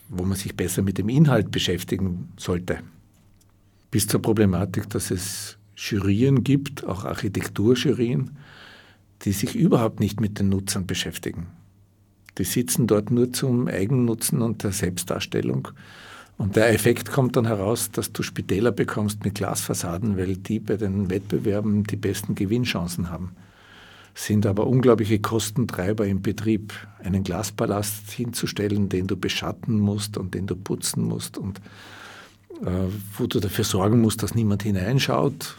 wo 0.09 0.25
man 0.25 0.37
sich 0.37 0.57
besser 0.57 0.83
mit 0.83 0.99
dem 0.99 1.09
Inhalt 1.09 1.51
beschäftigen 1.51 2.33
sollte. 2.37 2.79
Bis 3.91 4.07
zur 4.07 4.21
Problematik, 4.21 4.91
dass 4.91 5.11
es 5.11 5.59
Jurien 5.77 6.45
gibt, 6.45 6.85
auch 6.85 7.05
Architekturjurien, 7.05 8.31
die 9.23 9.33
sich 9.33 9.55
überhaupt 9.55 10.01
nicht 10.01 10.21
mit 10.21 10.39
den 10.39 10.49
Nutzern 10.49 10.87
beschäftigen. 10.87 11.47
Die 12.39 12.45
sitzen 12.45 12.87
dort 12.87 13.11
nur 13.11 13.33
zum 13.33 13.69
Eigennutzen 13.69 14.43
und 14.43 14.63
der 14.65 14.73
Selbstdarstellung. 14.73 15.69
Und 16.37 16.57
der 16.57 16.73
Effekt 16.73 17.13
kommt 17.13 17.37
dann 17.37 17.47
heraus, 17.47 17.93
dass 17.93 18.13
du 18.13 18.23
Spitäler 18.25 18.73
bekommst 18.73 19.25
mit 19.25 19.37
Glasfassaden, 19.37 20.17
weil 20.17 20.37
die 20.37 20.59
bei 20.59 20.77
den 20.77 21.11
Wettbewerben 21.11 21.85
die 21.85 21.97
besten 21.97 22.35
Gewinnchancen 22.35 23.11
haben. 23.11 23.37
Sind 24.15 24.47
aber 24.47 24.67
unglaubliche 24.67 25.19
Kostentreiber 25.19 26.07
im 26.07 26.23
Betrieb. 26.23 26.73
Einen 27.03 27.25
Glaspalast 27.25 28.11
hinzustellen, 28.11 28.89
den 28.89 29.07
du 29.07 29.17
beschatten 29.17 29.79
musst 29.79 30.17
und 30.17 30.35
den 30.35 30.47
du 30.47 30.55
putzen 30.55 31.05
musst 31.05 31.37
und 31.37 31.61
äh, 32.63 32.89
wo 33.19 33.27
du 33.27 33.41
dafür 33.41 33.65
sorgen 33.65 34.01
musst, 34.01 34.23
dass 34.23 34.35
niemand 34.35 34.63
hineinschaut 34.63 35.57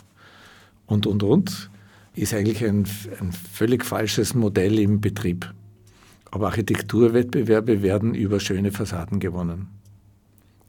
und, 0.85 1.05
und, 1.05 1.23
und, 1.23 1.69
ist 2.15 2.33
eigentlich 2.33 2.63
ein, 2.63 2.87
ein 3.19 3.31
völlig 3.31 3.83
falsches 3.83 4.33
Modell 4.33 4.79
im 4.79 5.01
Betrieb. 5.01 5.53
Aber 6.31 6.47
Architekturwettbewerbe 6.47 7.81
werden 7.81 8.13
über 8.13 8.39
schöne 8.39 8.71
Fassaden 8.71 9.19
gewonnen. 9.19 9.67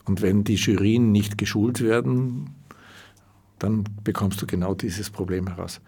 Und 0.05 0.23
wenn 0.23 0.45
die 0.45 0.55
Jurien 0.55 1.13
nicht 1.13 1.39
geschult 1.39 1.81
werden, 1.81 2.51
dann 3.59 3.85
bekommst 4.05 4.41
du 4.41 4.47
genau 4.47 4.75
dieses 4.75 5.11
Problem 5.11 5.49
heraus. 5.49 5.81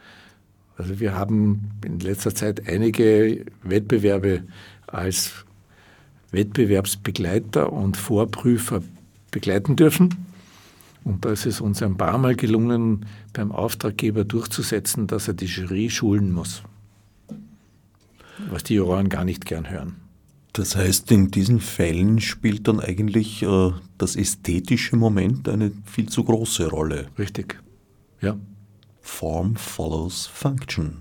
Also 0.78 1.00
wir 1.00 1.14
haben 1.14 1.72
in 1.84 1.98
letzter 1.98 2.34
Zeit 2.34 2.68
einige 2.68 3.44
Wettbewerbe 3.64 4.44
als 4.86 5.44
Wettbewerbsbegleiter 6.30 7.72
und 7.72 7.96
Vorprüfer 7.96 8.82
begleiten 9.32 9.74
dürfen. 9.74 10.14
Und 11.04 11.24
da 11.24 11.30
ist 11.30 11.46
es 11.46 11.60
uns 11.60 11.82
ein 11.82 11.96
paar 11.96 12.16
Mal 12.18 12.36
gelungen, 12.36 13.06
beim 13.32 13.50
Auftraggeber 13.50 14.24
durchzusetzen, 14.24 15.08
dass 15.08 15.26
er 15.26 15.34
die 15.34 15.46
Jury 15.46 15.90
schulen 15.90 16.32
muss. 16.32 16.62
Was 18.50 18.62
die 18.62 18.74
Juroren 18.74 19.08
gar 19.08 19.24
nicht 19.24 19.46
gern 19.46 19.68
hören. 19.68 19.96
Das 20.52 20.76
heißt, 20.76 21.10
in 21.10 21.30
diesen 21.30 21.60
Fällen 21.60 22.20
spielt 22.20 22.68
dann 22.68 22.80
eigentlich 22.80 23.42
äh, 23.42 23.72
das 23.96 24.16
ästhetische 24.16 24.96
Moment 24.96 25.48
eine 25.48 25.72
viel 25.84 26.08
zu 26.08 26.24
große 26.24 26.68
Rolle. 26.68 27.08
Richtig, 27.18 27.58
ja. 28.20 28.36
Form 29.08 29.56
follows 29.56 30.26
function. 30.26 30.98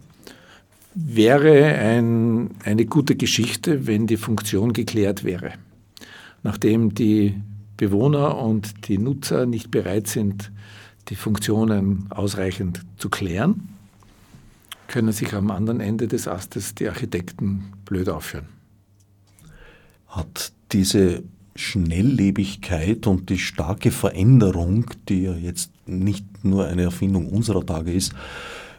Wäre 0.95 1.65
ein, 1.75 2.51
eine 2.63 2.85
gute 2.85 3.15
Geschichte, 3.15 3.85
wenn 3.85 4.07
die 4.07 4.17
Funktion 4.17 4.73
geklärt 4.73 5.23
wäre. 5.23 5.53
Nachdem 6.41 6.95
die 6.95 7.39
Bewohner 7.77 8.37
und 8.37 8.87
die 8.87 8.97
Nutzer 8.97 9.45
nicht 9.45 9.69
bereit 9.69 10.07
sind, 10.07 10.51
die 11.09 11.15
Funktionen 11.15 12.07
ausreichend 12.09 12.81
zu 12.97 13.09
klären, 13.09 13.69
können 14.87 15.11
sich 15.11 15.33
am 15.33 15.51
anderen 15.51 15.79
Ende 15.79 16.07
des 16.07 16.27
Astes 16.27 16.73
die 16.73 16.87
Architekten 16.87 17.73
blöd 17.85 18.09
aufführen 18.09 18.57
hat 20.07 20.51
diese 20.71 21.23
Schnelllebigkeit 21.57 23.07
und 23.07 23.29
die 23.29 23.39
starke 23.39 23.91
Veränderung, 23.91 24.85
die 25.09 25.23
ja 25.23 25.33
jetzt 25.33 25.71
nicht 25.85 26.25
nur 26.43 26.67
eine 26.67 26.83
Erfindung 26.83 27.27
unserer 27.27 27.65
Tage 27.65 27.91
ist, 27.91 28.13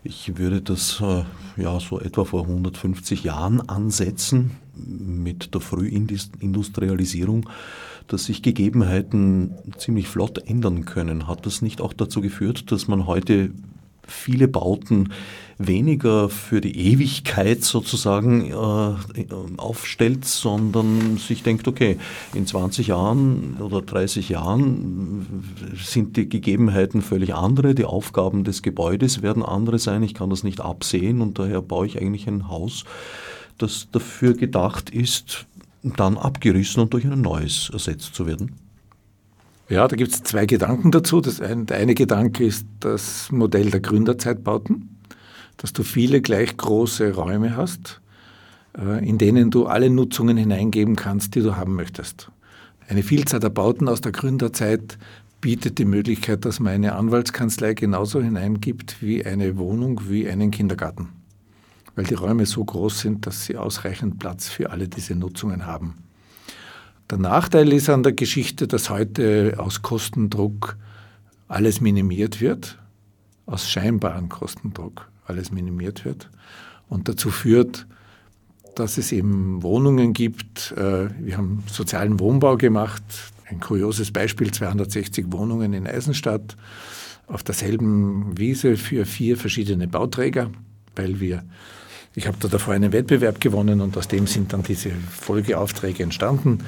ich 0.05 0.39
würde 0.39 0.63
das 0.63 1.03
äh, 1.03 1.25
ja 1.61 1.79
so 1.81 2.01
etwa 2.01 2.25
vor 2.25 2.43
150 2.43 3.25
Jahren 3.25 3.69
ansetzen 3.69 4.53
mit 4.75 5.55
der 5.55 5.61
Frühindustrialisierung, 5.61 7.49
dass 8.07 8.27
sich 8.27 8.43
Gegebenheiten 8.43 9.55
ziemlich 9.77 10.09
flott 10.09 10.39
ändern 10.49 10.85
können. 10.85 11.27
Hat 11.27 11.47
das 11.47 11.63
nicht 11.63 11.81
auch 11.81 11.93
dazu 11.93 12.21
geführt, 12.21 12.71
dass 12.71 12.89
man 12.89 13.07
heute 13.07 13.51
viele 14.07 14.49
Bauten 14.49 15.11
weniger 15.59 16.29
für 16.29 16.61
die 16.61 16.93
Ewigkeit 16.93 17.65
sozusagen 17.65 18.51
äh, 18.51 19.27
aufstellt, 19.57 20.25
sondern 20.25 21.17
sich 21.17 21.43
denkt, 21.43 21.67
okay, 21.67 21.99
in 22.33 22.47
20 22.47 22.87
Jahren 22.87 23.57
oder 23.61 23.83
30 23.83 24.29
Jahren 24.29 25.45
sind 25.77 26.17
die 26.17 26.29
Gegebenheiten 26.29 27.03
völlig 27.03 27.35
andere, 27.35 27.75
die 27.75 27.85
Aufgaben 27.85 28.45
des 28.45 28.63
Gebäudes 28.63 29.21
werden 29.21 29.43
andere 29.43 29.81
sein, 29.81 30.05
ich 30.05 30.15
kann 30.15 30.31
das 30.31 30.45
nicht 30.45 30.61
absehen 30.61 31.21
und 31.21 31.39
daher 31.41 31.61
baue 31.61 31.87
ich 31.87 32.01
eigentlich 32.01 32.29
ein 32.29 32.49
Haus, 32.49 32.85
das 33.59 33.89
dafür 33.91 34.35
gedacht 34.35 34.91
ist, 34.91 35.47
dann 35.83 36.17
abgerissen 36.17 36.83
und 36.83 36.93
durch 36.95 37.05
ein 37.05 37.21
neues 37.21 37.71
ersetzt 37.73 38.15
zu 38.15 38.27
werden. 38.27 38.53
Ja, 39.69 39.87
da 39.87 39.97
gibt 39.97 40.13
es 40.13 40.23
zwei 40.23 40.47
Gedanken 40.47 40.93
dazu. 40.93 41.21
Das 41.21 41.43
eine, 41.43 41.67
der 41.67 41.77
eine 41.77 41.95
Gedanke 41.95 42.45
ist 42.45 42.67
das 42.81 43.31
Modell 43.31 43.71
der 43.71 43.81
Gründerzeitbauten, 43.81 44.98
dass 45.59 45.73
du 45.73 45.83
viele 45.83 46.23
gleich 46.23 46.57
große 46.57 47.13
Räume 47.13 47.57
hast, 47.57 48.01
äh, 48.79 49.07
in 49.07 49.19
denen 49.19 49.51
du 49.51 49.67
alle 49.67 49.91
Nutzungen 49.91 50.39
hineingeben 50.39 50.97
kannst, 50.97 51.35
die 51.35 51.43
du 51.43 51.57
haben 51.57 51.75
möchtest. 51.75 52.31
Eine 52.89 53.03
Vielzahl 53.03 53.41
der 53.41 53.51
Bauten 53.51 53.89
aus 53.89 54.01
der 54.01 54.13
Gründerzeit 54.13 54.97
bietet 55.41 55.79
die 55.79 55.85
Möglichkeit, 55.85 56.45
dass 56.45 56.59
man 56.59 56.73
eine 56.73 56.95
Anwaltskanzlei 56.95 57.75
genauso 57.75 58.23
hineingibt 58.23 59.03
wie 59.03 59.27
eine 59.27 59.59
Wohnung, 59.59 60.01
wie 60.09 60.29
einen 60.29 60.51
Kindergarten, 60.51 61.11
weil 61.95 62.07
die 62.07 62.15
Räume 62.15 62.47
so 62.47 62.65
groß 62.65 63.01
sind, 63.01 63.27
dass 63.27 63.45
sie 63.45 63.57
ausreichend 63.57 64.19
Platz 64.19 64.49
für 64.49 64.71
alle 64.71 64.89
diese 64.89 65.15
Nutzungen 65.15 65.67
haben. 65.67 65.95
Der 67.11 67.19
Nachteil 67.19 67.73
ist 67.73 67.89
an 67.89 68.03
der 68.03 68.13
Geschichte, 68.13 68.69
dass 68.69 68.91
heute 68.91 69.55
aus 69.59 69.83
Kostendruck 69.83 70.77
alles 71.47 71.81
minimiert 71.81 72.41
wird, 72.41 72.79
aus 73.47 73.69
scheinbaren 73.69 74.29
Kostendruck 74.29 75.11
alles 75.29 75.53
minimiert 75.53 76.05
wird 76.05 76.29
und 76.89 77.09
dazu 77.09 77.31
führt, 77.31 77.87
dass 78.75 78.99
es 78.99 79.13
eben 79.13 79.63
Wohnungen 79.63 80.13
gibt. 80.13 80.73
Äh, 80.77 81.09
wir 81.21 81.37
haben 81.37 81.65
sozialen 81.71 82.21
Wohnbau 82.21 82.57
gemacht. 82.57 83.03
Ein 83.49 83.61
kurioses 83.61 84.13
Beispiel, 84.13 84.53
260 84.53 85.33
Wohnungen 85.33 85.73
in 85.73 85.87
Eisenstadt 85.87 86.57
auf 87.27 87.43
derselben 87.43 88.39
Wiese 88.39 88.77
für 88.77 89.05
vier 89.05 89.37
verschiedene 89.37 89.89
Bauträger, 89.89 90.51
weil 90.95 91.21
wir 91.21 91.45
ich 92.15 92.27
habe 92.27 92.37
da 92.41 92.49
davor 92.49 92.75
einen 92.75 92.93
Wettbewerb 92.93 93.41
gewonnen 93.41 93.81
und 93.81 93.97
aus 93.97 94.09
dem 94.09 94.27
sind 94.27 94.53
dann 94.53 94.65
diese 94.65 94.91
Folgeaufträge 94.91 96.03
entstanden. 96.03 96.65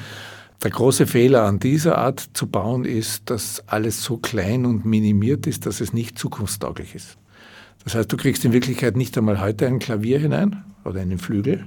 Der 0.63 0.71
große 0.71 1.09
Fehler 1.09 1.45
an 1.45 1.59
dieser 1.59 1.99
Art 1.99 2.31
zu 2.35 2.47
bauen 2.47 2.85
ist, 2.85 3.31
dass 3.31 3.67
alles 3.67 4.03
so 4.03 4.19
klein 4.19 4.65
und 4.65 4.85
minimiert 4.85 5.49
ist, 5.49 5.67
dass 5.67 5.81
es 5.81 5.93
nicht 5.93 6.19
zukunftstauglich 6.19 6.95
ist. 6.95 7.17
Das 7.85 7.95
heißt, 7.95 8.13
du 8.13 8.17
kriegst 8.17 8.45
in 8.45 8.53
Wirklichkeit 8.53 8.97
nicht 8.97 9.17
einmal 9.17 9.41
heute 9.41 9.67
ein 9.67 9.79
Klavier 9.79 10.19
hinein 10.19 10.65
oder 10.85 11.01
einen 11.01 11.19
Flügel. 11.19 11.67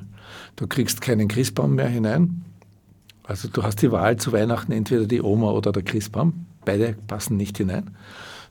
Du 0.55 0.67
kriegst 0.67 1.01
keinen 1.01 1.27
Christbaum 1.27 1.75
mehr 1.75 1.87
hinein. 1.87 2.45
Also 3.23 3.47
du 3.47 3.63
hast 3.63 3.81
die 3.81 3.91
Wahl 3.91 4.17
zu 4.17 4.31
Weihnachten 4.31 4.71
entweder 4.71 5.05
die 5.05 5.21
Oma 5.21 5.51
oder 5.51 5.71
der 5.71 5.83
Christbaum. 5.83 6.45
Beide 6.65 6.95
passen 7.07 7.37
nicht 7.37 7.57
hinein. 7.57 7.91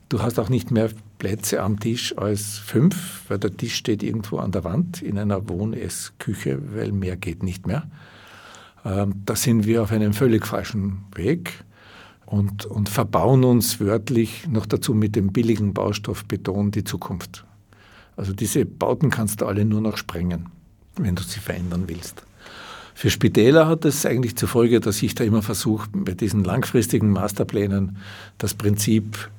Du 0.09 0.21
hast 0.21 0.39
auch 0.39 0.49
nicht 0.49 0.71
mehr 0.71 0.89
Plätze 1.17 1.61
am 1.61 1.79
Tisch 1.79 2.17
als 2.17 2.57
fünf, 2.57 3.23
weil 3.29 3.39
der 3.39 3.55
Tisch 3.55 3.75
steht 3.75 4.03
irgendwo 4.03 4.37
an 4.37 4.51
der 4.51 4.63
Wand 4.63 5.01
in 5.01 5.17
einer 5.17 5.47
Wohnessküche, 5.47 6.59
weil 6.75 6.91
mehr 6.91 7.15
geht 7.15 7.43
nicht 7.43 7.65
mehr. 7.65 7.87
Ähm, 8.85 9.21
da 9.25 9.35
sind 9.35 9.65
wir 9.65 9.83
auf 9.83 9.91
einem 9.91 10.13
völlig 10.13 10.45
falschen 10.45 11.05
Weg 11.15 11.63
und, 12.25 12.65
und 12.65 12.89
verbauen 12.89 13.43
uns 13.43 13.79
wörtlich 13.79 14.47
noch 14.47 14.65
dazu 14.65 14.93
mit 14.93 15.15
dem 15.15 15.31
billigen 15.31 15.73
Baustoff 15.73 16.25
Beton 16.25 16.71
die 16.71 16.83
Zukunft. 16.83 17.45
Also 18.15 18.33
diese 18.33 18.65
Bauten 18.65 19.09
kannst 19.09 19.41
du 19.41 19.45
alle 19.45 19.65
nur 19.65 19.81
noch 19.81 19.97
sprengen, 19.97 20.47
wenn 20.97 21.15
du 21.15 21.23
sie 21.23 21.39
verändern 21.39 21.83
willst. 21.87 22.23
Für 22.95 23.09
Spitäler 23.09 23.67
hat 23.67 23.85
es 23.85 24.05
eigentlich 24.05 24.35
zur 24.35 24.47
Folge, 24.47 24.79
dass 24.79 25.01
ich 25.01 25.15
da 25.15 25.23
immer 25.23 25.41
versuche, 25.41 25.89
bei 25.93 26.13
diesen 26.13 26.43
langfristigen 26.43 27.09
Masterplänen 27.09 27.97
das 28.37 28.53
Prinzip 28.53 29.29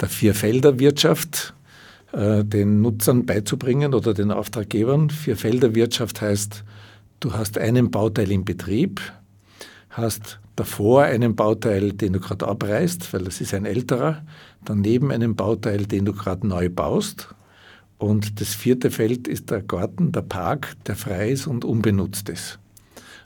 der 0.00 0.08
Vierfelderwirtschaft 0.08 1.54
äh, 2.12 2.44
den 2.44 2.82
Nutzern 2.82 3.24
beizubringen 3.24 3.94
oder 3.94 4.12
den 4.12 4.32
Auftraggebern. 4.32 5.10
Vierfelderwirtschaft 5.10 6.20
heißt, 6.20 6.64
Du 7.20 7.32
hast 7.32 7.56
einen 7.56 7.90
Bauteil 7.90 8.30
im 8.30 8.44
Betrieb, 8.44 9.00
hast 9.88 10.38
davor 10.54 11.04
einen 11.04 11.34
Bauteil, 11.34 11.92
den 11.92 12.12
du 12.12 12.20
gerade 12.20 12.46
abreißt, 12.46 13.12
weil 13.14 13.24
das 13.24 13.40
ist 13.40 13.54
ein 13.54 13.64
älterer, 13.64 14.22
daneben 14.64 15.10
einen 15.10 15.34
Bauteil, 15.34 15.86
den 15.86 16.04
du 16.04 16.12
gerade 16.12 16.46
neu 16.46 16.68
baust. 16.68 17.34
Und 17.98 18.40
das 18.40 18.54
vierte 18.54 18.90
Feld 18.90 19.26
ist 19.26 19.50
der 19.50 19.62
Garten, 19.62 20.12
der 20.12 20.22
Park, 20.22 20.76
der 20.86 20.96
frei 20.96 21.30
ist 21.30 21.46
und 21.46 21.64
unbenutzt 21.64 22.28
ist. 22.28 22.58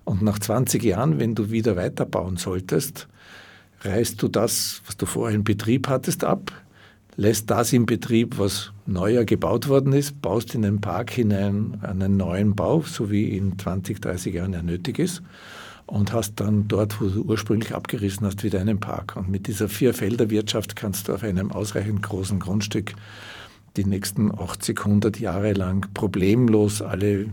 Und 0.05 0.23
nach 0.23 0.39
20 0.39 0.83
Jahren, 0.83 1.19
wenn 1.19 1.35
du 1.35 1.51
wieder 1.51 1.77
weiterbauen 1.77 2.37
solltest, 2.37 3.09
reißt 3.83 4.23
du 4.23 4.29
das, 4.29 4.83
was 4.87 4.97
du 4.97 5.07
vorher 5.07 5.37
in 5.37 5.45
Betrieb 5.45 5.89
hattest, 5.89 6.25
ab, 6.25 6.53
lässt 7.17 7.51
das 7.51 7.73
im 7.73 7.87
Betrieb, 7.87 8.39
was 8.39 8.73
neuer 8.87 9.25
gebaut 9.25 9.69
worden 9.69 9.93
ist, 9.93 10.23
baust 10.23 10.55
in 10.55 10.63
den 10.63 10.81
Park 10.81 11.11
hinein 11.11 11.79
einen 11.83 12.17
neuen 12.17 12.55
Bau, 12.55 12.83
so 12.83 13.11
wie 13.11 13.37
in 13.37 13.59
20, 13.59 14.01
30 14.01 14.35
Jahren 14.35 14.55
er 14.55 14.63
nötig 14.63 14.99
ist, 14.99 15.23
und 15.87 16.13
hast 16.13 16.41
dann 16.41 16.69
dort, 16.69 17.01
wo 17.01 17.09
du 17.09 17.23
ursprünglich 17.23 17.75
abgerissen 17.75 18.27
hast, 18.27 18.45
wieder 18.45 18.61
einen 18.61 18.81
Park. 18.81 19.17
Und 19.17 19.29
mit 19.29 19.49
dieser 19.49 19.69
Vierfelderwirtschaft 19.69 20.77
kannst 20.77 21.09
du 21.09 21.15
auf 21.15 21.23
einem 21.23 21.51
ausreichend 21.51 22.03
großen 22.03 22.39
Grundstück 22.39 22.95
die 23.83 23.89
nächsten 23.89 24.31
80, 24.31 24.79
100 24.79 25.21
Jahre 25.21 25.53
lang 25.53 25.87
problemlos 25.95 26.83
alle, 26.83 27.27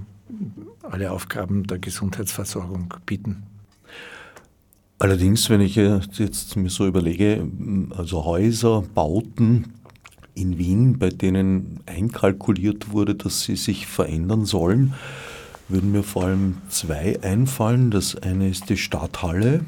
alle 0.81 1.11
Aufgaben 1.11 1.67
der 1.67 1.79
Gesundheitsversorgung 1.79 2.93
bieten. 3.05 3.43
Allerdings, 4.99 5.49
wenn 5.49 5.61
ich 5.61 5.75
jetzt 5.75 6.55
mir 6.55 6.69
so 6.69 6.87
überlege, 6.87 7.45
also 7.95 8.25
Häuser, 8.25 8.83
Bauten 8.95 9.73
in 10.33 10.57
Wien, 10.57 10.97
bei 10.97 11.09
denen 11.09 11.81
einkalkuliert 11.85 12.91
wurde, 12.91 13.15
dass 13.15 13.43
sie 13.43 13.57
sich 13.57 13.87
verändern 13.87 14.45
sollen, 14.45 14.93
würden 15.67 15.91
mir 15.91 16.03
vor 16.03 16.23
allem 16.23 16.57
zwei 16.69 17.21
einfallen. 17.21 17.91
Das 17.91 18.15
eine 18.15 18.49
ist 18.49 18.69
die 18.69 18.77
Stadthalle, 18.77 19.65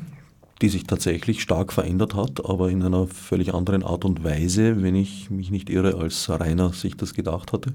die 0.61 0.69
sich 0.69 0.85
tatsächlich 0.85 1.41
stark 1.41 1.71
verändert 1.71 2.15
hat, 2.15 2.45
aber 2.45 2.69
in 2.69 2.83
einer 2.83 3.07
völlig 3.07 3.53
anderen 3.53 3.83
Art 3.83 4.03
und 4.03 4.23
Weise, 4.23 4.81
wenn 4.81 4.95
ich 4.95 5.29
mich 5.29 5.51
nicht 5.51 5.69
irre, 5.69 5.95
als 5.95 6.29
Rainer 6.29 6.73
sich 6.73 6.97
das 6.97 7.13
gedacht 7.13 7.53
hatte. 7.53 7.73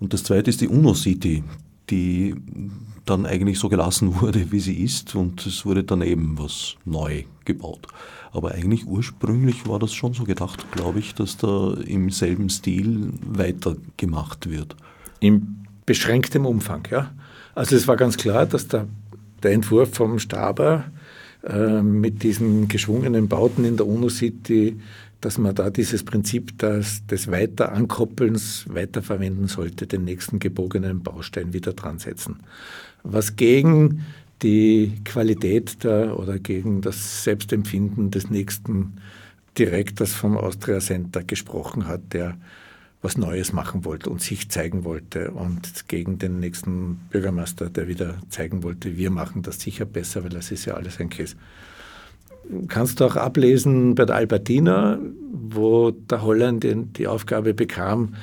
Und 0.00 0.12
das 0.12 0.24
zweite 0.24 0.50
ist 0.50 0.60
die 0.60 0.68
UNO-City, 0.68 1.44
die 1.90 2.34
dann 3.04 3.26
eigentlich 3.26 3.58
so 3.58 3.68
gelassen 3.68 4.14
wurde, 4.20 4.50
wie 4.50 4.60
sie 4.60 4.82
ist 4.82 5.14
und 5.14 5.46
es 5.46 5.64
wurde 5.64 5.84
daneben 5.84 6.38
was 6.38 6.76
neu 6.84 7.24
gebaut. 7.44 7.86
Aber 8.32 8.52
eigentlich 8.52 8.86
ursprünglich 8.86 9.66
war 9.66 9.78
das 9.78 9.92
schon 9.92 10.14
so 10.14 10.24
gedacht, 10.24 10.70
glaube 10.72 11.00
ich, 11.00 11.14
dass 11.14 11.36
da 11.36 11.74
im 11.84 12.10
selben 12.10 12.48
Stil 12.48 13.12
weitergemacht 13.26 14.48
wird. 14.48 14.76
In 15.18 15.66
beschränktem 15.84 16.46
Umfang, 16.46 16.86
ja. 16.90 17.12
Also 17.54 17.74
es 17.74 17.88
war 17.88 17.96
ganz 17.96 18.16
klar, 18.16 18.46
dass 18.46 18.68
der, 18.68 18.86
der 19.42 19.52
Entwurf 19.52 19.94
vom 19.94 20.20
Staber 20.20 20.84
äh, 21.42 21.82
mit 21.82 22.22
diesen 22.22 22.68
geschwungenen 22.68 23.28
Bauten 23.28 23.64
in 23.64 23.76
der 23.76 23.86
UNO-City, 23.86 24.76
dass 25.20 25.38
man 25.38 25.54
da 25.54 25.70
dieses 25.70 26.02
Prinzip 26.02 26.58
des, 26.58 27.06
des 27.06 27.30
Weiterankoppelns 27.30 28.64
weiterverwenden 28.68 29.48
sollte, 29.48 29.86
den 29.86 30.04
nächsten 30.04 30.38
gebogenen 30.38 31.02
Baustein 31.02 31.52
wieder 31.52 31.72
dran 31.72 31.98
setzen. 31.98 32.40
Was 33.02 33.36
gegen 33.36 34.04
die 34.42 34.92
Qualität 35.04 35.84
der, 35.84 36.18
oder 36.18 36.38
gegen 36.38 36.80
das 36.80 37.24
Selbstempfinden 37.24 38.10
des 38.10 38.30
nächsten 38.30 38.94
Direktors 39.58 40.14
vom 40.14 40.36
Austria 40.36 40.80
Center 40.80 41.22
gesprochen 41.22 41.86
hat, 41.86 42.00
der 42.12 42.36
was 43.02 43.16
Neues 43.16 43.52
machen 43.52 43.84
wollte 43.84 44.10
und 44.10 44.20
sich 44.20 44.50
zeigen 44.50 44.84
wollte 44.84 45.30
und 45.30 45.88
gegen 45.88 46.18
den 46.18 46.38
nächsten 46.38 46.96
Bürgermeister, 47.10 47.70
der 47.70 47.88
wieder 47.88 48.16
zeigen 48.28 48.62
wollte, 48.62 48.96
wir 48.96 49.10
machen 49.10 49.42
das 49.42 49.60
sicher 49.60 49.86
besser, 49.86 50.22
weil 50.22 50.30
das 50.30 50.50
ist 50.50 50.66
ja 50.66 50.74
alles 50.74 51.00
ein 51.00 51.08
Käse. 51.08 51.36
Kannst 52.68 53.00
du 53.00 53.04
auch 53.04 53.16
ablesen 53.16 53.94
bei 53.94 54.04
der 54.04 54.16
Albertina, 54.16 54.98
wo 55.32 55.92
der 55.92 56.22
Holland 56.22 56.66
die 56.98 57.06
Aufgabe 57.06 57.54
bekam, 57.54 58.14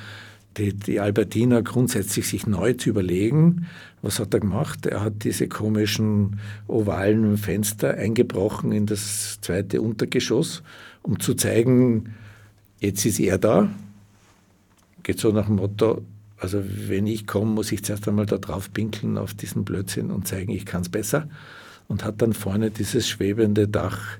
die, 0.57 0.73
die 0.73 0.99
Albertina 0.99 1.61
grundsätzlich 1.61 2.27
sich 2.27 2.47
neu 2.47 2.73
zu 2.73 2.89
überlegen. 2.89 3.67
Was 4.01 4.19
hat 4.19 4.33
er 4.33 4.39
gemacht? 4.39 4.85
Er 4.85 5.01
hat 5.01 5.23
diese 5.23 5.47
komischen 5.47 6.39
ovalen 6.67 7.37
Fenster 7.37 7.93
eingebrochen 7.93 8.71
in 8.71 8.85
das 8.85 9.39
zweite 9.41 9.81
Untergeschoss, 9.81 10.63
um 11.03 11.19
zu 11.19 11.35
zeigen, 11.35 12.15
jetzt 12.79 13.05
ist 13.05 13.19
er 13.19 13.37
da, 13.37 13.69
geht 15.07 15.21
so 15.21 15.31
nach 15.31 15.45
dem 15.45 15.55
Motto, 15.55 16.01
also 16.37 16.61
wenn 16.65 17.07
ich 17.07 17.25
komme, 17.25 17.51
muss 17.51 17.71
ich 17.71 17.81
zuerst 17.81 18.09
einmal 18.09 18.25
da 18.25 18.37
drauf 18.37 18.73
pinkeln 18.73 19.17
auf 19.17 19.33
diesen 19.33 19.63
Blödsinn 19.63 20.11
und 20.11 20.27
zeigen, 20.27 20.51
ich 20.51 20.65
kann 20.65 20.81
es 20.81 20.89
besser. 20.89 21.29
Und 21.87 22.03
hat 22.03 22.21
dann 22.21 22.33
vorne 22.33 22.71
dieses 22.71 23.07
schwebende 23.07 23.69
Dach, 23.69 24.19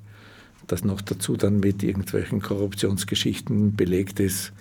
das 0.66 0.86
noch 0.86 1.02
dazu 1.02 1.36
dann 1.36 1.60
mit 1.60 1.84
irgendwelchen 1.84 2.42
Korruptionsgeschichten 2.42 3.76
belegt 3.76 4.22
ist, 4.22 4.54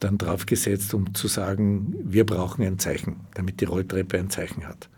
dann 0.00 0.16
draufgesetzt, 0.16 0.94
um 0.94 1.14
zu 1.14 1.28
sagen, 1.28 1.94
wir 2.02 2.24
brauchen 2.24 2.64
ein 2.64 2.78
Zeichen, 2.78 3.16
damit 3.34 3.60
die 3.60 3.66
Rolltreppe 3.66 4.18
ein 4.18 4.30
Zeichen 4.30 4.66
hat. 4.66 4.88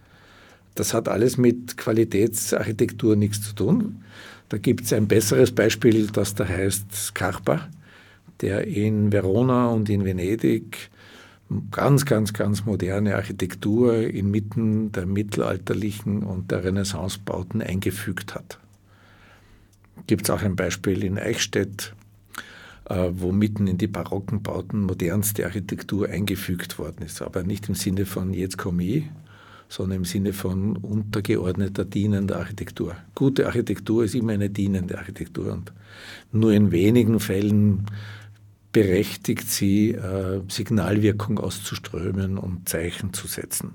Das 0.77 0.95
hat 0.95 1.09
alles 1.09 1.39
mit 1.39 1.77
Qualitätsarchitektur 1.77 3.17
nichts 3.17 3.43
zu 3.43 3.53
tun. 3.53 4.05
Da 4.49 4.59
gibt 4.59 4.85
es 4.85 4.93
ein 4.93 5.09
besseres 5.09 5.51
Beispiel, 5.51 6.07
das 6.07 6.37
da 6.37 6.47
heißt 6.47 6.95
Scarpa 6.95 7.69
der 8.41 8.67
in 8.67 9.13
Verona 9.13 9.69
und 9.69 9.89
in 9.89 10.05
Venedig 10.05 10.91
ganz, 11.71 12.05
ganz, 12.05 12.33
ganz 12.33 12.65
moderne 12.67 13.17
Architektur 13.17 13.95
inmitten 13.97 14.93
der 14.93 15.07
mittelalterlichen 15.07 16.23
und 16.23 16.51
der 16.51 16.65
Renaissancebauten 16.65 17.63
eingefügt 17.63 18.35
hat. 18.35 18.59
Gibt 20.07 20.25
es 20.25 20.31
auch 20.31 20.43
ein 20.43 20.57
Beispiel 20.57 21.05
in 21.05 21.19
Eichstätt, 21.19 21.95
äh, 22.89 23.11
wo 23.13 23.33
mitten 23.33 23.67
in 23.67 23.79
die 23.79 23.87
barocken 23.87 24.43
Bauten 24.43 24.83
modernste 24.83 25.45
Architektur 25.45 26.09
eingefügt 26.09 26.79
worden 26.79 27.05
ist, 27.05 27.23
aber 27.23 27.43
nicht 27.43 27.69
im 27.69 27.75
Sinne 27.75 28.07
von 28.07 28.33
jetzt 28.33 28.59
komme 28.59 28.85
ich, 28.85 29.05
sondern 29.69 29.99
im 29.99 30.05
Sinne 30.05 30.33
von 30.33 30.77
untergeordneter, 30.77 31.85
dienender 31.85 32.39
Architektur. 32.39 32.97
Gute 33.15 33.47
Architektur 33.47 34.05
ist 34.05 34.15
immer 34.15 34.33
eine 34.33 34.49
dienende 34.49 34.97
Architektur 34.99 35.53
und 35.53 35.73
nur 36.33 36.53
in 36.53 36.73
wenigen 36.73 37.21
Fällen 37.21 37.87
berechtigt 38.79 39.51
sie, 39.51 39.91
äh, 39.91 40.41
Signalwirkung 40.47 41.41
auszuströmen 41.41 42.39
und 42.39 42.69
Zeichen 42.69 43.13
zu 43.13 43.27
setzen. 43.27 43.73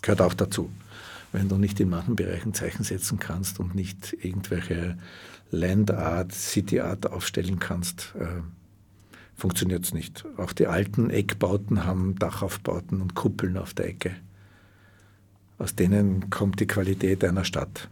Gehört 0.00 0.22
auch 0.22 0.32
dazu. 0.32 0.70
Wenn 1.30 1.50
du 1.50 1.58
nicht 1.58 1.78
in 1.78 1.90
manchen 1.90 2.16
Bereichen 2.16 2.54
Zeichen 2.54 2.82
setzen 2.82 3.18
kannst 3.18 3.60
und 3.60 3.74
nicht 3.74 4.16
irgendwelche 4.18 4.96
Landart, 5.50 6.32
Cityart 6.32 7.12
aufstellen 7.12 7.58
kannst, 7.58 8.14
äh, 8.18 8.40
funktioniert 9.34 9.84
es 9.84 9.92
nicht. 9.92 10.24
Auch 10.38 10.54
die 10.54 10.68
alten 10.68 11.10
Eckbauten 11.10 11.84
haben 11.84 12.18
Dachaufbauten 12.18 13.02
und 13.02 13.14
Kuppeln 13.14 13.58
auf 13.58 13.74
der 13.74 13.88
Ecke. 13.88 14.12
Aus 15.58 15.74
denen 15.74 16.30
kommt 16.30 16.60
die 16.60 16.66
Qualität 16.66 17.22
einer 17.24 17.44
Stadt. 17.44 17.90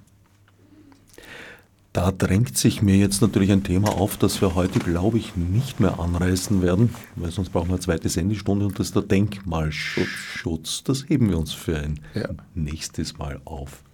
Da 1.94 2.10
drängt 2.10 2.58
sich 2.58 2.82
mir 2.82 2.96
jetzt 2.96 3.22
natürlich 3.22 3.52
ein 3.52 3.62
Thema 3.62 3.90
auf, 3.90 4.16
das 4.16 4.40
wir 4.40 4.56
heute, 4.56 4.80
glaube 4.80 5.16
ich, 5.16 5.36
nicht 5.36 5.78
mehr 5.78 6.00
anreißen 6.00 6.60
werden, 6.60 6.92
weil 7.14 7.30
sonst 7.30 7.50
brauchen 7.50 7.68
wir 7.68 7.74
eine 7.74 7.80
zweite 7.82 8.08
Sendestunde 8.08 8.66
und 8.66 8.80
das 8.80 8.88
ist 8.88 8.96
der 8.96 9.04
Denkmalschutz. 9.04 10.82
Das 10.82 11.08
heben 11.08 11.30
wir 11.30 11.38
uns 11.38 11.52
für 11.52 11.78
ein 11.78 12.00
ja. 12.14 12.30
nächstes 12.52 13.16
Mal 13.16 13.40
auf. 13.44 13.84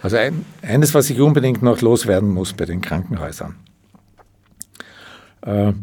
Also 0.00 0.16
ein, 0.16 0.46
eines, 0.62 0.94
was 0.94 1.10
ich 1.10 1.20
unbedingt 1.20 1.62
noch 1.62 1.82
loswerden 1.82 2.30
muss 2.30 2.54
bei 2.54 2.64
den 2.64 2.80
Krankenhäusern. 2.80 3.56
Äh, 5.42 5.74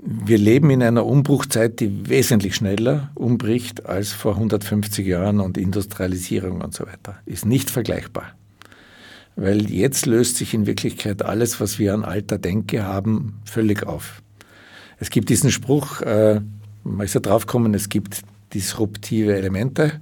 wir 0.00 0.36
leben 0.36 0.68
in 0.68 0.82
einer 0.82 1.06
Umbruchzeit, 1.06 1.80
die 1.80 2.10
wesentlich 2.10 2.56
schneller 2.56 3.10
umbricht 3.14 3.86
als 3.86 4.12
vor 4.12 4.34
150 4.34 5.06
Jahren 5.06 5.40
und 5.40 5.56
Industrialisierung 5.56 6.60
und 6.60 6.74
so 6.74 6.84
weiter. 6.84 7.20
Ist 7.24 7.46
nicht 7.46 7.70
vergleichbar 7.70 8.34
weil 9.38 9.70
jetzt 9.70 10.06
löst 10.06 10.36
sich 10.36 10.52
in 10.52 10.66
Wirklichkeit 10.66 11.24
alles, 11.24 11.60
was 11.60 11.78
wir 11.78 11.94
an 11.94 12.04
alter 12.04 12.38
Denke 12.38 12.84
haben, 12.84 13.40
völlig 13.44 13.86
auf. 13.86 14.20
Es 14.98 15.10
gibt 15.10 15.28
diesen 15.28 15.52
Spruch, 15.52 16.00
äh, 16.00 16.40
man 16.82 17.04
ist 17.04 17.14
ja 17.14 17.20
draufgekommen, 17.20 17.72
es 17.72 17.88
gibt 17.88 18.22
disruptive 18.52 19.36
Elemente 19.36 20.00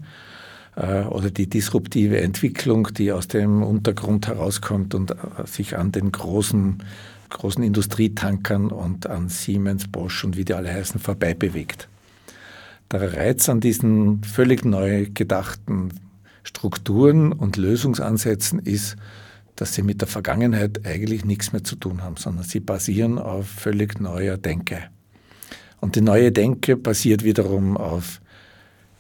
äh, 0.75 1.03
oder 1.03 1.31
die 1.31 1.51
disruptive 1.51 2.19
Entwicklung, 2.19 2.89
die 2.95 3.13
aus 3.13 3.29
dem 3.29 3.63
Untergrund 3.63 4.27
herauskommt 4.27 4.95
und 4.95 5.11
äh, 5.11 5.15
sich 5.45 5.77
an 5.77 5.93
den 5.93 6.13
großen, 6.13 6.83
großen 7.29 7.63
Industrietankern 7.63 8.71
und 8.71 9.07
an 9.07 9.29
Siemens, 9.29 9.87
Bosch 9.87 10.25
und 10.25 10.39
wie 10.39 10.47
die 10.47 10.55
alle 10.55 10.73
heißen, 10.73 10.99
vorbei 10.99 11.35
bewegt. 11.35 11.89
Der 12.91 13.13
Reiz 13.13 13.51
an 13.51 13.61
diesen 13.61 14.25
völlig 14.25 14.65
neu 14.65 15.09
gedachten 15.13 15.91
Strukturen 16.43 17.33
und 17.33 17.59
Lösungsansätzen 17.59 18.61
ist, 18.61 18.97
dass 19.57 19.75
sie 19.75 19.83
mit 19.83 20.01
der 20.01 20.09
Vergangenheit 20.09 20.87
eigentlich 20.87 21.25
nichts 21.25 21.53
mehr 21.53 21.65
zu 21.65 21.77
tun 21.77 22.03
haben, 22.03 22.17
sondern 22.17 22.45
sie 22.45 22.61
basieren 22.61 23.19
auf 23.19 23.49
völlig 23.49 24.01
neuer 24.01 24.37
Denke. 24.37 24.85
Und 25.81 25.97
die 25.97 26.01
neue 26.01 26.33
Denke 26.33 26.77
basiert 26.77 27.25
wiederum 27.25 27.77
auf 27.77 28.21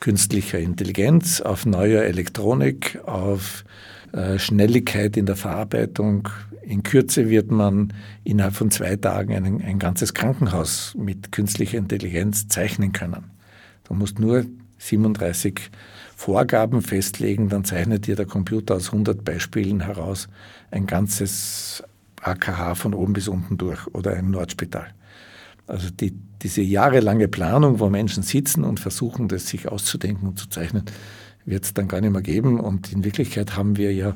künstlicher 0.00 0.58
Intelligenz, 0.58 1.40
auf 1.40 1.66
neuer 1.66 2.02
Elektronik, 2.02 3.00
auf 3.04 3.64
äh, 4.12 4.38
Schnelligkeit 4.38 5.16
in 5.16 5.26
der 5.26 5.36
Verarbeitung. 5.36 6.28
In 6.62 6.82
Kürze 6.82 7.28
wird 7.28 7.50
man 7.50 7.92
innerhalb 8.24 8.54
von 8.54 8.70
zwei 8.70 8.96
Tagen 8.96 9.34
ein, 9.34 9.62
ein 9.62 9.78
ganzes 9.78 10.14
Krankenhaus 10.14 10.94
mit 10.98 11.32
künstlicher 11.32 11.78
Intelligenz 11.78 12.48
zeichnen 12.48 12.92
können. 12.92 13.30
Du 13.84 13.94
musst 13.94 14.18
nur 14.18 14.44
37 14.78 15.70
Vorgaben 16.16 16.80
festlegen, 16.80 17.50
dann 17.50 17.64
zeichnet 17.64 18.06
dir 18.06 18.16
der 18.16 18.24
Computer 18.24 18.74
aus 18.74 18.86
100 18.86 19.22
Beispielen 19.22 19.80
heraus 19.80 20.28
ein 20.70 20.86
ganzes 20.86 21.84
AKH 22.22 22.74
von 22.74 22.94
oben 22.94 23.12
bis 23.12 23.28
unten 23.28 23.58
durch 23.58 23.86
oder 23.88 24.14
ein 24.14 24.30
Nordspital. 24.30 24.88
Also 25.66 25.90
die, 25.90 26.14
diese 26.42 26.62
jahrelange 26.62 27.28
Planung, 27.28 27.80
wo 27.80 27.90
Menschen 27.90 28.22
sitzen 28.22 28.64
und 28.64 28.80
versuchen, 28.80 29.28
das 29.28 29.46
sich 29.46 29.68
auszudenken 29.68 30.26
und 30.26 30.38
zu 30.38 30.48
zeichnen, 30.48 30.84
wird 31.44 31.64
es 31.64 31.74
dann 31.74 31.86
gar 31.86 32.00
nicht 32.00 32.12
mehr 32.12 32.22
geben. 32.22 32.60
Und 32.60 32.92
in 32.92 33.04
Wirklichkeit 33.04 33.54
haben 33.54 33.76
wir 33.76 33.92
ja 33.92 34.14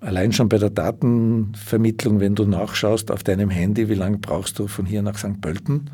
allein 0.00 0.32
schon 0.32 0.48
bei 0.48 0.58
der 0.58 0.70
Datenvermittlung, 0.70 2.18
wenn 2.18 2.34
du 2.34 2.44
nachschaust 2.44 3.12
auf 3.12 3.22
deinem 3.22 3.50
Handy, 3.50 3.88
wie 3.88 3.94
lange 3.94 4.18
brauchst 4.18 4.58
du 4.58 4.66
von 4.66 4.84
hier 4.84 5.02
nach 5.02 5.16
St. 5.16 5.40
Pölten, 5.40 5.90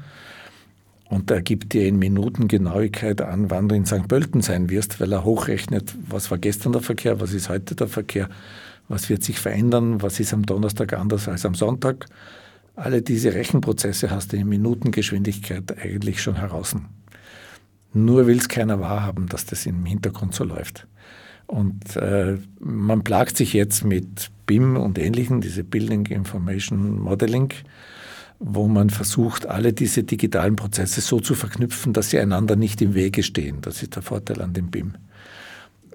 Und 1.08 1.30
er 1.30 1.40
gibt 1.40 1.72
dir 1.72 1.86
in 1.86 1.98
Minutengenauigkeit 1.98 3.20
an, 3.22 3.50
wann 3.50 3.68
du 3.68 3.76
in 3.76 3.86
St. 3.86 4.08
Pölten 4.08 4.42
sein 4.42 4.70
wirst, 4.70 5.00
weil 5.00 5.12
er 5.12 5.24
hochrechnet, 5.24 5.94
was 6.08 6.30
war 6.30 6.38
gestern 6.38 6.72
der 6.72 6.82
Verkehr, 6.82 7.20
was 7.20 7.32
ist 7.32 7.48
heute 7.48 7.76
der 7.76 7.86
Verkehr, 7.86 8.28
was 8.88 9.08
wird 9.08 9.22
sich 9.22 9.38
verändern, 9.38 10.02
was 10.02 10.18
ist 10.18 10.34
am 10.34 10.44
Donnerstag 10.44 10.92
anders 10.94 11.28
als 11.28 11.46
am 11.46 11.54
Sonntag. 11.54 12.06
Alle 12.74 13.02
diese 13.02 13.34
Rechenprozesse 13.34 14.10
hast 14.10 14.32
du 14.32 14.36
in 14.36 14.48
Minutengeschwindigkeit 14.48 15.78
eigentlich 15.78 16.20
schon 16.20 16.36
heraus. 16.36 16.74
Nur 17.94 18.26
will 18.26 18.36
es 18.36 18.48
keiner 18.48 18.80
wahrhaben, 18.80 19.28
dass 19.28 19.46
das 19.46 19.64
im 19.64 19.84
Hintergrund 19.86 20.34
so 20.34 20.44
läuft. 20.44 20.86
Und 21.46 21.96
äh, 21.96 22.36
man 22.58 23.04
plagt 23.04 23.36
sich 23.36 23.52
jetzt 23.52 23.84
mit 23.84 24.30
BIM 24.46 24.76
und 24.76 24.98
Ähnlichem, 24.98 25.40
diese 25.40 25.64
Building 25.64 26.06
Information 26.06 27.00
Modeling, 27.00 27.52
wo 28.38 28.68
man 28.68 28.90
versucht, 28.90 29.46
alle 29.46 29.72
diese 29.72 30.04
digitalen 30.04 30.56
Prozesse 30.56 31.00
so 31.00 31.20
zu 31.20 31.34
verknüpfen, 31.34 31.92
dass 31.92 32.10
sie 32.10 32.18
einander 32.18 32.56
nicht 32.56 32.82
im 32.82 32.94
Wege 32.94 33.22
stehen. 33.22 33.60
Das 33.62 33.82
ist 33.82 33.94
der 33.94 34.02
Vorteil 34.02 34.42
an 34.42 34.52
dem 34.52 34.70
BIM. 34.70 34.94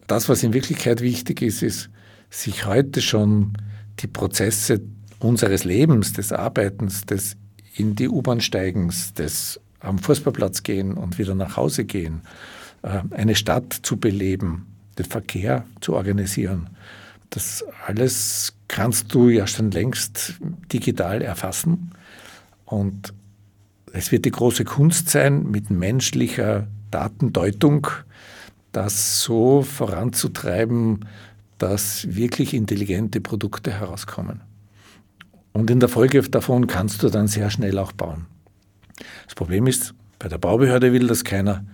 Das, 0.07 0.27
was 0.27 0.43
in 0.43 0.53
Wirklichkeit 0.53 1.01
wichtig 1.01 1.41
ist, 1.41 1.61
ist, 1.61 1.89
sich 2.29 2.65
heute 2.65 3.01
schon 3.01 3.53
die 3.99 4.07
Prozesse 4.07 4.81
unseres 5.19 5.63
Lebens, 5.63 6.13
des 6.13 6.31
Arbeitens, 6.31 7.05
des 7.05 7.35
in 7.75 7.95
die 7.95 8.09
U-Bahn 8.09 8.41
steigens, 8.41 9.13
des 9.13 9.59
am 9.79 9.99
Fußballplatz 9.99 10.63
gehen 10.63 10.93
und 10.93 11.17
wieder 11.17 11.35
nach 11.35 11.57
Hause 11.57 11.85
gehen, 11.85 12.21
äh, 12.81 13.01
eine 13.11 13.35
Stadt 13.35 13.73
zu 13.73 13.97
beleben, 13.97 14.67
den 14.97 15.05
Verkehr 15.05 15.65
zu 15.79 15.95
organisieren. 15.95 16.69
Das 17.29 17.63
alles 17.85 18.53
kannst 18.67 19.13
du 19.13 19.29
ja 19.29 19.47
schon 19.47 19.71
längst 19.71 20.35
digital 20.71 21.21
erfassen 21.21 21.91
und 22.71 23.13
es 23.93 24.11
wird 24.11 24.23
die 24.25 24.31
große 24.31 24.63
Kunst 24.63 25.09
sein, 25.09 25.51
mit 25.51 25.69
menschlicher 25.69 26.67
Datendeutung 26.89 27.87
das 28.71 29.21
so 29.21 29.61
voranzutreiben, 29.61 31.05
dass 31.57 32.07
wirklich 32.15 32.53
intelligente 32.53 33.19
Produkte 33.19 33.71
herauskommen. 33.71 34.41
Und 35.51 35.69
in 35.69 35.81
der 35.81 35.89
Folge 35.89 36.21
davon 36.21 36.67
kannst 36.67 37.03
du 37.03 37.09
dann 37.09 37.27
sehr 37.27 37.49
schnell 37.49 37.77
auch 37.77 37.91
bauen. 37.91 38.25
Das 39.25 39.35
Problem 39.35 39.67
ist, 39.67 39.93
bei 40.17 40.29
der 40.29 40.37
Baubehörde 40.37 40.93
will 40.93 41.07
das 41.07 41.25
keiner, 41.25 41.65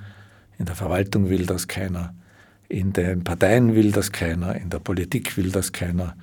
in 0.58 0.66
der 0.66 0.76
Verwaltung 0.76 1.30
will 1.30 1.46
das 1.46 1.68
keiner, 1.68 2.16
in 2.70 2.92
den 2.94 3.24
Parteien 3.24 3.76
will 3.76 3.92
das 3.92 4.12
keiner, 4.12 4.56
in 4.56 4.72
der 4.72 4.80
Politik 4.80 5.38
will 5.38 5.52
das 5.52 5.72
keiner. 5.72 6.16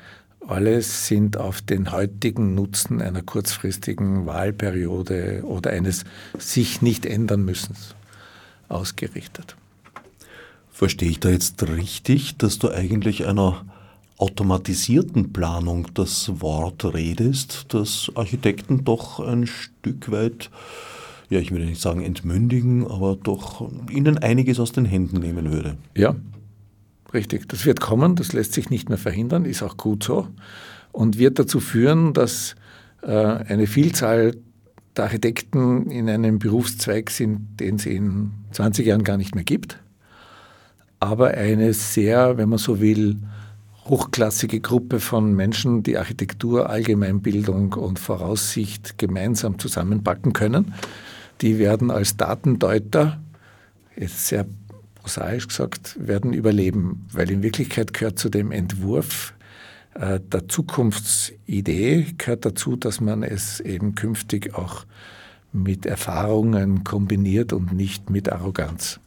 Alles 0.46 1.06
sind 1.06 1.38
auf 1.38 1.62
den 1.62 1.90
heutigen 1.90 2.54
Nutzen 2.54 3.00
einer 3.00 3.22
kurzfristigen 3.22 4.26
Wahlperiode 4.26 5.42
oder 5.44 5.70
eines 5.70 6.04
sich 6.38 6.82
nicht 6.82 7.06
ändern 7.06 7.44
müssen 7.44 7.76
ausgerichtet. 8.68 9.56
Verstehe 10.70 11.08
ich 11.08 11.20
da 11.20 11.30
jetzt 11.30 11.62
richtig, 11.68 12.36
dass 12.36 12.58
du 12.58 12.68
eigentlich 12.68 13.26
einer 13.26 13.64
automatisierten 14.18 15.32
Planung 15.32 15.88
das 15.94 16.40
Wort 16.40 16.84
redest, 16.94 17.66
dass 17.72 18.10
Architekten 18.14 18.84
doch 18.84 19.20
ein 19.20 19.46
Stück 19.46 20.10
weit, 20.10 20.50
ja, 21.30 21.38
ich 21.38 21.52
würde 21.52 21.64
nicht 21.64 21.80
sagen 21.80 22.02
entmündigen, 22.02 22.86
aber 22.86 23.16
doch 23.16 23.70
ihnen 23.90 24.18
einiges 24.18 24.60
aus 24.60 24.72
den 24.72 24.84
Händen 24.84 25.20
nehmen 25.20 25.50
würde? 25.50 25.76
Ja, 25.96 26.14
Richtig, 27.14 27.48
das 27.48 27.64
wird 27.64 27.80
kommen, 27.80 28.16
das 28.16 28.32
lässt 28.32 28.52
sich 28.52 28.70
nicht 28.70 28.88
mehr 28.88 28.98
verhindern, 28.98 29.44
ist 29.44 29.62
auch 29.62 29.76
gut 29.76 30.02
so 30.02 30.26
und 30.90 31.16
wird 31.16 31.38
dazu 31.38 31.60
führen, 31.60 32.12
dass 32.12 32.56
äh, 33.02 33.12
eine 33.12 33.68
Vielzahl 33.68 34.36
der 34.96 35.04
Architekten 35.04 35.90
in 35.90 36.10
einem 36.10 36.40
Berufszweig 36.40 37.10
sind, 37.10 37.60
den 37.60 37.76
es 37.76 37.86
in 37.86 38.32
20 38.50 38.86
Jahren 38.86 39.04
gar 39.04 39.16
nicht 39.16 39.34
mehr 39.36 39.44
gibt, 39.44 39.80
aber 40.98 41.28
eine 41.28 41.72
sehr, 41.72 42.36
wenn 42.36 42.48
man 42.48 42.58
so 42.58 42.80
will, 42.80 43.16
hochklassige 43.84 44.60
Gruppe 44.60 44.98
von 44.98 45.34
Menschen, 45.34 45.82
die 45.82 45.98
Architektur, 45.98 46.70
Allgemeinbildung 46.70 47.74
und 47.74 47.98
Voraussicht 47.98 48.98
gemeinsam 48.98 49.58
zusammenpacken 49.58 50.32
können. 50.32 50.74
Die 51.42 51.58
werden 51.58 51.90
als 51.90 52.16
Datendeuter, 52.16 53.20
jetzt 53.96 54.26
sehr 54.26 54.46
prosaisch 55.04 55.48
gesagt, 55.48 55.98
werden 56.00 56.32
überleben, 56.32 57.06
weil 57.12 57.30
in 57.30 57.42
Wirklichkeit 57.42 57.92
gehört 57.92 58.18
zu 58.18 58.30
dem 58.30 58.50
Entwurf 58.50 59.34
äh, 59.92 60.18
der 60.18 60.48
Zukunftsidee, 60.48 62.14
gehört 62.16 62.46
dazu, 62.46 62.74
dass 62.76 63.02
man 63.02 63.22
es 63.22 63.60
eben 63.60 63.94
künftig 63.94 64.54
auch 64.54 64.86
mit 65.52 65.84
Erfahrungen 65.84 66.84
kombiniert 66.84 67.52
und 67.52 67.74
nicht 67.74 68.08
mit 68.08 68.32
Arroganz. 68.32 68.98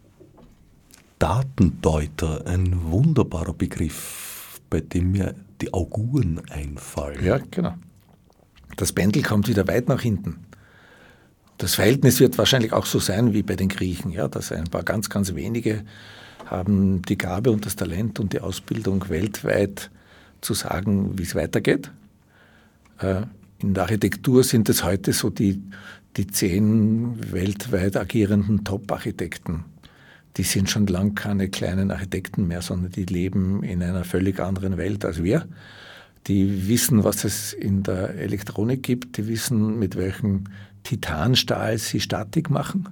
Datendeuter, 1.18 2.46
ein 2.46 2.92
wunderbarer 2.92 3.54
Begriff, 3.54 4.62
bei 4.70 4.82
dem 4.82 5.14
mir 5.14 5.34
die 5.62 5.74
Auguren 5.74 6.42
einfallen. 6.52 7.26
Ja, 7.26 7.40
genau. 7.50 7.74
Das 8.76 8.94
Pendel 8.94 9.24
kommt 9.24 9.48
wieder 9.48 9.68
weit 9.68 9.88
nach 9.88 10.02
hinten. 10.02 10.47
Das 11.58 11.76
Verhältnis 11.76 12.20
wird 12.20 12.38
wahrscheinlich 12.38 12.74
auch 12.74 12.86
so 12.86 13.00
sein 13.00 13.34
wie 13.34 13.44
bei 13.44 13.56
den 13.56 13.70
Griechen, 13.70 14.12
ja, 14.12 14.28
dass 14.28 14.52
ein 14.52 14.66
paar 14.66 14.84
ganz, 14.84 15.10
ganz 15.10 15.34
wenige 15.34 15.84
haben 16.46 17.02
die 17.02 17.18
Gabe 17.18 17.52
und 17.52 17.66
das 17.66 17.76
Talent 17.76 18.20
und 18.20 18.34
die 18.34 18.40
Ausbildung 18.40 19.10
weltweit 19.10 19.90
zu 20.42 20.54
sagen, 20.54 21.18
wie 21.18 21.24
es 21.24 21.36
weitergeht. 21.36 21.92
Äh, 23.00 23.24
in 23.60 23.74
der 23.74 23.84
Architektur 23.84 24.44
sind 24.44 24.70
es 24.70 24.84
heute 24.84 25.14
so 25.14 25.30
die, 25.30 25.62
die 26.16 26.28
zehn 26.28 27.32
weltweit 27.32 27.98
agierenden 27.98 28.64
Top-Architekten. 28.64 29.66
Die 30.38 30.44
sind 30.44 30.70
schon 30.70 30.86
lang 30.86 31.16
keine 31.16 31.50
kleinen 31.50 31.90
Architekten 31.90 32.48
mehr, 32.48 32.62
sondern 32.62 32.92
die 32.92 33.06
leben 33.06 33.64
in 33.64 33.82
einer 33.82 34.04
völlig 34.04 34.40
anderen 34.40 34.78
Welt 34.78 35.04
als 35.04 35.24
wir. 35.24 35.48
Die 36.28 36.68
wissen, 36.68 37.04
was 37.04 37.24
es 37.24 37.54
in 37.54 37.82
der 37.82 38.16
Elektronik 38.16 38.84
gibt, 38.84 39.18
die 39.18 39.28
wissen, 39.28 39.80
mit 39.80 39.96
welchen 39.96 40.50
Titanstahl 40.84 41.78
sie 41.78 42.00
Statik 42.00 42.50
machen. 42.50 42.88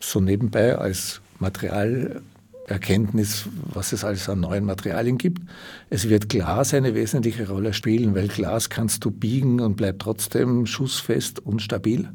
So 0.00 0.20
nebenbei 0.20 0.76
als 0.76 1.20
Materialerkenntnis, 1.38 3.46
was 3.72 3.92
es 3.92 4.04
alles 4.04 4.28
an 4.28 4.40
neuen 4.40 4.64
Materialien 4.64 5.18
gibt. 5.18 5.42
Es 5.90 6.08
wird 6.08 6.28
Glas 6.28 6.74
eine 6.74 6.94
wesentliche 6.94 7.48
Rolle 7.48 7.72
spielen, 7.72 8.14
weil 8.14 8.28
Glas 8.28 8.70
kannst 8.70 9.04
du 9.04 9.10
biegen 9.10 9.60
und 9.60 9.76
bleibt 9.76 10.02
trotzdem 10.02 10.66
schussfest 10.66 11.40
und 11.40 11.62
stabil. 11.62 12.08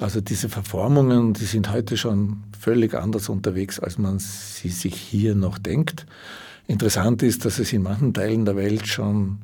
Also 0.00 0.20
diese 0.20 0.48
Verformungen, 0.48 1.34
die 1.34 1.44
sind 1.44 1.70
heute 1.70 1.96
schon 1.96 2.44
völlig 2.58 2.94
anders 2.94 3.28
unterwegs, 3.28 3.78
als 3.78 3.98
man 3.98 4.18
sie 4.18 4.70
sich 4.70 4.94
hier 4.94 5.34
noch 5.34 5.58
denkt. 5.58 6.06
Interessant 6.66 7.22
ist, 7.22 7.44
dass 7.44 7.58
es 7.58 7.72
in 7.72 7.82
manchen 7.82 8.14
Teilen 8.14 8.44
der 8.44 8.56
Welt 8.56 8.86
schon 8.86 9.38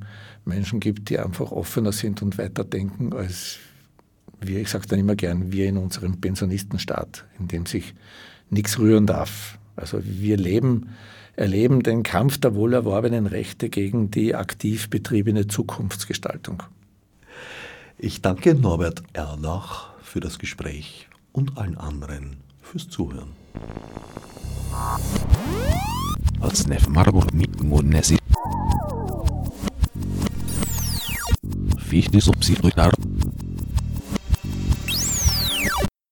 Menschen 0.44 0.80
gibt, 0.80 1.10
die 1.10 1.18
einfach 1.18 1.52
offener 1.52 1.92
sind 1.92 2.22
und 2.22 2.38
weiterdenken 2.38 3.12
als 3.12 3.58
wir, 4.40 4.60
ich 4.60 4.68
sage 4.68 4.86
dann 4.86 4.98
immer 4.98 5.16
gern, 5.16 5.52
wir 5.52 5.68
in 5.68 5.76
unserem 5.76 6.20
Pensionistenstaat, 6.20 7.24
in 7.38 7.48
dem 7.48 7.66
sich 7.66 7.94
nichts 8.50 8.78
rühren 8.78 9.06
darf. 9.06 9.58
Also 9.76 10.00
wir 10.02 10.36
leben, 10.36 10.90
erleben 11.36 11.82
den 11.82 12.02
Kampf 12.02 12.38
der 12.38 12.54
wohl 12.54 12.72
erworbenen 12.72 13.26
Rechte 13.26 13.68
gegen 13.68 14.10
die 14.10 14.34
aktiv 14.34 14.90
betriebene 14.90 15.46
Zukunftsgestaltung. 15.46 16.62
Ich 17.98 18.22
danke 18.22 18.54
Norbert 18.54 19.02
Erlach 19.12 19.90
für 20.02 20.20
das 20.20 20.38
Gespräch 20.38 21.08
und 21.32 21.58
allen 21.58 21.76
anderen 21.76 22.36
fürs 22.62 22.88
Zuhören. 22.88 23.30
Als 26.40 26.66
Nef 26.66 26.88
Marburg 26.88 27.34
mit 27.34 27.62
Monesi. 27.62 28.18
Fichte 31.78 32.20
subsidiar 32.20 32.92